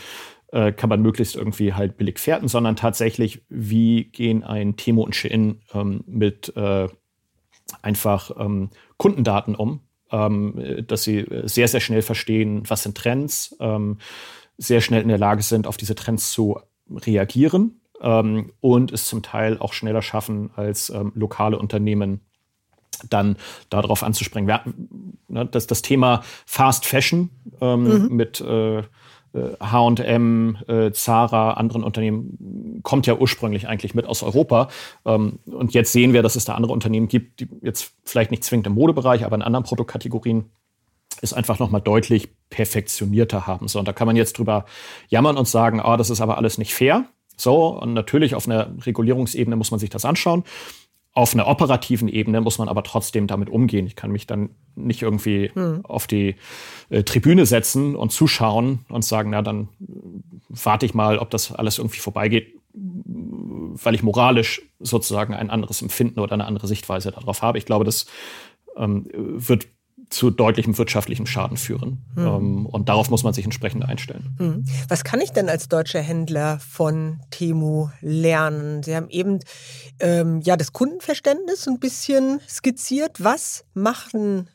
äh, 0.52 0.72
kann 0.72 0.88
man 0.88 1.02
möglichst 1.02 1.36
irgendwie 1.36 1.74
halt 1.74 1.96
billig 1.96 2.18
fährten, 2.18 2.48
sondern 2.48 2.76
tatsächlich, 2.76 3.44
wie 3.48 4.04
gehen 4.04 4.42
ein 4.42 4.76
Temo 4.76 5.02
und 5.02 5.14
Shein 5.14 5.62
ähm, 5.72 6.04
mit 6.06 6.54
äh, 6.56 6.88
einfach 7.82 8.30
ähm, 8.38 8.70
Kundendaten 8.96 9.54
um, 9.54 9.80
ähm, 10.10 10.84
dass 10.86 11.04
sie 11.04 11.26
sehr, 11.44 11.68
sehr 11.68 11.80
schnell 11.80 12.02
verstehen, 12.02 12.62
was 12.68 12.82
sind 12.82 12.96
Trends, 12.96 13.56
ähm, 13.60 13.98
sehr 14.58 14.80
schnell 14.80 15.02
in 15.02 15.08
der 15.08 15.18
Lage 15.18 15.42
sind, 15.42 15.66
auf 15.66 15.76
diese 15.76 15.94
Trends 15.94 16.32
zu 16.32 16.58
reagieren 16.90 17.79
ähm, 18.00 18.52
und 18.60 18.92
es 18.92 19.06
zum 19.06 19.22
Teil 19.22 19.58
auch 19.58 19.72
schneller 19.72 20.02
schaffen 20.02 20.50
als 20.56 20.90
ähm, 20.90 21.12
lokale 21.14 21.58
Unternehmen 21.58 22.20
dann 23.08 23.36
darauf 23.70 24.02
anzuspringen. 24.02 24.48
Wir, 24.48 24.62
ne, 25.28 25.46
das, 25.46 25.66
das 25.66 25.82
Thema 25.82 26.22
Fast 26.44 26.86
Fashion 26.86 27.30
ähm, 27.60 28.08
mhm. 28.08 28.16
mit 28.16 28.40
äh, 28.40 28.82
H&M, 29.32 30.58
äh, 30.66 30.90
Zara, 30.90 31.52
anderen 31.52 31.84
Unternehmen 31.84 32.80
kommt 32.82 33.06
ja 33.06 33.14
ursprünglich 33.14 33.68
eigentlich 33.68 33.94
mit 33.94 34.06
aus 34.06 34.22
Europa. 34.22 34.68
Ähm, 35.04 35.38
und 35.46 35.72
jetzt 35.72 35.92
sehen 35.92 36.12
wir, 36.12 36.22
dass 36.22 36.34
es 36.34 36.44
da 36.44 36.54
andere 36.54 36.72
Unternehmen 36.72 37.06
gibt, 37.06 37.40
die 37.40 37.48
jetzt 37.62 37.92
vielleicht 38.04 38.32
nicht 38.32 38.42
zwingend 38.42 38.66
im 38.66 38.74
Modebereich, 38.74 39.24
aber 39.24 39.36
in 39.36 39.42
anderen 39.42 39.64
Produktkategorien 39.64 40.50
es 41.22 41.32
einfach 41.32 41.58
nochmal 41.58 41.80
deutlich 41.80 42.30
perfektionierter 42.48 43.46
haben. 43.46 43.68
So, 43.68 43.78
und 43.78 43.86
da 43.86 43.92
kann 43.92 44.06
man 44.06 44.16
jetzt 44.16 44.38
drüber 44.38 44.64
jammern 45.08 45.36
und 45.36 45.46
sagen, 45.46 45.80
ah, 45.80 45.96
das 45.96 46.10
ist 46.10 46.20
aber 46.20 46.38
alles 46.38 46.58
nicht 46.58 46.74
fair. 46.74 47.04
So, 47.40 47.68
und 47.68 47.94
natürlich 47.94 48.34
auf 48.34 48.46
einer 48.46 48.70
Regulierungsebene 48.84 49.56
muss 49.56 49.70
man 49.70 49.80
sich 49.80 49.90
das 49.90 50.04
anschauen. 50.04 50.44
Auf 51.12 51.34
einer 51.34 51.48
operativen 51.48 52.08
Ebene 52.08 52.40
muss 52.40 52.58
man 52.58 52.68
aber 52.68 52.84
trotzdem 52.84 53.26
damit 53.26 53.50
umgehen. 53.50 53.86
Ich 53.86 53.96
kann 53.96 54.12
mich 54.12 54.26
dann 54.26 54.50
nicht 54.76 55.02
irgendwie 55.02 55.50
hm. 55.54 55.84
auf 55.84 56.06
die 56.06 56.36
äh, 56.88 57.02
Tribüne 57.02 57.46
setzen 57.46 57.96
und 57.96 58.12
zuschauen 58.12 58.84
und 58.88 59.04
sagen, 59.04 59.30
na, 59.30 59.42
dann 59.42 59.68
warte 60.48 60.86
ich 60.86 60.94
mal, 60.94 61.18
ob 61.18 61.30
das 61.30 61.52
alles 61.52 61.78
irgendwie 61.78 61.98
vorbeigeht, 61.98 62.54
weil 62.74 63.94
ich 63.94 64.02
moralisch 64.02 64.62
sozusagen 64.78 65.34
ein 65.34 65.50
anderes 65.50 65.82
Empfinden 65.82 66.20
oder 66.20 66.34
eine 66.34 66.44
andere 66.44 66.68
Sichtweise 66.68 67.10
darauf 67.10 67.42
habe. 67.42 67.58
Ich 67.58 67.66
glaube, 67.66 67.84
das 67.84 68.06
ähm, 68.76 69.06
wird 69.12 69.66
zu 70.10 70.30
deutlichem 70.30 70.76
wirtschaftlichem 70.76 71.26
Schaden 71.26 71.56
führen. 71.56 72.04
Mhm. 72.16 72.66
und 72.66 72.88
darauf 72.88 73.10
muss 73.10 73.22
man 73.22 73.32
sich 73.32 73.44
entsprechend 73.44 73.84
einstellen. 73.84 74.34
Mhm. 74.38 74.64
Was 74.88 75.04
kann 75.04 75.20
ich 75.20 75.30
denn 75.30 75.48
als 75.48 75.68
deutscher 75.68 76.00
Händler 76.00 76.58
von 76.58 77.20
Temu 77.30 77.88
lernen? 78.00 78.82
Sie 78.82 78.94
haben 78.94 79.08
eben 79.08 79.38
ähm, 80.00 80.40
ja 80.40 80.56
das 80.56 80.72
Kundenverständnis 80.72 81.66
ein 81.68 81.78
bisschen 81.78 82.40
skizziert. 82.48 83.22
Was 83.22 83.64
machen 83.72 84.50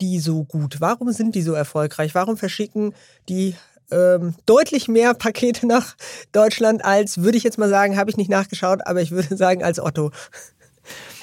die 0.00 0.18
so 0.18 0.44
gut? 0.44 0.80
Warum 0.80 1.12
sind 1.12 1.34
die 1.34 1.42
so 1.42 1.52
erfolgreich? 1.52 2.14
Warum 2.14 2.36
verschicken 2.36 2.94
die 3.28 3.54
ähm, 3.90 4.34
deutlich 4.46 4.88
mehr 4.88 5.14
Pakete 5.14 5.66
nach 5.66 5.94
Deutschland 6.32 6.84
als, 6.84 7.18
würde 7.18 7.38
ich 7.38 7.44
jetzt 7.44 7.58
mal 7.58 7.68
sagen, 7.68 7.96
habe 7.96 8.10
ich 8.10 8.16
nicht 8.16 8.30
nachgeschaut, 8.30 8.80
aber 8.86 9.00
ich 9.02 9.10
würde 9.10 9.36
sagen, 9.36 9.62
als 9.62 9.78
Otto. 9.78 10.10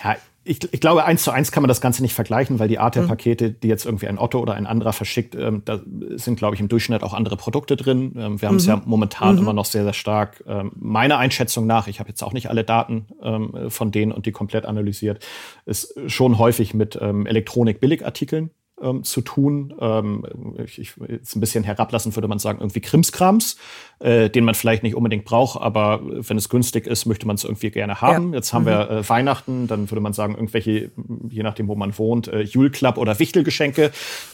Ja, 0.03 0.15
ich, 0.45 0.73
ich, 0.73 0.81
glaube, 0.81 1.05
eins 1.05 1.23
zu 1.23 1.31
eins 1.31 1.51
kann 1.51 1.63
man 1.63 1.69
das 1.69 1.81
Ganze 1.81 2.01
nicht 2.01 2.13
vergleichen, 2.13 2.59
weil 2.59 2.67
die 2.67 2.79
Art 2.79 2.95
der 2.95 3.03
mhm. 3.03 3.07
Pakete, 3.07 3.51
die 3.51 3.67
jetzt 3.67 3.85
irgendwie 3.85 4.07
ein 4.07 4.17
Otto 4.17 4.39
oder 4.39 4.55
ein 4.55 4.65
anderer 4.65 4.93
verschickt, 4.93 5.35
ähm, 5.35 5.61
da 5.65 5.79
sind, 6.15 6.37
glaube 6.37 6.55
ich, 6.55 6.61
im 6.61 6.67
Durchschnitt 6.67 7.03
auch 7.03 7.13
andere 7.13 7.37
Produkte 7.37 7.75
drin. 7.75 8.13
Ähm, 8.17 8.41
wir 8.41 8.49
haben 8.49 8.57
es 8.57 8.65
mhm. 8.65 8.69
ja 8.69 8.81
momentan 8.85 9.35
mhm. 9.35 9.41
immer 9.41 9.53
noch 9.53 9.65
sehr, 9.65 9.83
sehr 9.83 9.93
stark. 9.93 10.43
Ähm, 10.47 10.71
meiner 10.75 11.17
Einschätzung 11.17 11.65
nach, 11.65 11.87
ich 11.87 11.99
habe 11.99 12.09
jetzt 12.09 12.23
auch 12.23 12.33
nicht 12.33 12.49
alle 12.49 12.63
Daten 12.63 13.07
ähm, 13.21 13.69
von 13.69 13.91
denen 13.91 14.11
und 14.11 14.25
die 14.25 14.31
komplett 14.31 14.65
analysiert, 14.65 15.25
ist 15.65 15.93
schon 16.07 16.37
häufig 16.37 16.73
mit 16.73 16.97
ähm, 17.01 17.25
Elektronik-Billigartikeln 17.25 18.51
ähm, 18.83 19.03
zu 19.03 19.21
tun. 19.21 19.73
Ähm, 19.79 20.25
ich, 20.63 20.79
ich 20.79 20.93
jetzt 21.07 21.35
ein 21.35 21.39
bisschen 21.39 21.63
herablassen 21.63 22.15
würde 22.15 22.27
man 22.27 22.39
sagen, 22.39 22.59
irgendwie 22.59 22.81
Krimskrams, 22.81 23.57
äh, 23.99 24.29
den 24.29 24.45
man 24.45 24.55
vielleicht 24.55 24.83
nicht 24.83 24.95
unbedingt 24.95 25.25
braucht, 25.25 25.61
aber 25.61 26.01
wenn 26.03 26.37
es 26.37 26.49
günstig 26.49 26.87
ist, 26.87 27.05
möchte 27.05 27.25
man 27.25 27.35
es 27.35 27.43
irgendwie 27.43 27.71
gerne 27.71 28.01
haben. 28.01 28.31
Ja. 28.31 28.37
Jetzt 28.37 28.53
haben 28.53 28.63
mhm. 28.63 28.67
wir 28.67 28.89
äh, 28.89 29.09
Weihnachten, 29.09 29.67
dann 29.67 29.89
würde 29.89 30.01
man 30.01 30.13
sagen, 30.13 30.35
irgendwelche, 30.35 30.91
je 31.29 31.43
nachdem, 31.43 31.67
wo 31.67 31.75
man 31.75 31.97
wohnt, 31.97 32.27
äh, 32.27 32.41
Julklapp 32.41 32.97
oder 32.97 33.19
Wichtelgeschenke 33.19 33.91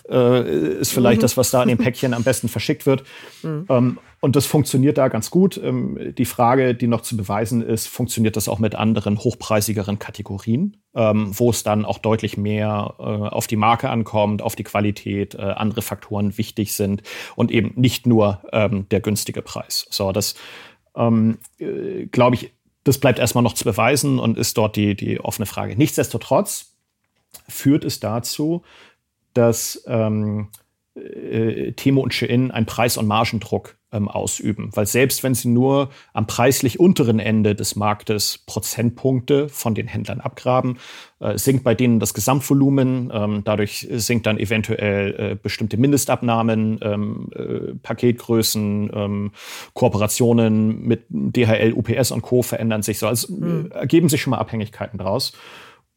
äh, 0.10 0.80
ist 0.80 0.91
vielleicht 0.91 1.20
mhm. 1.20 1.24
das, 1.24 1.38
was 1.38 1.52
da 1.52 1.62
in 1.62 1.70
den 1.70 1.78
Päckchen 1.78 2.14
am 2.14 2.24
besten 2.24 2.50
verschickt 2.50 2.86
wird. 2.86 3.04
Mhm. 3.43 3.66
Ähm, 3.70 3.97
und 4.22 4.36
das 4.36 4.45
funktioniert 4.45 4.97
da 4.97 5.07
ganz 5.07 5.32
gut. 5.32 5.57
Ähm, 5.57 6.13
die 6.17 6.26
Frage, 6.26 6.76
die 6.76 6.88
noch 6.88 7.01
zu 7.01 7.15
beweisen 7.15 7.61
ist, 7.61 7.88
funktioniert 7.88 8.36
das 8.36 8.49
auch 8.49 8.59
mit 8.59 8.76
anderen 8.76 9.17
hochpreisigeren 9.17 9.97
Kategorien, 9.97 10.78
ähm, 10.93 11.32
wo 11.38 11.49
es 11.49 11.63
dann 11.63 11.86
auch 11.86 11.99
deutlich 11.99 12.38
mehr 12.38 12.95
äh, 12.99 13.03
auf 13.03 13.47
die 13.47 13.55
Marke 13.55 13.89
ankommt, 13.89 14.41
auf 14.41 14.55
die 14.55 14.63
Qualität, 14.63 15.36
äh, 15.36 15.41
andere 15.41 15.82
Faktoren 15.82 16.38
wichtig 16.38 16.74
sind 16.74 17.03
und 17.36 17.51
eben 17.51 17.74
nicht 17.76 18.05
nur 18.05 18.41
ähm, 18.51 18.88
der 18.89 18.99
günstige 18.99 19.41
Preis. 19.41 19.88
So, 19.89 20.11
das 20.11 20.36
äh, 20.95 22.05
glaube 22.07 22.36
ich, 22.36 22.51
das 22.84 22.97
bleibt 22.97 23.20
erstmal 23.20 23.43
noch 23.43 23.53
zu 23.53 23.63
beweisen 23.63 24.20
und 24.20 24.38
ist 24.38 24.57
dort 24.57 24.76
die, 24.76 24.95
die 24.95 25.20
offene 25.20 25.45
Frage. 25.45 25.78
Nichtsdestotrotz 25.78 26.76
führt 27.47 27.86
es 27.86 27.99
dazu, 27.99 28.63
dass 29.34 29.84
ähm, 29.88 30.49
äh, 30.95 31.72
Temo 31.74 32.01
und 32.01 32.13
Shein 32.13 32.51
einen 32.51 32.65
Preis- 32.65 32.97
und 32.97 33.07
Margendruck 33.07 33.78
ähm, 33.92 34.08
ausüben. 34.08 34.70
Weil 34.74 34.86
selbst 34.86 35.24
wenn 35.24 35.34
sie 35.34 35.50
nur 35.50 35.90
am 36.14 36.28
preislich 36.28 36.80
unteren 36.80 37.20
Ende 37.20 37.56
des 37.56 37.76
Marktes 37.76 38.38
Prozentpunkte 38.46 39.50
von 39.50 39.76
den 39.76 39.88
Händlern 39.88 40.20
abgraben, 40.20 40.78
äh, 41.20 41.38
sinkt 41.38 41.64
bei 41.64 41.76
denen 41.76 42.00
das 42.00 42.14
Gesamtvolumen. 42.14 43.12
Ähm, 43.14 43.42
dadurch 43.44 43.88
sinkt 43.92 44.26
dann 44.26 44.38
eventuell 44.38 45.32
äh, 45.32 45.36
bestimmte 45.36 45.78
Mindestabnahmen, 45.78 46.80
ähm, 46.82 47.30
äh, 47.36 47.76
Paketgrößen, 47.82 48.92
ähm, 48.94 49.32
Kooperationen 49.74 50.82
mit 50.82 51.06
DHL, 51.10 51.74
UPS 51.74 52.12
und 52.12 52.22
Co. 52.22 52.42
verändern 52.42 52.84
sich 52.84 53.00
so. 53.00 53.08
Also 53.08 53.34
mhm. 53.34 53.72
ergeben 53.72 54.10
sich 54.10 54.22
schon 54.22 54.32
mal 54.32 54.38
Abhängigkeiten 54.38 55.00
draus. 55.00 55.34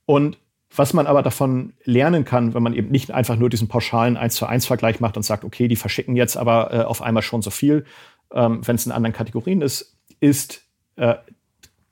Und 0.06 0.38
was 0.74 0.94
man 0.94 1.06
aber 1.06 1.22
davon 1.22 1.74
lernen 1.84 2.24
kann, 2.24 2.54
wenn 2.54 2.62
man 2.62 2.74
eben 2.74 2.90
nicht 2.90 3.10
einfach 3.10 3.36
nur 3.36 3.50
diesen 3.50 3.68
pauschalen 3.68 4.16
1 4.16 4.34
zu 4.34 4.46
1 4.46 4.66
Vergleich 4.66 5.00
macht 5.00 5.16
und 5.16 5.22
sagt, 5.22 5.44
okay, 5.44 5.68
die 5.68 5.76
verschicken 5.76 6.16
jetzt 6.16 6.36
aber 6.36 6.72
äh, 6.72 6.82
auf 6.84 7.02
einmal 7.02 7.22
schon 7.22 7.42
so 7.42 7.50
viel, 7.50 7.84
ähm, 8.32 8.66
wenn 8.66 8.76
es 8.76 8.86
in 8.86 8.92
anderen 8.92 9.14
Kategorien 9.14 9.60
ist, 9.60 9.98
ist, 10.20 10.64
äh, 10.96 11.14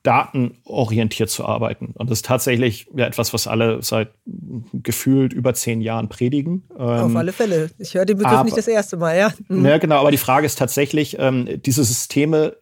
datenorientiert 0.03 1.29
zu 1.29 1.45
arbeiten. 1.45 1.93
Und 1.95 2.09
das 2.09 2.19
ist 2.19 2.27
tatsächlich 2.27 2.87
ja, 2.95 3.07
etwas, 3.07 3.35
was 3.35 3.47
alle 3.47 3.83
seit 3.83 4.11
gefühlt 4.73 5.35
über 5.35 5.53
zehn 5.53 5.83
Jahren 5.83 6.09
predigen. 6.09 6.65
Auf 6.75 7.11
ähm, 7.11 7.17
alle 7.17 7.33
Fälle. 7.33 7.71
Ich 7.79 7.95
höre 7.95 8.07
den 8.07 8.17
Begriff 8.17 8.33
aber, 8.33 8.45
nicht 8.45 8.57
das 8.57 8.69
erste 8.69 8.97
Mal, 8.97 9.19
ja. 9.19 9.33
Mhm. 9.49 9.67
Ja, 9.71 9.79
genau. 9.79 10.01
Aber 10.01 10.11
die 10.11 10.17
Frage 10.17 10.47
ist 10.47 10.59
tatsächlich, 10.59 11.19
ähm, 11.19 11.61
diese 11.65 11.85
Systeme 11.85 12.57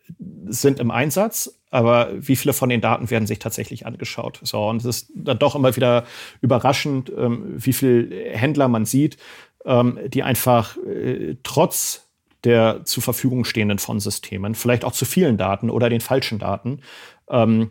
sind 0.49 0.81
im 0.81 0.91
Einsatz, 0.91 1.55
aber 1.71 2.11
wie 2.15 2.35
viele 2.35 2.55
von 2.55 2.71
den 2.71 2.81
Daten 2.81 3.09
werden 3.09 3.27
sich 3.27 3.39
tatsächlich 3.39 3.87
angeschaut? 3.87 4.41
So, 4.43 4.69
und 4.69 4.79
es 4.79 4.85
ist 4.85 5.13
dann 5.15 5.39
doch 5.39 5.55
immer 5.55 5.77
wieder 5.77 6.05
überraschend, 6.41 7.13
ähm, 7.17 7.55
wie 7.57 7.73
viele 7.73 8.33
Händler 8.33 8.67
man 8.67 8.85
sieht, 8.85 9.17
ähm, 9.65 9.99
die 10.09 10.25
einfach 10.25 10.77
äh, 10.79 11.37
trotz 11.45 12.05
der 12.45 12.85
zur 12.85 13.03
Verfügung 13.03 13.45
stehenden 13.45 13.79
von 13.79 14.01
Systemen, 14.01 14.55
vielleicht 14.55 14.85
auch 14.85 14.93
zu 14.93 15.05
vielen 15.05 15.37
Daten 15.37 15.71
oder 15.71 15.89
den 15.89 16.01
falschen 16.01 16.39
Daten, 16.39 16.81
ähm, 17.31 17.71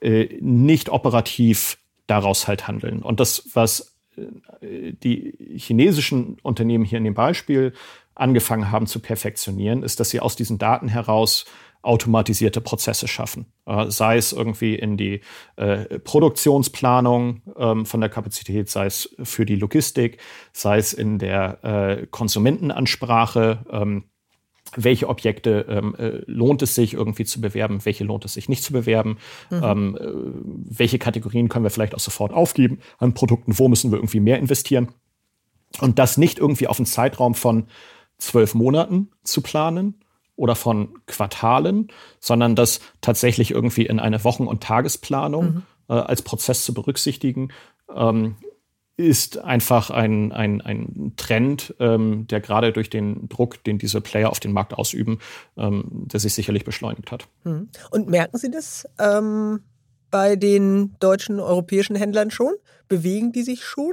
äh, 0.00 0.28
nicht 0.40 0.88
operativ 0.88 1.78
daraus 2.06 2.48
halt 2.48 2.68
handeln. 2.68 3.02
Und 3.02 3.20
das, 3.20 3.48
was 3.54 3.96
äh, 4.16 4.92
die 4.92 5.56
chinesischen 5.56 6.38
Unternehmen 6.42 6.84
hier 6.84 6.98
in 6.98 7.04
dem 7.04 7.14
Beispiel 7.14 7.72
angefangen 8.14 8.70
haben 8.70 8.86
zu 8.86 9.00
perfektionieren, 9.00 9.82
ist, 9.82 10.00
dass 10.00 10.10
sie 10.10 10.20
aus 10.20 10.36
diesen 10.36 10.58
Daten 10.58 10.88
heraus 10.88 11.46
automatisierte 11.82 12.60
Prozesse 12.60 13.06
schaffen. 13.06 13.46
Äh, 13.66 13.90
sei 13.90 14.16
es 14.16 14.32
irgendwie 14.32 14.74
in 14.74 14.96
die 14.96 15.20
äh, 15.56 15.98
Produktionsplanung 16.00 17.42
ähm, 17.56 17.86
von 17.86 18.00
der 18.00 18.10
Kapazität, 18.10 18.68
sei 18.68 18.86
es 18.86 19.14
für 19.22 19.46
die 19.46 19.56
Logistik, 19.56 20.18
sei 20.52 20.78
es 20.78 20.92
in 20.92 21.18
der 21.18 21.64
äh, 21.64 22.06
Konsumentenansprache. 22.06 23.64
Ähm, 23.70 24.04
welche 24.76 25.08
Objekte 25.08 25.66
ähm, 25.68 25.94
äh, 25.96 26.22
lohnt 26.26 26.62
es 26.62 26.74
sich 26.74 26.94
irgendwie 26.94 27.24
zu 27.24 27.40
bewerben, 27.40 27.84
welche 27.84 28.04
lohnt 28.04 28.24
es 28.24 28.34
sich 28.34 28.48
nicht 28.48 28.62
zu 28.62 28.72
bewerben, 28.72 29.18
mhm. 29.50 29.62
ähm, 29.62 29.96
äh, 29.96 30.78
welche 30.78 30.98
Kategorien 30.98 31.48
können 31.48 31.64
wir 31.64 31.70
vielleicht 31.70 31.94
auch 31.94 32.00
sofort 32.00 32.32
aufgeben 32.32 32.80
an 32.98 33.14
Produkten, 33.14 33.58
wo 33.58 33.68
müssen 33.68 33.90
wir 33.90 33.98
irgendwie 33.98 34.20
mehr 34.20 34.38
investieren. 34.38 34.88
Und 35.80 35.98
das 35.98 36.16
nicht 36.16 36.38
irgendwie 36.38 36.66
auf 36.66 36.78
einen 36.78 36.86
Zeitraum 36.86 37.34
von 37.34 37.66
zwölf 38.18 38.54
Monaten 38.54 39.10
zu 39.22 39.42
planen, 39.42 39.94
oder 40.38 40.54
von 40.54 40.94
Quartalen, 41.06 41.88
sondern 42.20 42.54
das 42.54 42.80
tatsächlich 43.00 43.50
irgendwie 43.50 43.86
in 43.86 43.98
eine 43.98 44.22
Wochen- 44.22 44.46
und 44.46 44.62
Tagesplanung 44.62 45.44
mhm. 45.44 45.62
äh, 45.88 45.94
als 45.94 46.22
Prozess 46.22 46.64
zu 46.64 46.72
berücksichtigen, 46.72 47.48
ähm, 47.94 48.36
ist 48.98 49.38
einfach 49.38 49.90
ein, 49.90 50.32
ein, 50.32 50.60
ein 50.60 51.12
Trend, 51.16 51.72
ähm, 51.78 52.26
der 52.26 52.40
gerade 52.40 52.72
durch 52.72 52.90
den 52.90 53.28
Druck, 53.28 53.62
den 53.62 53.78
diese 53.78 54.00
Player 54.00 54.28
auf 54.28 54.40
den 54.40 54.52
Markt 54.52 54.74
ausüben, 54.74 55.20
ähm, 55.56 55.84
der 55.88 56.18
sich 56.18 56.34
sicherlich 56.34 56.64
beschleunigt 56.64 57.12
hat. 57.12 57.28
Mhm. 57.44 57.68
Und 57.90 58.08
merken 58.08 58.36
Sie 58.38 58.50
das 58.50 58.88
ähm, 58.98 59.60
bei 60.10 60.34
den 60.34 60.96
deutschen, 60.98 61.38
europäischen 61.38 61.94
Händlern 61.94 62.32
schon? 62.32 62.54
Bewegen 62.88 63.30
die 63.30 63.42
sich 63.42 63.62
schon? 63.62 63.92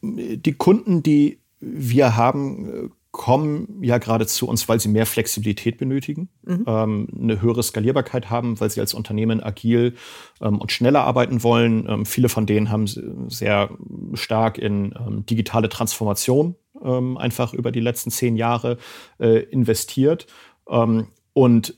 Die 0.00 0.52
Kunden, 0.52 1.02
die 1.02 1.40
wir 1.58 2.14
haben, 2.16 2.68
äh, 2.68 2.88
kommen 3.18 3.82
ja 3.82 3.98
gerade 3.98 4.26
zu 4.26 4.48
uns, 4.48 4.68
weil 4.68 4.80
sie 4.80 4.88
mehr 4.88 5.04
Flexibilität 5.04 5.76
benötigen, 5.76 6.30
mhm. 6.46 6.64
ähm, 6.66 7.08
eine 7.20 7.42
höhere 7.42 7.62
Skalierbarkeit 7.62 8.30
haben, 8.30 8.58
weil 8.60 8.70
sie 8.70 8.80
als 8.80 8.94
Unternehmen 8.94 9.42
agil 9.42 9.96
ähm, 10.40 10.58
und 10.58 10.72
schneller 10.72 11.02
arbeiten 11.02 11.42
wollen. 11.42 11.86
Ähm, 11.86 12.06
viele 12.06 12.30
von 12.30 12.46
denen 12.46 12.70
haben 12.70 12.86
sehr 13.28 13.70
stark 14.14 14.56
in 14.56 14.94
ähm, 14.96 15.26
digitale 15.26 15.68
Transformation 15.68 16.54
ähm, 16.82 17.18
einfach 17.18 17.52
über 17.52 17.72
die 17.72 17.80
letzten 17.80 18.10
zehn 18.10 18.36
Jahre 18.36 18.78
äh, 19.18 19.40
investiert 19.40 20.26
ähm, 20.70 21.08
und 21.32 21.74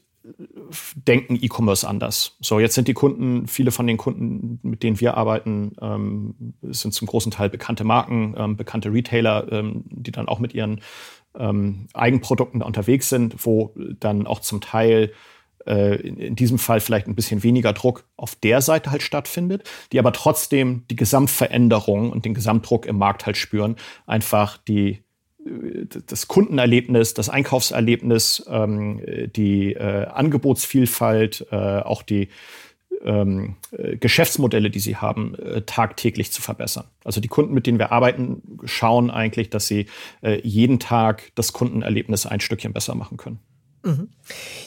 denken 0.94 1.38
E-Commerce 1.40 1.86
anders. 1.86 2.36
So, 2.40 2.60
jetzt 2.60 2.74
sind 2.74 2.88
die 2.88 2.94
Kunden, 2.94 3.46
viele 3.46 3.70
von 3.70 3.86
den 3.86 3.96
Kunden, 3.96 4.60
mit 4.62 4.82
denen 4.82 5.00
wir 5.00 5.16
arbeiten, 5.16 5.72
ähm, 5.80 6.54
sind 6.62 6.92
zum 6.92 7.06
großen 7.06 7.32
Teil 7.32 7.48
bekannte 7.48 7.84
Marken, 7.84 8.34
ähm, 8.36 8.56
bekannte 8.56 8.92
Retailer, 8.92 9.50
ähm, 9.50 9.84
die 9.86 10.12
dann 10.12 10.28
auch 10.28 10.38
mit 10.38 10.54
ihren 10.54 10.80
ähm, 11.38 11.86
Eigenprodukten 11.94 12.62
unterwegs 12.62 13.08
sind, 13.08 13.44
wo 13.44 13.74
dann 13.98 14.26
auch 14.26 14.40
zum 14.40 14.60
Teil 14.60 15.12
äh, 15.66 15.96
in, 15.96 16.36
diesem 16.36 16.58
Fall 16.58 16.80
vielleicht 16.80 17.06
ein 17.06 17.14
bisschen 17.14 17.42
weniger 17.42 17.72
Druck 17.72 18.04
auf 18.16 18.34
der 18.34 18.62
Seite 18.62 18.90
halt 18.90 19.02
stattfindet, 19.02 19.68
die 19.92 19.98
aber 19.98 20.12
trotzdem 20.12 20.84
die 20.90 20.96
Gesamtveränderung 20.96 22.10
und 22.10 22.24
den 22.24 22.34
Gesamtdruck 22.34 22.86
im 22.86 22.96
Markt 22.98 23.26
halt 23.26 23.36
spüren, 23.36 23.76
einfach 24.06 24.56
die 24.56 25.02
äh, 25.44 25.86
das 26.06 26.28
Kundenerlebnis, 26.28 27.14
das 27.14 27.28
Einkaufserlebnis, 27.28 28.44
ähm, 28.48 29.02
die 29.36 29.74
äh, 29.74 30.06
Angebotsvielfalt, 30.06 31.52
auch 31.52 32.02
die 32.02 32.28
ähm, 33.04 33.56
äh, 33.72 33.96
Geschäftsmodelle, 33.96 34.70
die 34.70 34.80
sie 34.80 34.96
haben, 34.96 35.34
äh, 35.36 35.62
tagtäglich 35.62 36.32
zu 36.32 36.42
verbessern. 36.42 36.84
Also 37.04 37.20
die 37.20 37.28
Kunden, 37.28 37.54
mit 37.54 37.66
denen 37.66 37.78
wir 37.78 37.92
arbeiten, 37.92 38.42
schauen 38.64 39.10
eigentlich, 39.10 39.50
dass 39.50 39.66
sie 39.66 39.86
äh, 40.22 40.40
jeden 40.46 40.78
Tag 40.78 41.32
das 41.34 41.52
Kundenerlebnis 41.52 42.26
ein 42.26 42.40
Stückchen 42.40 42.72
besser 42.72 42.94
machen 42.94 43.16
können. 43.16 43.38
Mhm. 43.82 44.10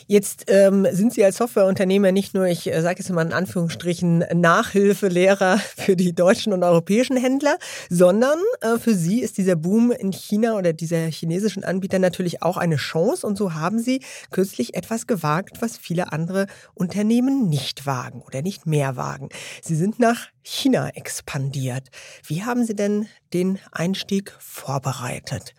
Jetzt 0.07 0.45
ähm, 0.47 0.87
sind 0.91 1.13
Sie 1.13 1.23
als 1.23 1.37
Softwareunternehmer 1.37 2.11
nicht 2.11 2.33
nur, 2.33 2.47
ich 2.47 2.71
äh, 2.71 2.81
sage 2.81 2.99
jetzt 2.99 3.11
mal 3.11 3.25
in 3.25 3.33
Anführungsstrichen, 3.33 4.25
Nachhilfelehrer 4.33 5.57
für 5.77 5.95
die 5.95 6.13
deutschen 6.13 6.51
und 6.51 6.63
europäischen 6.63 7.15
Händler, 7.15 7.57
sondern 7.89 8.39
äh, 8.61 8.79
für 8.79 8.95
Sie 8.95 9.21
ist 9.21 9.37
dieser 9.37 9.55
Boom 9.55 9.91
in 9.91 10.11
China 10.11 10.57
oder 10.57 10.73
dieser 10.73 11.05
chinesischen 11.05 11.63
Anbieter 11.63 11.99
natürlich 11.99 12.41
auch 12.41 12.57
eine 12.57 12.77
Chance. 12.77 13.25
Und 13.25 13.37
so 13.37 13.53
haben 13.53 13.79
Sie 13.79 14.01
kürzlich 14.31 14.73
etwas 14.75 15.05
gewagt, 15.05 15.61
was 15.61 15.77
viele 15.77 16.11
andere 16.11 16.47
Unternehmen 16.73 17.49
nicht 17.49 17.85
wagen 17.85 18.21
oder 18.21 18.41
nicht 18.41 18.65
mehr 18.65 18.95
wagen. 18.95 19.29
Sie 19.61 19.75
sind 19.75 19.99
nach 19.99 20.27
China 20.41 20.89
expandiert. 20.89 21.89
Wie 22.25 22.43
haben 22.43 22.65
Sie 22.65 22.75
denn 22.75 23.07
den 23.31 23.59
Einstieg 23.71 24.35
vorbereitet? 24.39 25.53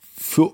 Für 0.00 0.52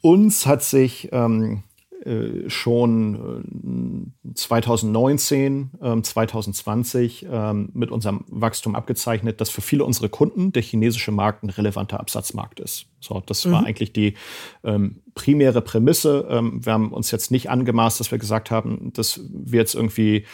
uns 0.00 0.46
hat 0.46 0.62
sich 0.62 1.08
ähm, 1.12 1.62
äh, 2.08 2.50
schon 2.50 4.14
2019, 4.34 5.70
äh, 5.80 6.02
2020 6.02 7.24
ähm, 7.24 7.30
ähm, 7.32 7.70
mit 7.74 7.90
unserem 7.90 8.24
Wachstum 8.28 8.74
abgezeichnet, 8.74 9.40
dass 9.40 9.50
für 9.50 9.60
viele 9.60 9.84
unserer 9.84 10.08
Kunden 10.08 10.52
der 10.52 10.62
chinesische 10.62 11.12
Markt 11.12 11.42
ein 11.42 11.50
relevanter 11.50 12.00
Absatzmarkt 12.00 12.60
ist. 12.60 12.86
So, 13.00 13.22
das 13.24 13.44
mhm. 13.44 13.52
war 13.52 13.66
eigentlich 13.66 13.92
die 13.92 14.14
ähm, 14.64 15.02
primäre 15.14 15.60
Prämisse. 15.60 16.26
Ähm, 16.30 16.64
wir 16.64 16.72
haben 16.72 16.92
uns 16.92 17.10
jetzt 17.10 17.30
nicht 17.30 17.50
angemaßt, 17.50 18.00
dass 18.00 18.10
wir 18.10 18.18
gesagt 18.18 18.50
haben, 18.50 18.92
dass 18.92 19.20
wir 19.28 19.60
jetzt 19.60 19.74
irgendwie 19.74 20.24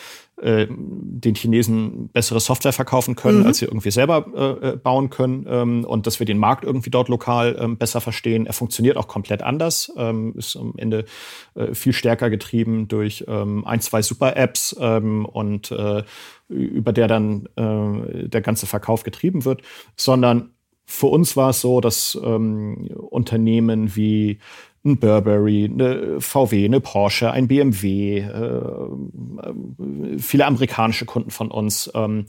äh, 0.45 0.67
den 0.69 1.35
Chinesen 1.35 2.11
bessere 2.11 2.39
Software 2.39 2.75
verkaufen 2.75 3.17
können, 3.17 3.41
mhm. 3.41 3.47
als 3.47 3.59
sie 3.59 3.65
irgendwie 3.65 3.91
selber 3.91 4.27
äh, 4.37 4.69
äh, 4.69 4.77
bauen 4.77 5.09
können 5.09 5.47
ähm, 5.49 5.85
und 5.85 6.07
dass 6.07 6.19
wir 6.19 6.27
den 6.27 6.39
Markt 6.39 6.65
irgendwie 6.65 6.91
dort 6.91 7.09
lokal 7.09 7.57
ähm, 7.59 7.79
besser 7.79 8.03
verstehen. 8.03 8.45
Er 8.47 8.53
funktioniert 8.53 8.99
auch 8.99 9.09
komplett 9.09 9.43
anders, 9.43 9.91
ähm, 9.97 10.35
ist 10.37 10.57
am 10.57 10.75
Ende 10.77 11.07
äh, 11.55 11.75
viel 11.75 11.95
stärker 11.95 12.29
getrieben 12.29 12.89
durch 12.89 13.25
ähm, 13.27 13.65
ein, 13.65 13.81
zwei 13.81 14.03
Super-Apps 14.03 14.77
ähm, 14.79 15.25
und 15.25 15.71
äh, 15.71 16.03
über 16.49 16.93
der 16.93 17.09
dann 17.09 17.49
äh, 17.57 18.29
der 18.29 18.43
ganze 18.43 18.67
Verkauf 18.67 19.03
getrieben 19.03 19.47
wird, 19.47 19.63
sondern 19.97 20.51
für 20.85 21.07
uns 21.07 21.37
war 21.37 21.51
es 21.51 21.63
so, 21.63 21.81
dass 21.81 22.19
ähm, 22.23 22.89
Unternehmen 23.11 23.97
wie 23.97 24.41
ein 24.85 24.99
Burberry, 24.99 25.65
eine 25.65 26.21
VW, 26.21 26.65
eine 26.65 26.81
Porsche, 26.81 27.31
ein 27.31 27.49
BMW, 27.49 28.19
äh, 28.19 28.23
äh, 28.23 30.19
viele 30.19 30.47
amerikanische 30.47 31.07
Kunden 31.07 31.31
von 31.31 31.51
uns 31.51 31.91
ähm, 31.95 32.27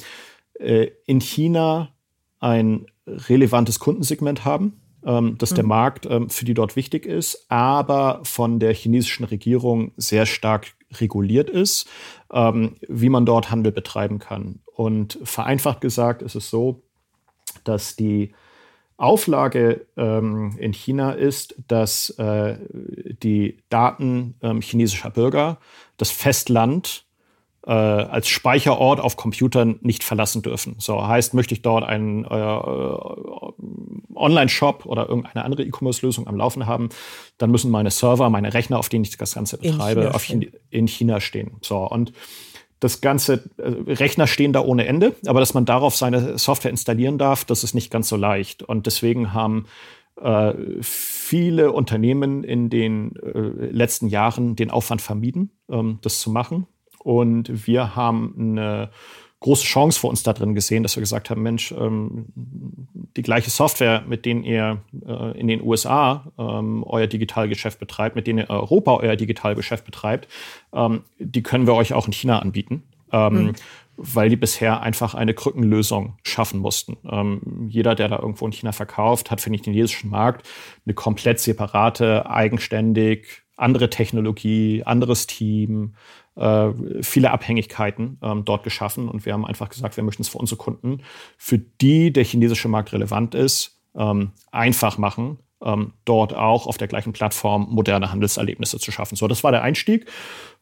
äh, 0.59 0.87
in 1.05 1.19
China 1.19 1.89
ein 2.39 2.85
relevantes 3.07 3.79
Kundensegment 3.79 4.45
haben, 4.45 4.81
ähm, 5.05 5.37
dass 5.37 5.51
mhm. 5.51 5.55
der 5.55 5.65
Markt 5.65 6.05
ähm, 6.05 6.29
für 6.29 6.45
die 6.45 6.53
dort 6.53 6.75
wichtig 6.75 7.05
ist, 7.05 7.45
aber 7.49 8.21
von 8.23 8.59
der 8.59 8.73
chinesischen 8.73 9.25
Regierung 9.25 9.91
sehr 9.97 10.25
stark 10.25 10.75
reguliert 10.99 11.49
ist, 11.49 11.87
ähm, 12.31 12.75
wie 12.87 13.09
man 13.09 13.25
dort 13.25 13.51
Handel 13.51 13.71
betreiben 13.71 14.19
kann. 14.19 14.61
Und 14.65 15.19
vereinfacht 15.23 15.81
gesagt 15.81 16.21
ist 16.21 16.35
es 16.35 16.49
so, 16.49 16.83
dass 17.63 17.95
die 17.95 18.33
Auflage 18.97 19.85
ähm, 19.97 20.55
in 20.57 20.73
China 20.73 21.11
ist, 21.11 21.55
dass 21.67 22.11
äh, 22.11 22.57
die 22.71 23.57
Daten 23.69 24.35
ähm, 24.41 24.61
chinesischer 24.61 25.09
Bürger 25.09 25.57
das 25.97 26.11
Festland 26.11 27.05
äh, 27.65 27.71
als 27.71 28.27
Speicherort 28.27 28.99
auf 28.99 29.17
Computern 29.17 29.79
nicht 29.81 30.03
verlassen 30.03 30.41
dürfen. 30.43 30.75
So 30.77 31.05
heißt, 31.05 31.33
möchte 31.33 31.53
ich 31.53 31.61
dort 31.61 31.83
einen 31.83 32.23
äh, 32.25 32.27
Online-Shop 34.15 34.85
oder 34.85 35.09
irgendeine 35.09 35.43
andere 35.43 35.63
E-Commerce-Lösung 35.63 36.27
am 36.27 36.37
Laufen 36.37 36.65
haben, 36.65 36.89
dann 37.37 37.51
müssen 37.51 37.71
meine 37.71 37.91
Server, 37.91 38.29
meine 38.29 38.53
Rechner, 38.53 38.79
auf 38.79 38.87
denen 38.89 39.03
ich 39.03 39.17
das 39.17 39.33
Ganze 39.33 39.57
betreibe, 39.57 40.01
in 40.01 40.07
China, 40.07 40.19
China, 40.19 40.45
in 40.69 40.87
China 40.87 41.19
stehen. 41.19 41.57
So 41.61 41.79
und 41.79 42.13
das 42.79 43.01
ganze 43.01 43.49
äh, 43.57 43.91
Rechner 43.93 44.27
stehen 44.27 44.53
da 44.53 44.61
ohne 44.61 44.85
Ende, 44.85 45.15
aber 45.25 45.39
dass 45.39 45.53
man 45.53 45.65
darauf 45.65 45.95
seine 45.95 46.37
Software 46.37 46.71
installieren 46.71 47.17
darf, 47.17 47.45
das 47.45 47.63
ist 47.63 47.73
nicht 47.73 47.91
ganz 47.91 48.09
so 48.09 48.15
leicht. 48.15 48.63
Und 48.63 48.85
deswegen 48.85 49.33
haben 49.33 49.65
äh, 50.21 50.53
viele 50.81 51.71
Unternehmen 51.71 52.43
in 52.43 52.69
den 52.69 53.15
äh, 53.15 53.39
letzten 53.71 54.07
Jahren 54.07 54.55
den 54.55 54.71
Aufwand 54.71 55.01
vermieden, 55.01 55.51
ähm, 55.69 55.99
das 56.01 56.19
zu 56.19 56.29
machen 56.31 56.67
Und 56.99 57.67
wir 57.67 57.95
haben 57.95 58.33
eine 58.37 58.91
große 59.39 59.65
Chance 59.65 59.99
für 59.99 60.07
uns 60.07 60.23
da 60.23 60.33
drin 60.33 60.55
gesehen, 60.55 60.83
dass 60.83 60.95
wir 60.95 61.01
gesagt 61.01 61.29
haben, 61.29 61.43
Mensch, 61.43 61.71
ähm, 61.71 62.27
die 62.35 63.21
gleiche 63.21 63.49
Software, 63.49 64.03
mit 64.07 64.25
denen 64.25 64.43
ihr 64.43 64.81
äh, 65.05 65.39
in 65.39 65.47
den 65.47 65.61
USA 65.61 66.31
ähm, 66.37 66.83
euer 66.83 67.07
Digitalgeschäft 67.07 67.79
betreibt, 67.79 68.15
mit 68.15 68.27
denen 68.27 68.39
ihr 68.39 68.49
Europa 68.49 68.95
euer 68.95 69.15
Digitalgeschäft 69.15 69.85
betreibt, 69.85 70.27
ähm, 70.73 71.03
die 71.19 71.43
können 71.43 71.67
wir 71.67 71.75
euch 71.75 71.93
auch 71.93 72.07
in 72.07 72.13
China 72.13 72.39
anbieten. 72.39 72.83
Mhm. 73.11 73.53
Weil 73.95 74.27
die 74.27 74.35
bisher 74.35 74.81
einfach 74.81 75.13
eine 75.13 75.33
Krückenlösung 75.33 76.17
schaffen 76.23 76.59
mussten. 76.59 76.97
Ähm, 77.09 77.67
jeder, 77.69 77.95
der 77.95 78.09
da 78.09 78.19
irgendwo 78.19 78.45
in 78.45 78.51
China 78.51 78.73
verkauft, 78.73 79.31
hat 79.31 79.39
für 79.39 79.49
den 79.49 79.63
chinesischen 79.63 80.09
Markt 80.09 80.45
eine 80.85 80.95
komplett 80.95 81.39
separate, 81.39 82.29
eigenständig, 82.29 83.43
andere 83.55 83.89
Technologie, 83.89 84.83
anderes 84.83 85.27
Team, 85.27 85.95
äh, 86.35 86.69
viele 87.01 87.31
Abhängigkeiten 87.31 88.19
ähm, 88.21 88.45
dort 88.45 88.63
geschaffen. 88.63 89.07
Und 89.09 89.25
wir 89.25 89.33
haben 89.33 89.45
einfach 89.45 89.69
gesagt, 89.69 89.97
wir 89.97 90.03
möchten 90.03 90.21
es 90.21 90.29
für 90.29 90.37
unsere 90.37 90.57
Kunden, 90.57 91.01
für 91.37 91.57
die 91.57 92.11
der 92.11 92.23
chinesische 92.23 92.67
Markt 92.67 92.93
relevant 92.93 93.35
ist, 93.35 93.79
ähm, 93.95 94.31
einfach 94.51 94.97
machen, 94.97 95.39
ähm, 95.63 95.93
dort 96.03 96.33
auch 96.33 96.67
auf 96.67 96.77
der 96.77 96.87
gleichen 96.87 97.13
Plattform 97.13 97.67
moderne 97.69 98.11
Handelserlebnisse 98.11 98.79
zu 98.79 98.91
schaffen. 98.91 99.15
So, 99.15 99.27
das 99.27 99.43
war 99.43 99.51
der 99.51 99.63
Einstieg. 99.63 100.05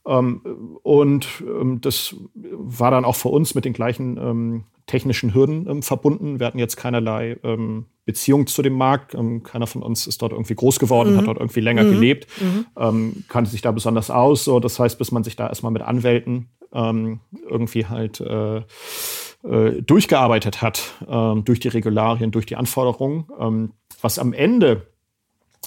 Ähm, 0.05 0.41
und 0.83 1.27
ähm, 1.41 1.81
das 1.81 2.15
war 2.33 2.91
dann 2.91 3.05
auch 3.05 3.15
für 3.15 3.29
uns 3.29 3.55
mit 3.55 3.65
den 3.65 3.73
gleichen 3.73 4.17
ähm, 4.17 4.63
technischen 4.85 5.33
Hürden 5.33 5.67
ähm, 5.69 5.81
verbunden. 5.81 6.39
Wir 6.39 6.47
hatten 6.47 6.59
jetzt 6.59 6.75
keinerlei 6.75 7.37
ähm, 7.43 7.85
Beziehung 8.05 8.47
zu 8.47 8.61
dem 8.61 8.73
Markt. 8.73 9.13
Ähm, 9.15 9.43
keiner 9.43 9.67
von 9.67 9.81
uns 9.81 10.07
ist 10.07 10.21
dort 10.21 10.31
irgendwie 10.31 10.55
groß 10.55 10.79
geworden, 10.79 11.13
mhm. 11.13 11.17
hat 11.17 11.27
dort 11.27 11.39
irgendwie 11.39 11.61
länger 11.61 11.83
mhm. 11.83 11.91
gelebt, 11.91 12.27
mhm. 12.41 12.65
Ähm, 12.77 13.23
kannte 13.27 13.51
sich 13.51 13.61
da 13.61 13.71
besonders 13.71 14.09
aus. 14.09 14.43
So, 14.43 14.59
das 14.59 14.79
heißt, 14.79 14.97
bis 14.97 15.11
man 15.11 15.23
sich 15.23 15.35
da 15.35 15.47
erstmal 15.47 15.71
mit 15.71 15.81
Anwälten 15.81 16.49
ähm, 16.73 17.19
irgendwie 17.49 17.85
halt 17.85 18.19
äh, 18.19 18.57
äh, 19.43 19.81
durchgearbeitet 19.81 20.61
hat, 20.61 20.93
ähm, 21.07 21.45
durch 21.45 21.59
die 21.59 21.69
Regularien, 21.69 22.31
durch 22.31 22.45
die 22.45 22.55
Anforderungen, 22.55 23.73
was 24.01 24.19
am 24.19 24.33
Ende 24.33 24.87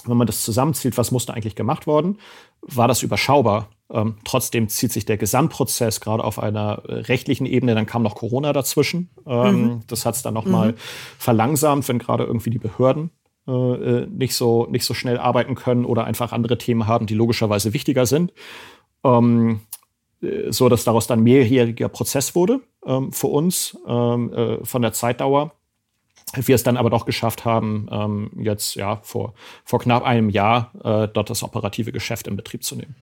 wenn 0.05 0.17
man 0.17 0.27
das 0.27 0.43
zusammenzieht, 0.43 0.97
was 0.97 1.11
musste 1.11 1.33
eigentlich 1.33 1.55
gemacht 1.55 1.87
worden, 1.87 2.19
war 2.61 2.87
das 2.87 3.03
überschaubar. 3.03 3.69
Ähm, 3.89 4.17
trotzdem 4.25 4.67
zieht 4.67 4.91
sich 4.91 5.05
der 5.05 5.17
Gesamtprozess 5.17 6.01
gerade 6.01 6.23
auf 6.23 6.39
einer 6.39 6.83
äh, 6.87 6.93
rechtlichen 6.93 7.45
Ebene, 7.45 7.73
dann 7.73 7.85
kam 7.85 8.03
noch 8.03 8.15
Corona 8.15 8.51
dazwischen. 8.51 9.09
Ähm, 9.25 9.61
mhm. 9.61 9.81
Das 9.87 10.05
hat 10.05 10.15
es 10.15 10.21
dann 10.21 10.33
nochmal 10.33 10.73
mhm. 10.73 10.77
verlangsamt, 11.17 11.87
wenn 11.87 11.99
gerade 11.99 12.25
irgendwie 12.25 12.49
die 12.49 12.59
Behörden 12.59 13.11
äh, 13.47 13.51
äh, 13.51 14.07
nicht, 14.07 14.35
so, 14.35 14.67
nicht 14.69 14.83
so 14.83 14.93
schnell 14.93 15.17
arbeiten 15.17 15.55
können 15.55 15.85
oder 15.85 16.03
einfach 16.03 16.33
andere 16.33 16.57
Themen 16.57 16.85
haben, 16.85 17.05
die 17.05 17.15
logischerweise 17.15 17.73
wichtiger 17.73 18.05
sind. 18.05 18.33
Ähm, 19.05 19.61
äh, 20.21 20.51
so 20.51 20.67
dass 20.67 20.83
daraus 20.83 21.07
dann 21.07 21.23
mehrjähriger 21.23 21.87
Prozess 21.87 22.35
wurde 22.35 22.59
ähm, 22.85 23.13
für 23.13 23.27
uns 23.27 23.77
ähm, 23.87 24.33
äh, 24.33 24.65
von 24.65 24.81
der 24.81 24.91
Zeitdauer 24.93 25.53
wir 26.33 26.55
es 26.55 26.63
dann 26.63 26.75
aber 26.77 26.89
doch 26.89 27.05
geschafft 27.05 27.45
haben, 27.45 27.87
ähm, 27.89 28.31
jetzt 28.37 28.75
ja 28.75 28.97
vor, 29.01 29.33
vor 29.63 29.79
knapp 29.79 30.03
einem 30.03 30.29
Jahr 30.29 30.71
äh, 30.83 31.07
dort 31.07 31.29
das 31.29 31.41
operative 31.41 31.91
Geschäft 31.93 32.27
in 32.27 32.35
Betrieb 32.35 32.63
zu 32.63 32.75
nehmen. 32.75 32.95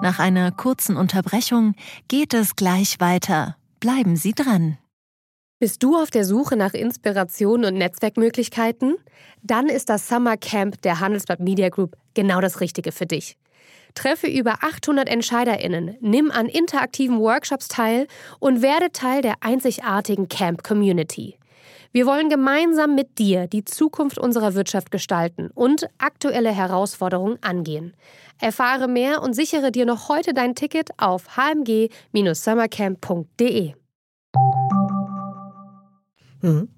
Nach 0.00 0.20
einer 0.20 0.52
kurzen 0.52 0.96
Unterbrechung 0.96 1.74
geht 2.06 2.32
es 2.32 2.54
gleich 2.54 3.00
weiter. 3.00 3.56
Bleiben 3.80 4.14
Sie 4.14 4.32
dran. 4.32 4.78
Bist 5.58 5.82
du 5.82 5.96
auf 5.96 6.10
der 6.10 6.24
Suche 6.24 6.56
nach 6.56 6.72
Inspiration 6.72 7.64
und 7.64 7.74
Netzwerkmöglichkeiten? 7.74 8.96
Dann 9.42 9.66
ist 9.66 9.88
das 9.88 10.08
Summer 10.08 10.36
Camp 10.36 10.80
der 10.82 11.00
Handelsblatt 11.00 11.40
Media 11.40 11.68
Group 11.68 11.96
genau 12.14 12.40
das 12.40 12.60
Richtige 12.60 12.92
für 12.92 13.06
dich. 13.06 13.36
Treffe 13.94 14.28
über 14.28 14.62
800 14.62 15.08
EntscheiderInnen, 15.08 15.96
nimm 16.00 16.30
an 16.30 16.46
interaktiven 16.46 17.18
Workshops 17.18 17.66
teil 17.66 18.06
und 18.38 18.62
werde 18.62 18.92
Teil 18.92 19.22
der 19.22 19.34
einzigartigen 19.40 20.28
Camp 20.28 20.62
Community. 20.62 21.37
Wir 21.90 22.04
wollen 22.04 22.28
gemeinsam 22.28 22.94
mit 22.94 23.18
dir 23.18 23.46
die 23.46 23.64
Zukunft 23.64 24.18
unserer 24.18 24.52
Wirtschaft 24.54 24.90
gestalten 24.90 25.48
und 25.54 25.88
aktuelle 25.96 26.50
Herausforderungen 26.50 27.38
angehen. 27.40 27.94
Erfahre 28.38 28.88
mehr 28.88 29.22
und 29.22 29.32
sichere 29.34 29.72
dir 29.72 29.86
noch 29.86 30.10
heute 30.10 30.34
dein 30.34 30.54
Ticket 30.54 30.90
auf 30.98 31.36
hmg-summercamp.de. 31.36 33.72
Mhm. 36.42 36.68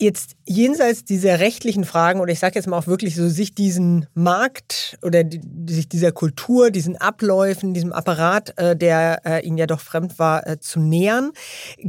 Jetzt 0.00 0.36
jenseits 0.44 1.04
dieser 1.04 1.40
rechtlichen 1.40 1.82
Fragen 1.84 2.20
oder 2.20 2.30
ich 2.32 2.38
sage 2.38 2.54
jetzt 2.56 2.68
mal 2.68 2.78
auch 2.78 2.86
wirklich 2.86 3.16
so, 3.16 3.28
sich 3.28 3.52
diesen 3.54 4.06
Markt 4.14 4.96
oder 5.02 5.24
die, 5.24 5.40
sich 5.72 5.88
dieser 5.88 6.12
Kultur, 6.12 6.70
diesen 6.70 6.96
Abläufen, 6.96 7.74
diesem 7.74 7.92
Apparat, 7.92 8.56
äh, 8.58 8.76
der 8.76 9.22
äh, 9.24 9.44
Ihnen 9.44 9.58
ja 9.58 9.66
doch 9.66 9.80
fremd 9.80 10.20
war, 10.20 10.46
äh, 10.46 10.60
zu 10.60 10.78
nähern, 10.78 11.32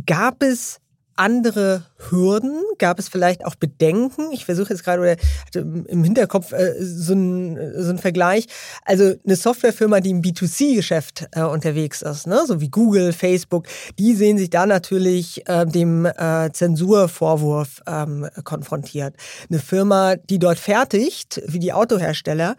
gab 0.08 0.42
es 0.42 0.80
andere 1.20 1.84
Hürden? 2.10 2.64
Gab 2.78 2.98
es 2.98 3.10
vielleicht 3.10 3.46
auch 3.46 3.56
Bedenken? 3.56 4.32
Ich 4.32 4.46
versuche 4.46 4.70
jetzt 4.70 4.84
gerade 4.84 5.02
oder 5.02 5.16
im 5.54 6.04
Hinterkopf 6.04 6.54
äh, 6.54 6.74
so 6.80 7.14
einen 7.14 7.84
so 7.84 7.98
Vergleich. 7.98 8.48
Also 8.86 9.16
eine 9.26 9.36
Softwarefirma, 9.36 10.00
die 10.00 10.12
im 10.12 10.22
B2C-Geschäft 10.22 11.28
äh, 11.34 11.42
unterwegs 11.42 12.02
ist, 12.02 12.26
ne? 12.26 12.44
so 12.48 12.62
wie 12.62 12.70
Google, 12.70 13.12
Facebook, 13.12 13.68
die 13.98 14.14
sehen 14.16 14.38
sich 14.38 14.50
da 14.50 14.66
natürlich 14.66 15.48
äh, 15.50 15.66
dem 15.66 16.06
äh, 16.06 16.52
Zensurvorwurf 16.54 17.82
ähm, 17.86 18.28
konfrontiert. 18.46 19.16
Eine 19.50 19.60
Firma, 19.60 20.16
die 20.16 20.40
dort 20.40 20.60
fertigt, 20.60 21.42
wie 21.48 21.60
die 21.60 21.74
Autohersteller, 21.74 22.56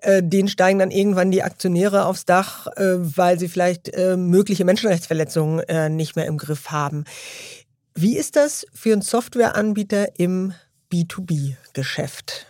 äh, 0.00 0.22
denen 0.22 0.48
steigen 0.48 0.78
dann 0.78 0.90
irgendwann 0.90 1.30
die 1.30 1.42
Aktionäre 1.42 2.06
aufs 2.06 2.24
Dach, 2.24 2.68
äh, 2.76 2.96
weil 2.98 3.38
sie 3.38 3.48
vielleicht 3.48 3.90
äh, 3.94 4.16
mögliche 4.16 4.64
Menschenrechtsverletzungen 4.64 5.58
nicht 5.90 6.16
mehr 6.16 6.26
im 6.26 6.38
Griff 6.38 6.70
haben. 6.70 7.04
Wie 8.00 8.16
ist 8.16 8.36
das 8.36 8.64
für 8.72 8.92
einen 8.92 9.02
Softwareanbieter 9.02 10.20
im 10.20 10.52
B2B-Geschäft? 10.92 12.46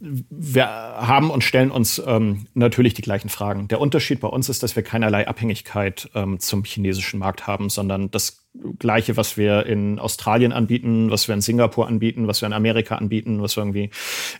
Wir 0.00 0.66
haben 0.66 1.30
und 1.30 1.44
stellen 1.44 1.70
uns 1.70 2.02
ähm, 2.04 2.48
natürlich 2.54 2.94
die 2.94 3.02
gleichen 3.02 3.28
Fragen. 3.28 3.68
Der 3.68 3.80
Unterschied 3.80 4.18
bei 4.18 4.26
uns 4.26 4.48
ist, 4.48 4.64
dass 4.64 4.74
wir 4.74 4.82
keinerlei 4.82 5.28
Abhängigkeit 5.28 6.10
ähm, 6.16 6.40
zum 6.40 6.64
chinesischen 6.64 7.20
Markt 7.20 7.46
haben, 7.46 7.70
sondern 7.70 8.10
das 8.10 8.39
Gleiche, 8.80 9.16
was 9.16 9.36
wir 9.36 9.66
in 9.66 10.00
Australien 10.00 10.52
anbieten, 10.52 11.10
was 11.10 11.28
wir 11.28 11.34
in 11.34 11.40
Singapur 11.40 11.86
anbieten, 11.86 12.26
was 12.26 12.42
wir 12.42 12.46
in 12.46 12.52
Amerika 12.52 12.96
anbieten, 12.96 13.40
was 13.42 13.56
wir 13.56 13.62
irgendwie 13.62 13.90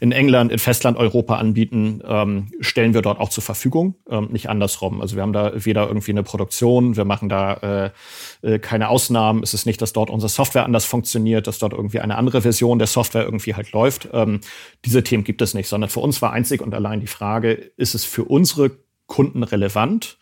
in 0.00 0.10
England, 0.10 0.50
in 0.50 0.58
Festlandeuropa 0.58 1.36
anbieten, 1.36 2.02
ähm, 2.04 2.48
stellen 2.60 2.92
wir 2.92 3.02
dort 3.02 3.20
auch 3.20 3.28
zur 3.28 3.44
Verfügung, 3.44 3.94
ähm, 4.10 4.28
nicht 4.32 4.48
andersrum. 4.48 5.00
Also 5.00 5.14
wir 5.14 5.22
haben 5.22 5.32
da 5.32 5.52
weder 5.54 5.86
irgendwie 5.86 6.10
eine 6.10 6.24
Produktion, 6.24 6.96
wir 6.96 7.04
machen 7.04 7.28
da 7.28 7.92
äh, 8.42 8.54
äh, 8.54 8.58
keine 8.58 8.88
Ausnahmen. 8.88 9.44
Es 9.44 9.54
ist 9.54 9.64
nicht, 9.64 9.80
dass 9.80 9.92
dort 9.92 10.10
unsere 10.10 10.28
Software 10.28 10.64
anders 10.64 10.86
funktioniert, 10.86 11.46
dass 11.46 11.60
dort 11.60 11.72
irgendwie 11.72 12.00
eine 12.00 12.16
andere 12.16 12.42
Version 12.42 12.78
der 12.78 12.88
Software 12.88 13.24
irgendwie 13.24 13.54
halt 13.54 13.70
läuft. 13.70 14.08
Ähm, 14.12 14.40
diese 14.84 15.04
Themen 15.04 15.22
gibt 15.22 15.40
es 15.40 15.54
nicht, 15.54 15.68
sondern 15.68 15.88
für 15.88 16.00
uns 16.00 16.20
war 16.20 16.32
einzig 16.32 16.62
und 16.62 16.74
allein 16.74 17.00
die 17.00 17.06
Frage, 17.06 17.52
ist 17.52 17.94
es 17.94 18.04
für 18.04 18.24
unsere 18.24 18.72
Kunden 19.06 19.44
relevant? 19.44 20.18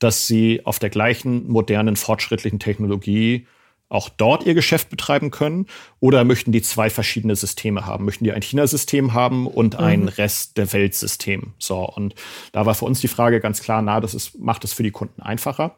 Dass 0.00 0.26
sie 0.26 0.62
auf 0.64 0.80
der 0.80 0.90
gleichen 0.90 1.48
modernen, 1.48 1.94
fortschrittlichen 1.94 2.58
Technologie 2.58 3.46
auch 3.90 4.08
dort 4.08 4.46
ihr 4.46 4.54
Geschäft 4.54 4.88
betreiben 4.88 5.30
können? 5.30 5.66
Oder 5.98 6.24
möchten 6.24 6.52
die 6.52 6.62
zwei 6.62 6.88
verschiedene 6.88 7.36
Systeme 7.36 7.84
haben? 7.86 8.04
Möchten 8.06 8.24
die 8.24 8.32
ein 8.32 8.42
China-System 8.42 9.12
haben 9.12 9.46
und 9.46 9.74
mhm. 9.74 9.84
ein 9.84 10.08
Rest 10.08 10.56
der 10.56 10.72
Welt-System? 10.72 11.54
So, 11.58 11.84
und 11.84 12.14
da 12.52 12.64
war 12.64 12.74
für 12.74 12.86
uns 12.86 13.00
die 13.00 13.08
Frage 13.08 13.40
ganz 13.40 13.60
klar, 13.60 13.82
na, 13.82 14.00
das 14.00 14.14
ist, 14.14 14.38
macht 14.38 14.64
es 14.64 14.72
für 14.72 14.84
die 14.84 14.92
Kunden 14.92 15.20
einfacher. 15.20 15.76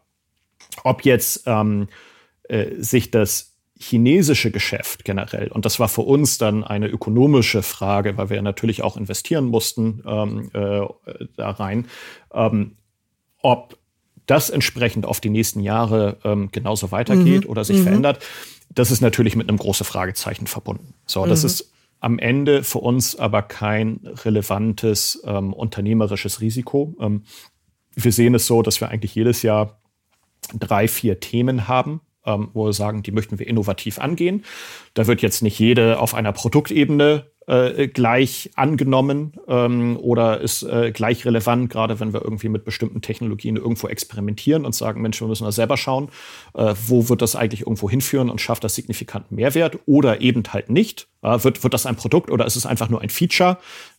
Ob 0.85 1.05
jetzt 1.05 1.45
ähm, 1.47 1.89
äh, 2.45 2.67
sich 2.79 3.11
das 3.11 3.57
chinesische 3.79 4.51
Geschäft 4.53 5.05
generell, 5.05 5.49
und 5.49 5.65
das 5.65 5.81
war 5.81 5.89
für 5.89 6.03
uns 6.03 6.39
dann 6.39 6.63
eine 6.63 6.89
ökonomische 6.89 7.63
Frage, 7.63 8.17
weil 8.17 8.31
wir 8.31 8.43
natürlich 8.43 8.83
auch 8.83 8.97
investieren 8.97 9.47
mussten 9.47 10.05
ähm, 10.07 10.51
äh, 10.53 10.87
da 11.37 11.51
rein, 11.51 11.89
ähm, 12.33 12.77
ob 13.39 13.77
das 14.27 14.51
entsprechend 14.51 15.07
auf 15.07 15.21
die 15.21 15.31
nächsten 15.31 15.61
Jahre 15.61 16.19
ähm, 16.25 16.51
genauso 16.53 16.93
weitergeht 16.93 17.45
mhm. 17.45 17.51
oder 17.51 17.65
sich 17.65 17.79
mhm. 17.79 17.83
verändert, 17.85 18.25
das 18.71 18.91
ist 18.91 19.01
natürlich 19.01 19.37
mit 19.37 19.49
einem 19.49 19.59
großen 19.59 19.85
Fragezeichen 19.85 20.47
verbunden. 20.47 20.95
So, 21.07 21.27
das 21.27 21.43
mhm. 21.43 21.47
ist 21.47 21.73
am 22.01 22.19
Ende 22.19 22.65
für 22.65 22.79
uns 22.79 23.17
aber 23.17 23.43
kein 23.43 24.01
relevantes 24.25 25.23
ähm, 25.25 25.53
unternehmerisches 25.53 26.41
Risiko. 26.41 26.95
Ähm, 27.01 27.23
wir 27.95 28.13
sehen 28.13 28.35
es 28.35 28.47
so, 28.47 28.63
dass 28.63 28.81
wir 28.81 28.89
eigentlich 28.89 29.15
jedes 29.15 29.43
Jahr 29.43 29.81
drei, 30.55 30.89
vier 30.89 31.21
Themen 31.21 31.69
haben, 31.69 32.01
ähm, 32.27 32.51
wo 32.53 32.67
wir 32.67 32.73
sagen, 32.73 33.03
die 33.03 33.13
möchten 33.13 33.39
wir 33.39 33.47
innovativ 33.47 33.99
angehen. 33.99 34.45
Da 34.95 35.07
wird 35.07 35.23
jetzt 35.23 35.43
nicht 35.43 35.59
jede 35.59 35.99
auf 35.99 36.15
einer 36.15 36.33
Produktebene 36.33 37.27
äh, 37.47 37.89
gleich 37.89 38.51
angenommen 38.55 39.33
ähm, 39.49 39.97
oder 40.01 40.41
ist 40.41 40.63
äh, 40.63 40.93
gleich 40.93 41.25
relevant, 41.25 41.71
gerade 41.71 41.99
wenn 41.99 42.13
wir 42.13 42.23
irgendwie 42.23 42.49
mit 42.49 42.65
bestimmten 42.65 43.03
Technologien 43.03 43.57
irgendwo 43.57 43.89
experimentieren 43.89 44.65
und 44.65 44.75
sagen, 44.75 45.03
Mensch, 45.03 45.21
wir 45.21 45.27
müssen 45.27 45.45
da 45.45 45.53
selber 45.53 45.77
schauen, 45.77 46.09
äh, 46.55 46.75
wo 46.87 47.09
wird 47.09 47.21
das 47.21 47.35
eigentlich 47.35 47.63
irgendwo 47.63 47.91
hinführen 47.91 48.31
und 48.31 48.41
schafft 48.41 48.63
das 48.63 48.77
signifikanten 48.77 49.35
Mehrwert 49.35 49.79
oder 49.87 50.21
eben 50.21 50.45
halt 50.53 50.71
nicht. 50.71 51.09
Wird, 51.21 51.63
wird 51.63 51.73
das 51.73 51.87
ein 51.87 51.95
Produkt 51.95 52.33
oder 52.33 52.47
ist 52.47 52.57
es 52.57 52.67
einfach 52.67 52.89
nur 52.89 53.01
ein 53.01 53.09
Feature, 53.09 53.59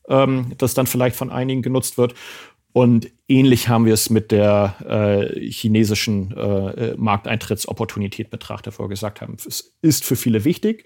ähm, 0.10 0.52
das 0.58 0.74
dann 0.74 0.88
vielleicht 0.88 1.16
von 1.16 1.30
einigen 1.30 1.62
genutzt 1.62 1.98
wird? 1.98 2.16
Und 2.74 3.12
ähnlich 3.28 3.70
haben 3.70 3.86
wir 3.86 3.94
es 3.94 4.10
mit 4.10 4.32
der 4.32 4.76
äh, 4.88 5.50
chinesischen 5.50 6.36
äh, 6.36 6.96
Markteintrittsopportunität 6.98 8.32
betrachtet, 8.32 8.78
wo 8.80 8.84
wir 8.84 8.90
gesagt 8.90 9.22
haben, 9.22 9.38
es 9.46 9.76
ist 9.82 10.04
für 10.04 10.16
viele 10.16 10.44
wichtig. 10.44 10.86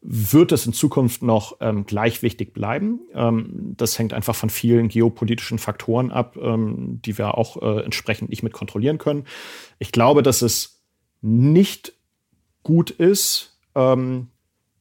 Wird 0.00 0.52
es 0.52 0.64
in 0.64 0.72
Zukunft 0.72 1.22
noch 1.22 1.56
ähm, 1.60 1.84
gleich 1.84 2.22
wichtig 2.22 2.54
bleiben? 2.54 3.00
Ähm, 3.12 3.74
das 3.76 3.98
hängt 3.98 4.14
einfach 4.14 4.34
von 4.34 4.48
vielen 4.48 4.88
geopolitischen 4.88 5.58
Faktoren 5.58 6.10
ab, 6.10 6.36
ähm, 6.40 7.00
die 7.04 7.18
wir 7.18 7.36
auch 7.36 7.60
äh, 7.60 7.84
entsprechend 7.84 8.30
nicht 8.30 8.42
mit 8.42 8.54
kontrollieren 8.54 8.96
können. 8.96 9.24
Ich 9.78 9.92
glaube, 9.92 10.22
dass 10.22 10.40
es 10.40 10.82
nicht 11.20 11.92
gut 12.62 12.90
ist, 12.90 13.58
ähm, 13.74 14.28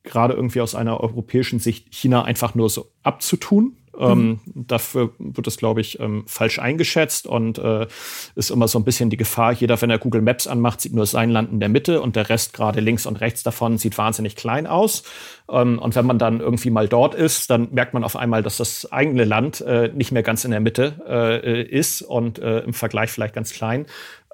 gerade 0.03 0.33
irgendwie 0.33 0.61
aus 0.61 0.75
einer 0.75 1.01
europäischen 1.01 1.59
Sicht 1.59 1.93
China 1.93 2.23
einfach 2.23 2.55
nur 2.55 2.69
so 2.69 2.91
abzutun 3.03 3.75
ähm, 3.99 4.27
mhm. 4.27 4.39
Dafür 4.67 5.11
wird 5.17 5.47
es, 5.47 5.57
glaube 5.57 5.81
ich, 5.81 5.99
ähm, 5.99 6.23
falsch 6.27 6.59
eingeschätzt 6.59 7.27
und 7.27 7.57
äh, 7.57 7.87
ist 8.35 8.51
immer 8.51 8.67
so 8.67 8.79
ein 8.79 8.83
bisschen 8.83 9.09
die 9.09 9.17
Gefahr, 9.17 9.53
jeder, 9.53 9.81
wenn 9.81 9.89
er 9.89 9.97
Google 9.97 10.21
Maps 10.21 10.47
anmacht, 10.47 10.81
sieht 10.81 10.93
nur 10.93 11.05
sein 11.05 11.29
Land 11.29 11.51
in 11.51 11.59
der 11.59 11.69
Mitte 11.69 12.01
und 12.01 12.15
der 12.15 12.29
Rest 12.29 12.53
gerade 12.53 12.79
links 12.79 13.05
und 13.05 13.17
rechts 13.17 13.43
davon 13.43 13.77
sieht 13.77 13.97
wahnsinnig 13.97 14.35
klein 14.35 14.67
aus. 14.67 15.03
Ähm, 15.49 15.79
und 15.79 15.95
wenn 15.95 16.05
man 16.05 16.19
dann 16.19 16.39
irgendwie 16.39 16.69
mal 16.69 16.87
dort 16.87 17.15
ist, 17.15 17.49
dann 17.49 17.69
merkt 17.71 17.93
man 17.93 18.03
auf 18.03 18.15
einmal, 18.15 18.43
dass 18.43 18.57
das 18.57 18.91
eigene 18.91 19.25
Land 19.25 19.61
äh, 19.61 19.89
nicht 19.93 20.11
mehr 20.11 20.23
ganz 20.23 20.45
in 20.45 20.51
der 20.51 20.59
Mitte 20.59 21.01
äh, 21.07 21.63
ist 21.63 22.01
und 22.01 22.39
äh, 22.39 22.59
im 22.59 22.73
Vergleich 22.73 23.09
vielleicht 23.11 23.33
ganz 23.33 23.53
klein. 23.53 23.85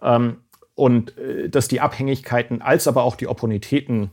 Ähm, 0.01 0.37
und 0.75 1.17
äh, 1.17 1.49
dass 1.49 1.67
die 1.67 1.81
Abhängigkeiten 1.81 2.61
als 2.61 2.87
aber 2.87 3.03
auch 3.03 3.15
die 3.15 3.27
Opportunitäten 3.27 4.11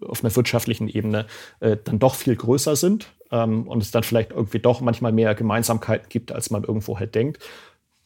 auf 0.00 0.22
einer 0.22 0.34
wirtschaftlichen 0.34 0.88
Ebene 0.88 1.26
äh, 1.60 1.76
dann 1.82 1.98
doch 1.98 2.14
viel 2.14 2.36
größer 2.36 2.76
sind 2.76 3.12
ähm, 3.30 3.66
und 3.68 3.82
es 3.82 3.90
dann 3.90 4.02
vielleicht 4.02 4.30
irgendwie 4.30 4.58
doch 4.58 4.80
manchmal 4.80 5.12
mehr 5.12 5.34
Gemeinsamkeiten 5.34 6.08
gibt, 6.08 6.32
als 6.32 6.50
man 6.50 6.64
irgendwo 6.64 6.98
halt 6.98 7.14
denkt, 7.14 7.42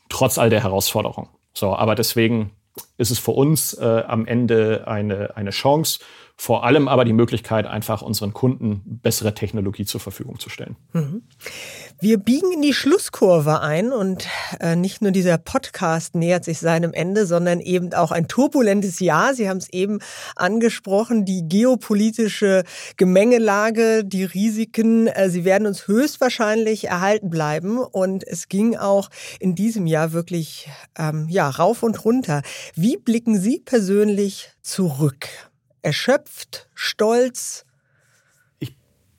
trotz 0.09 0.39
all 0.39 0.51
der 0.51 0.63
Herausforderungen. 0.63 1.29
So, 1.53 1.75
aber 1.75 1.95
deswegen 1.95 2.53
ist 2.99 3.11
es 3.11 3.19
für 3.19 3.33
uns 3.33 3.75
äh, 3.75 4.03
am 4.07 4.27
Ende 4.27 4.87
eine, 4.87 5.37
eine 5.37 5.51
Chance, 5.51 6.01
vor 6.39 6.65
allem 6.65 6.87
aber 6.87 7.07
die 7.07 7.15
Möglichkeit, 7.15 7.67
einfach 7.67 8.03
unseren 8.03 8.35
Kunden 8.35 8.83
bessere 8.85 9.33
Technologie 9.33 9.87
zur 9.87 10.01
Verfügung 10.01 10.39
zu 10.39 10.51
stellen. 10.51 10.77
Mhm. 10.93 11.23
Wir 11.99 12.19
biegen 12.19 12.53
in 12.53 12.61
die 12.61 12.75
Schlusskurve 12.75 13.61
ein 13.61 13.91
und 13.91 14.29
äh, 14.61 14.77
nicht 14.77 15.01
nur 15.01 15.13
dieser 15.13 15.39
Podcast 15.39 16.15
nähert 16.15 16.45
sich 16.45 16.59
seinem 16.59 16.93
Ende, 16.93 17.25
sondern 17.25 17.61
eben 17.61 17.95
auch 17.95 18.13
ein 18.13 18.29
turbulentes 18.29 19.01
Jahr. 19.01 19.33
Sie 19.33 19.49
haben 19.49 19.57
es 19.57 19.71
eben 19.71 20.01
angesprochen, 20.37 21.25
die 21.25 21.49
geopolitische 21.49 22.65
Gemengelage, 22.99 24.05
die 24.05 24.25
Risiken, 24.25 25.07
äh, 25.07 25.31
sie 25.31 25.47
werden 25.47 25.67
uns 25.67 25.89
höchstwahrscheinlich 25.89 26.89
erhalten 26.89 27.31
bleiben 27.31 27.79
und 27.79 28.25
es 28.27 28.49
ging 28.49 28.77
auch 28.77 29.09
in 29.41 29.55
diesem 29.55 29.87
Jahr 29.87 30.13
wirklich 30.13 30.69
ähm, 30.99 31.29
ja 31.31 31.49
rauf 31.49 31.83
und 31.83 32.05
runter. 32.05 32.43
Wie 32.75 32.99
blicken 32.99 33.41
Sie 33.41 33.63
persönlich 33.65 34.51
zurück? 34.61 35.29
Erschöpft, 35.87 36.69
stolz? 36.75 37.66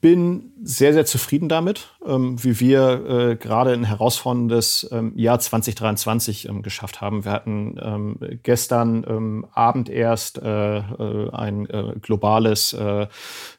Bin 0.08 0.54
sehr, 0.64 0.94
sehr 0.94 1.06
zufrieden 1.06 1.50
damit, 1.50 1.90
ähm, 2.06 2.42
wie 2.44 2.60
wir 2.60 3.06
äh, 3.32 3.36
gerade 3.36 3.74
ein 3.74 3.84
herausforderndes 3.84 4.90
ähm, 4.92 5.14
Jahr 5.16 5.40
2023 5.40 6.48
ähm, 6.48 6.62
geschafft 6.62 7.02
haben. 7.02 7.26
Wir 7.26 7.32
hatten 7.32 7.78
ähm, 7.82 8.18
gestern 8.44 9.06
ähm, 9.08 9.46
Abend 9.52 9.90
erst 9.90 10.42
äh, 10.42 10.78
äh, 10.78 11.30
ein 11.32 11.70
äh, 11.70 11.94
globales 12.02 12.74
äh, 12.74 13.02
äh, 13.04 13.08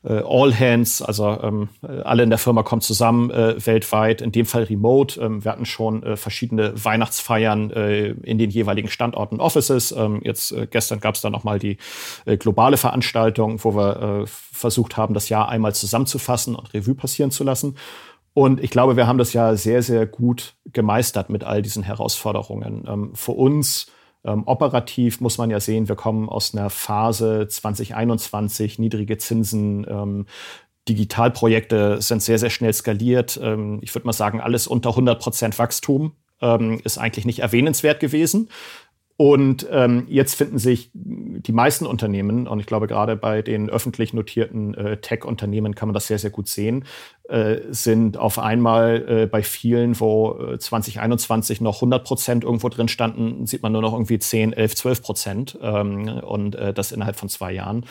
All 0.02 0.58
Hands, 0.58 1.02
also 1.02 1.38
ähm, 1.42 1.68
alle 1.82 2.22
in 2.22 2.30
der 2.30 2.38
Firma 2.38 2.62
kommen 2.62 2.82
zusammen 2.82 3.28
weltweit, 3.30 4.20
in 4.22 4.32
dem 4.32 4.46
Fall 4.46 4.64
remote. 4.64 5.20
wir 5.20 5.50
hatten 5.50 5.64
schon 5.64 6.16
verschiedene 6.16 6.72
Weihnachtsfeiern 6.82 7.70
in 7.70 8.38
den 8.38 8.50
jeweiligen 8.50 8.88
Standorten 8.88 9.40
Offices. 9.40 9.94
jetzt 10.22 10.54
gestern 10.70 11.00
gab 11.00 11.14
es 11.14 11.20
dann 11.20 11.32
nochmal 11.32 11.58
die 11.58 11.78
globale 12.38 12.76
Veranstaltung, 12.76 13.62
wo 13.62 13.74
wir 13.74 14.26
versucht 14.26 14.96
haben, 14.96 15.14
das 15.14 15.28
Jahr 15.28 15.48
einmal 15.48 15.74
zusammenzufassen 15.74 16.37
und 16.46 16.72
Revue 16.74 16.94
passieren 16.94 17.30
zu 17.30 17.44
lassen. 17.44 17.76
Und 18.34 18.62
ich 18.62 18.70
glaube, 18.70 18.96
wir 18.96 19.06
haben 19.06 19.18
das 19.18 19.32
ja 19.32 19.56
sehr, 19.56 19.82
sehr 19.82 20.06
gut 20.06 20.54
gemeistert 20.72 21.30
mit 21.30 21.42
all 21.42 21.62
diesen 21.62 21.82
Herausforderungen. 21.82 22.84
Ähm, 22.86 23.10
für 23.14 23.32
uns 23.32 23.90
ähm, 24.24 24.44
operativ 24.46 25.20
muss 25.20 25.38
man 25.38 25.50
ja 25.50 25.58
sehen, 25.58 25.88
wir 25.88 25.96
kommen 25.96 26.28
aus 26.28 26.54
einer 26.54 26.70
Phase 26.70 27.48
2021, 27.48 28.78
niedrige 28.78 29.18
Zinsen, 29.18 29.86
ähm, 29.88 30.26
Digitalprojekte 30.88 32.00
sind 32.00 32.22
sehr, 32.22 32.38
sehr 32.38 32.50
schnell 32.50 32.72
skaliert. 32.72 33.38
Ähm, 33.42 33.78
ich 33.82 33.94
würde 33.94 34.06
mal 34.06 34.12
sagen, 34.12 34.40
alles 34.40 34.66
unter 34.66 34.90
100 34.90 35.20
Prozent 35.20 35.58
Wachstum 35.58 36.12
ähm, 36.40 36.80
ist 36.84 36.98
eigentlich 36.98 37.26
nicht 37.26 37.40
erwähnenswert 37.40 38.00
gewesen. 38.00 38.48
Und 39.20 39.66
ähm, 39.72 40.04
jetzt 40.08 40.36
finden 40.36 40.58
sich 40.58 40.92
die 40.94 41.50
meisten 41.50 41.86
Unternehmen, 41.86 42.46
und 42.46 42.60
ich 42.60 42.66
glaube 42.66 42.86
gerade 42.86 43.16
bei 43.16 43.42
den 43.42 43.68
öffentlich 43.68 44.14
notierten 44.14 44.74
äh, 44.74 44.98
Tech-Unternehmen 44.98 45.74
kann 45.74 45.88
man 45.88 45.94
das 45.94 46.06
sehr, 46.06 46.20
sehr 46.20 46.30
gut 46.30 46.46
sehen, 46.46 46.84
äh, 47.28 47.56
sind 47.70 48.16
auf 48.16 48.38
einmal 48.38 49.04
äh, 49.08 49.26
bei 49.26 49.42
vielen, 49.42 49.98
wo 49.98 50.38
äh, 50.38 50.58
2021 50.60 51.60
noch 51.60 51.78
100 51.78 52.04
Prozent 52.04 52.44
irgendwo 52.44 52.68
drin 52.68 52.86
standen, 52.86 53.44
sieht 53.44 53.64
man 53.64 53.72
nur 53.72 53.82
noch 53.82 53.92
irgendwie 53.92 54.20
10, 54.20 54.52
11, 54.52 54.76
12 54.76 55.02
Prozent 55.02 55.58
ähm, 55.60 56.06
und 56.24 56.54
äh, 56.54 56.72
das 56.72 56.92
innerhalb 56.92 57.16
von 57.16 57.28
zwei 57.28 57.50
Jahren. 57.50 57.86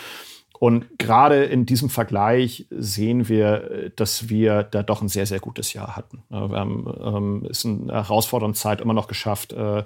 Und 0.60 0.98
gerade 0.98 1.44
in 1.44 1.66
diesem 1.66 1.90
Vergleich 1.90 2.68
sehen 2.72 3.30
wir, 3.30 3.92
dass 3.96 4.30
wir 4.30 4.64
da 4.64 4.82
doch 4.84 5.02
ein 5.02 5.08
sehr, 5.08 5.26
sehr 5.26 5.40
gutes 5.40 5.74
Jahr 5.74 5.96
hatten. 5.96 6.24
Wir 6.30 6.40
haben 6.40 6.94
ähm, 7.00 7.48
es 7.50 7.64
in 7.64 7.90
einer 7.90 8.04
herausfordernden 8.04 8.56
Zeit 8.56 8.82
immer 8.82 8.94
noch 8.94 9.08
geschafft, 9.08 9.54
äh, 9.54 9.84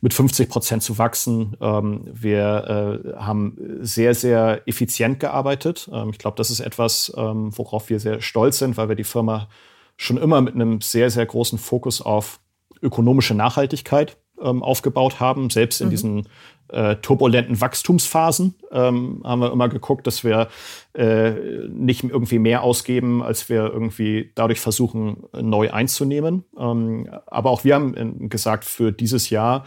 mit 0.00 0.14
50 0.14 0.48
Prozent 0.48 0.82
zu 0.82 0.98
wachsen. 0.98 1.56
Ähm, 1.60 2.04
wir 2.12 3.02
äh, 3.16 3.16
haben 3.20 3.56
sehr, 3.80 4.14
sehr 4.14 4.62
effizient 4.66 5.18
gearbeitet. 5.18 5.90
Ähm, 5.92 6.10
ich 6.10 6.18
glaube, 6.18 6.36
das 6.36 6.50
ist 6.50 6.60
etwas, 6.60 7.12
worauf 7.14 7.90
wir 7.90 7.98
sehr 7.98 8.20
stolz 8.20 8.58
sind, 8.58 8.76
weil 8.76 8.88
wir 8.88 8.96
die 8.96 9.04
Firma 9.04 9.48
schon 9.96 10.16
immer 10.16 10.40
mit 10.40 10.54
einem 10.54 10.80
sehr, 10.80 11.10
sehr 11.10 11.26
großen 11.26 11.58
Fokus 11.58 12.00
auf 12.00 12.40
ökonomische 12.80 13.34
Nachhaltigkeit 13.34 14.16
aufgebaut 14.38 15.20
haben, 15.20 15.50
selbst 15.50 15.80
in 15.80 15.88
mhm. 15.88 15.90
diesen 15.90 16.28
äh, 16.68 16.96
turbulenten 16.96 17.60
Wachstumsphasen 17.60 18.54
ähm, 18.70 19.20
haben 19.24 19.40
wir 19.40 19.52
immer 19.52 19.68
geguckt, 19.68 20.06
dass 20.06 20.24
wir 20.24 20.48
äh, 20.94 21.32
nicht 21.68 22.04
irgendwie 22.04 22.38
mehr 22.38 22.62
ausgeben, 22.62 23.22
als 23.22 23.48
wir 23.48 23.64
irgendwie 23.64 24.32
dadurch 24.34 24.60
versuchen, 24.60 25.24
neu 25.38 25.70
einzunehmen. 25.70 26.44
Ähm, 26.58 27.08
aber 27.26 27.50
auch 27.50 27.64
wir 27.64 27.74
haben 27.74 27.96
äh, 27.96 28.28
gesagt, 28.28 28.64
für 28.64 28.92
dieses 28.92 29.30
Jahr, 29.30 29.64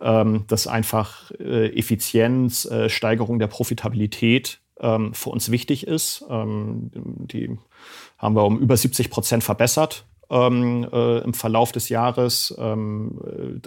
ähm, 0.00 0.44
dass 0.48 0.66
einfach 0.66 1.30
äh, 1.40 1.76
Effizienz, 1.76 2.66
äh, 2.66 2.88
Steigerung 2.88 3.38
der 3.38 3.46
Profitabilität 3.48 4.60
ähm, 4.80 5.14
für 5.14 5.30
uns 5.30 5.50
wichtig 5.50 5.86
ist. 5.86 6.24
Ähm, 6.28 6.90
die 6.94 7.58
haben 8.18 8.36
wir 8.36 8.44
um 8.44 8.58
über 8.58 8.76
70 8.76 9.10
Prozent 9.10 9.44
verbessert. 9.44 10.06
Ähm, 10.30 10.88
äh, 10.90 11.18
im 11.18 11.34
Verlauf 11.34 11.70
des 11.72 11.90
Jahres. 11.90 12.54
Ähm, 12.58 13.60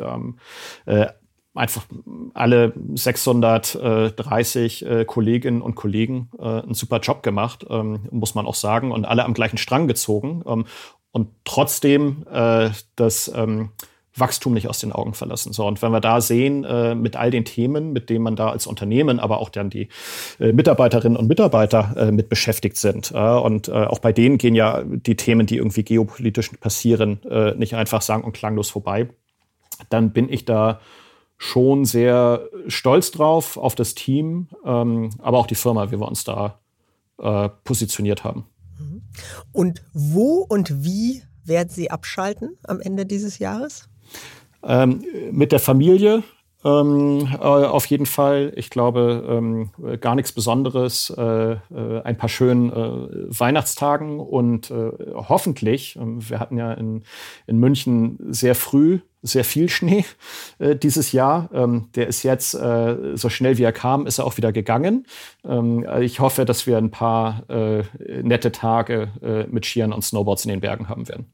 äh, 0.86 0.92
äh, 0.92 1.08
einfach 1.58 1.86
alle 2.34 2.74
630 2.94 4.86
äh, 4.86 5.06
Kolleginnen 5.06 5.62
und 5.62 5.76
Kollegen 5.76 6.30
äh, 6.40 6.44
einen 6.44 6.74
super 6.74 7.00
Job 7.00 7.24
gemacht, 7.24 7.66
ähm, 7.70 8.08
muss 8.12 8.36
man 8.36 8.46
auch 8.46 8.56
sagen, 8.56 8.92
und 8.92 9.06
alle 9.06 9.26
am 9.26 9.34
gleichen 9.34 9.58
Strang 9.58 9.88
gezogen 9.88 10.44
ähm, 10.48 10.66
und 11.12 11.30
trotzdem 11.46 12.26
äh, 12.32 12.70
das 12.96 13.32
ähm, 13.34 13.72
Wachstum 14.20 14.54
nicht 14.54 14.68
aus 14.68 14.80
den 14.80 14.92
Augen 14.92 15.14
verlassen. 15.14 15.54
So, 15.54 15.68
und 15.68 15.82
wenn 15.82 15.92
wir 15.92 16.00
da 16.00 16.22
sehen, 16.22 16.64
äh, 16.64 16.96
mit 16.96 17.16
all 17.16 17.32
den 17.32 17.46
Themen, 17.46 17.94
mit 17.94 18.10
denen 18.10 18.24
man 18.24 18.36
da 18.36 18.50
als 18.50 18.68
Unternehmen, 18.68 19.20
aber 19.20 19.40
auch 19.40 19.50
dann 19.50 19.70
die 19.70 19.90
äh, 20.40 20.52
Mitarbeiterinnen 20.52 21.18
und 21.18 21.28
Mitarbeiter 21.28 21.94
äh, 21.98 22.12
mit 22.12 22.30
beschäftigt 22.30 22.78
sind. 22.78 23.12
Äh, 23.12 23.18
und 23.18 23.68
äh, 23.68 23.72
auch 23.72 24.00
bei 24.00 24.14
denen 24.14 24.38
gehen 24.38 24.56
ja 24.56 24.84
die 24.84 25.16
Themen, 25.16 25.46
die 25.46 25.58
irgendwie 25.58 25.84
geopolitisch 25.84 26.50
passieren, 26.60 27.22
äh, 27.30 27.54
nicht 27.56 27.76
einfach 27.76 28.02
sang- 28.02 28.24
und 28.24 28.34
klanglos 28.34 28.70
vorbei. 28.70 29.10
Dann 29.90 30.12
bin 30.12 30.32
ich 30.32 30.46
da 30.46 30.80
schon 31.38 31.86
sehr 31.86 32.50
stolz 32.68 33.12
drauf, 33.12 33.58
auf 33.58 33.76
das 33.76 33.96
Team, 33.96 34.48
ähm, 34.66 35.12
aber 35.20 35.38
auch 35.38 35.48
die 35.48 35.56
Firma, 35.56 35.92
wie 35.92 36.00
wir 36.00 36.08
uns 36.08 36.24
da 36.24 36.60
äh, 37.20 37.50
positioniert 37.64 38.24
haben. 38.24 38.46
Mhm. 38.80 39.02
Und 39.52 39.84
wo 39.94 40.46
und 40.48 40.84
wie 40.84 41.22
werden 41.44 41.70
Sie 41.70 41.92
abschalten 41.92 42.58
am 42.64 42.80
Ende 42.80 43.06
dieses 43.06 43.40
Jahres? 43.40 43.88
Ähm, 44.64 45.04
mit 45.32 45.52
der 45.52 45.60
Familie 45.60 46.24
ähm, 46.66 47.28
äh, 47.34 47.38
auf 47.38 47.86
jeden 47.86 48.06
Fall. 48.06 48.52
Ich 48.56 48.70
glaube, 48.70 49.24
ähm, 49.30 49.70
gar 50.02 50.16
nichts 50.16 50.32
Besonderes. 50.32 51.14
Äh, 51.16 51.52
äh, 51.54 51.58
ein 52.04 52.18
paar 52.18 52.30
schönen 52.30 52.72
äh, 52.72 53.40
Weihnachtstagen 53.40 54.20
und 54.20 54.72
äh, 54.72 54.92
hoffentlich, 55.14 55.96
ähm, 55.96 56.28
wir 56.30 56.40
hatten 56.40 56.58
ja 56.58 56.74
in, 56.74 57.04
in 57.46 57.60
München 57.60 58.18
sehr 58.30 58.56
früh 58.56 59.00
sehr 59.22 59.44
viel 59.44 59.70
Schnee 59.70 60.06
äh, 60.60 60.76
dieses 60.76 61.12
Jahr. 61.12 61.50
Ähm, 61.54 61.90
der 61.96 62.08
ist 62.08 62.24
jetzt, 62.24 62.54
äh, 62.54 63.16
so 63.16 63.30
schnell 63.30 63.58
wie 63.58 63.64
er 63.64 63.74
kam, 63.74 64.08
ist 64.08 64.20
er 64.20 64.26
auch 64.26 64.38
wieder 64.38 64.52
gegangen. 64.52 65.06
Ähm, 65.46 65.86
ich 66.02 66.20
hoffe, 66.20 66.46
dass 66.46 66.68
wir 66.68 66.78
ein 66.78 66.92
paar 66.92 67.50
äh, 67.50 67.84
nette 68.22 68.52
Tage 68.52 69.12
äh, 69.22 69.44
mit 69.48 69.66
Skiern 69.66 69.94
und 69.94 70.04
Snowboards 70.04 70.46
in 70.46 70.50
den 70.50 70.62
Bergen 70.62 70.90
haben 70.90 71.08
werden. 71.08 71.32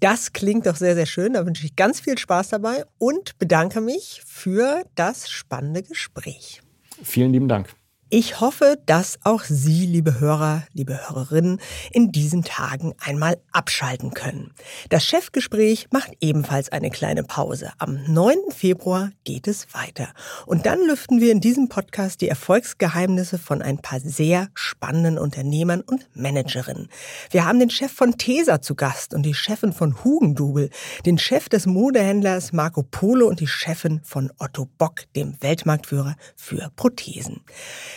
Das 0.00 0.32
klingt 0.32 0.66
doch 0.66 0.76
sehr, 0.76 0.94
sehr 0.94 1.06
schön. 1.06 1.34
Da 1.34 1.46
wünsche 1.46 1.64
ich 1.64 1.76
ganz 1.76 2.00
viel 2.00 2.18
Spaß 2.18 2.48
dabei 2.48 2.84
und 2.98 3.38
bedanke 3.38 3.80
mich 3.80 4.22
für 4.26 4.82
das 4.94 5.30
spannende 5.30 5.82
Gespräch. 5.82 6.62
Vielen 7.02 7.32
lieben 7.32 7.48
Dank. 7.48 7.74
Ich 8.12 8.40
hoffe, 8.40 8.76
dass 8.86 9.20
auch 9.22 9.44
Sie, 9.44 9.86
liebe 9.86 10.18
Hörer, 10.18 10.64
liebe 10.72 11.08
Hörerinnen, 11.08 11.60
in 11.92 12.10
diesen 12.10 12.42
Tagen 12.42 12.92
einmal 12.98 13.36
abschalten 13.52 14.14
können. 14.14 14.52
Das 14.88 15.04
Chefgespräch 15.04 15.86
macht 15.92 16.14
ebenfalls 16.20 16.72
eine 16.72 16.90
kleine 16.90 17.22
Pause. 17.22 17.70
Am 17.78 18.02
9. 18.12 18.50
Februar 18.50 19.12
geht 19.22 19.46
es 19.46 19.72
weiter. 19.74 20.08
Und 20.46 20.66
dann 20.66 20.84
lüften 20.84 21.20
wir 21.20 21.30
in 21.30 21.40
diesem 21.40 21.68
Podcast 21.68 22.20
die 22.20 22.26
Erfolgsgeheimnisse 22.26 23.38
von 23.38 23.62
ein 23.62 23.78
paar 23.78 24.00
sehr 24.00 24.48
spannenden 24.54 25.16
Unternehmern 25.16 25.80
und 25.80 26.08
Managerinnen. 26.12 26.88
Wir 27.30 27.44
haben 27.44 27.60
den 27.60 27.70
Chef 27.70 27.92
von 27.92 28.18
Tesa 28.18 28.60
zu 28.60 28.74
Gast 28.74 29.14
und 29.14 29.22
die 29.22 29.34
Chefin 29.34 29.72
von 29.72 30.02
Hugendubel, 30.02 30.70
den 31.06 31.16
Chef 31.16 31.48
des 31.48 31.66
Modehändlers 31.66 32.52
Marco 32.52 32.82
Polo 32.82 33.28
und 33.28 33.38
die 33.38 33.46
Chefin 33.46 34.00
von 34.02 34.32
Otto 34.40 34.66
Bock, 34.78 35.04
dem 35.14 35.40
Weltmarktführer 35.40 36.16
für 36.34 36.72
Prothesen. 36.74 37.42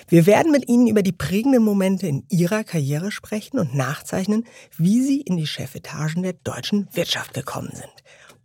Wir 0.08 0.26
werden 0.26 0.52
mit 0.52 0.68
Ihnen 0.68 0.88
über 0.88 1.02
die 1.02 1.12
prägenden 1.12 1.64
Momente 1.64 2.08
in 2.08 2.26
Ihrer 2.30 2.64
Karriere 2.64 3.12
sprechen 3.12 3.60
und 3.60 3.76
nachzeichnen, 3.76 4.46
wie 4.78 5.02
Sie 5.02 5.22
in 5.22 5.38
die 5.38 5.48
Chefetagen 5.48 6.24
der 6.24 6.34
deutschen 6.34 6.88
Wirtschaft 6.94 7.34
gekommen 7.34 7.72
sind. 7.74 7.94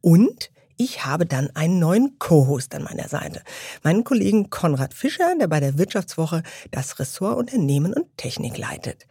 Und 0.01 0.51
ich 0.77 1.05
habe 1.05 1.27
dann 1.27 1.51
einen 1.57 1.81
neuen 1.81 2.19
Co-Host 2.21 2.75
an 2.75 2.85
meiner 2.85 3.09
Seite. 3.09 3.43
Meinen 3.83 4.05
Kollegen 4.05 4.49
Konrad 4.49 4.95
Fischer, 4.95 5.35
der 5.39 5.49
bei 5.49 5.59
der 5.59 5.77
Wirtschaftswoche 5.77 6.45
das 6.71 7.01
Ressort 7.01 7.37
Unternehmen 7.37 7.93
und 7.93 8.17
Technik 8.17 8.57
leitet. 8.57 9.07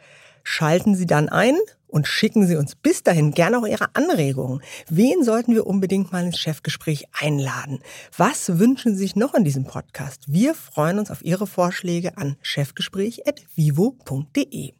Schalten 0.50 0.96
Sie 0.96 1.06
dann 1.06 1.28
ein 1.28 1.58
und 1.88 2.08
schicken 2.08 2.48
Sie 2.48 2.56
uns 2.56 2.74
bis 2.74 3.04
dahin 3.04 3.32
gerne 3.32 3.60
auch 3.60 3.68
Ihre 3.68 3.94
Anregungen. 3.96 4.62
Wen 4.90 5.22
sollten 5.22 5.54
wir 5.54 5.68
unbedingt 5.68 6.14
mal 6.14 6.26
ins 6.26 6.40
Chefgespräch 6.40 7.04
einladen? 7.12 7.80
Was 8.16 8.58
wünschen 8.58 8.94
Sie 8.94 9.00
sich 9.00 9.18
noch 9.18 9.34
in 9.34 9.44
diesem 9.44 9.66
Podcast? 9.66 10.24
Wir 10.28 10.56
freuen 10.56 11.00
uns 11.00 11.12
auf 11.12 11.22
Ihre 11.22 11.48
Vorschläge 11.48 12.18
an 12.18 12.38
chefgespräch.vivo.de. 12.42 14.72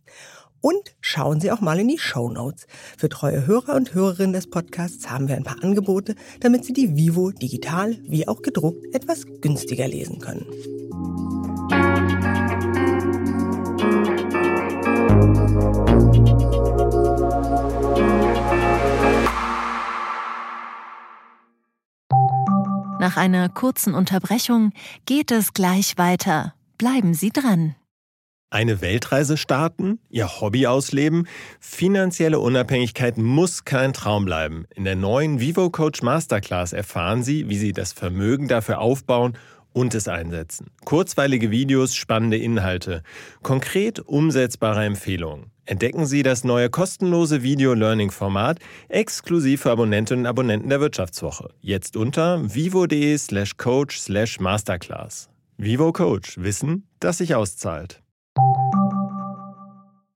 Und 0.62 0.96
schauen 1.02 1.42
Sie 1.42 1.52
auch 1.52 1.60
mal 1.60 1.82
in 1.82 1.90
die 1.90 2.00
Show 2.00 2.30
Notes. 2.30 2.66
Für 2.98 3.10
treue 3.10 3.46
Hörer 3.46 3.76
und 3.76 3.94
Hörerinnen 3.94 4.32
des 4.32 4.50
Podcasts 4.50 5.10
haben 5.10 5.28
wir 5.28 5.36
ein 5.36 5.44
paar 5.44 5.62
Angebote, 5.62 6.16
damit 6.40 6.64
Sie 6.64 6.72
die 6.72 6.96
Vivo 6.96 7.32
digital 7.32 7.98
wie 8.04 8.26
auch 8.26 8.42
gedruckt 8.42 8.86
etwas 8.96 9.26
günstiger 9.42 9.90
lesen 9.90 10.20
können. 10.20 10.46
Nach 23.00 23.16
einer 23.16 23.48
kurzen 23.48 23.94
Unterbrechung 23.94 24.74
geht 25.06 25.32
es 25.32 25.54
gleich 25.54 25.98
weiter. 25.98 26.54
Bleiben 26.78 27.14
Sie 27.14 27.30
dran. 27.30 27.76
Eine 28.50 28.82
Weltreise 28.82 29.38
starten, 29.38 30.00
Ihr 30.10 30.42
Hobby 30.42 30.68
ausleben, 30.68 31.28
finanzielle 31.60 32.40
Unabhängigkeit 32.40 33.18
muss 33.18 33.66
kein 33.66 33.94
Traum 33.94 34.26
bleiben. 34.26 34.66
In 34.74 34.84
der 34.84 34.96
neuen 34.96 35.40
Vivo 35.40 35.70
Coach 35.70 36.02
Masterclass 36.02 36.74
erfahren 36.74 37.24
Sie, 37.24 37.50
wie 37.50 37.58
Sie 37.58 37.74
das 37.74 37.92
Vermögen 37.94 38.48
dafür 38.48 38.80
aufbauen 38.80 39.38
und 39.74 39.94
es 39.94 40.08
einsetzen. 40.08 40.72
Kurzweilige 40.86 41.52
Videos, 41.52 41.96
spannende 41.96 42.38
Inhalte, 42.38 43.04
konkret 43.42 44.00
umsetzbare 44.00 44.86
Empfehlungen. 44.86 45.52
Entdecken 45.68 46.06
Sie 46.06 46.24
das 46.24 46.46
neue 46.46 46.70
kostenlose 46.70 47.44
Video-Learning-Format 47.44 48.60
exklusiv 48.88 49.64
für 49.64 49.72
Abonnentinnen 49.72 50.24
und 50.24 50.30
Abonnenten 50.30 50.70
der 50.70 50.80
Wirtschaftswoche. 50.80 51.50
Jetzt 51.60 51.98
unter 51.98 52.42
vivo.de 52.56 53.18
slash 53.18 53.58
coach 53.58 54.00
slash 54.00 54.40
masterclass. 54.40 55.30
Vivo 55.58 55.92
Coach. 55.92 56.38
Wissen, 56.38 56.88
das 57.02 57.18
sich 57.18 57.36
auszahlt. 57.36 58.02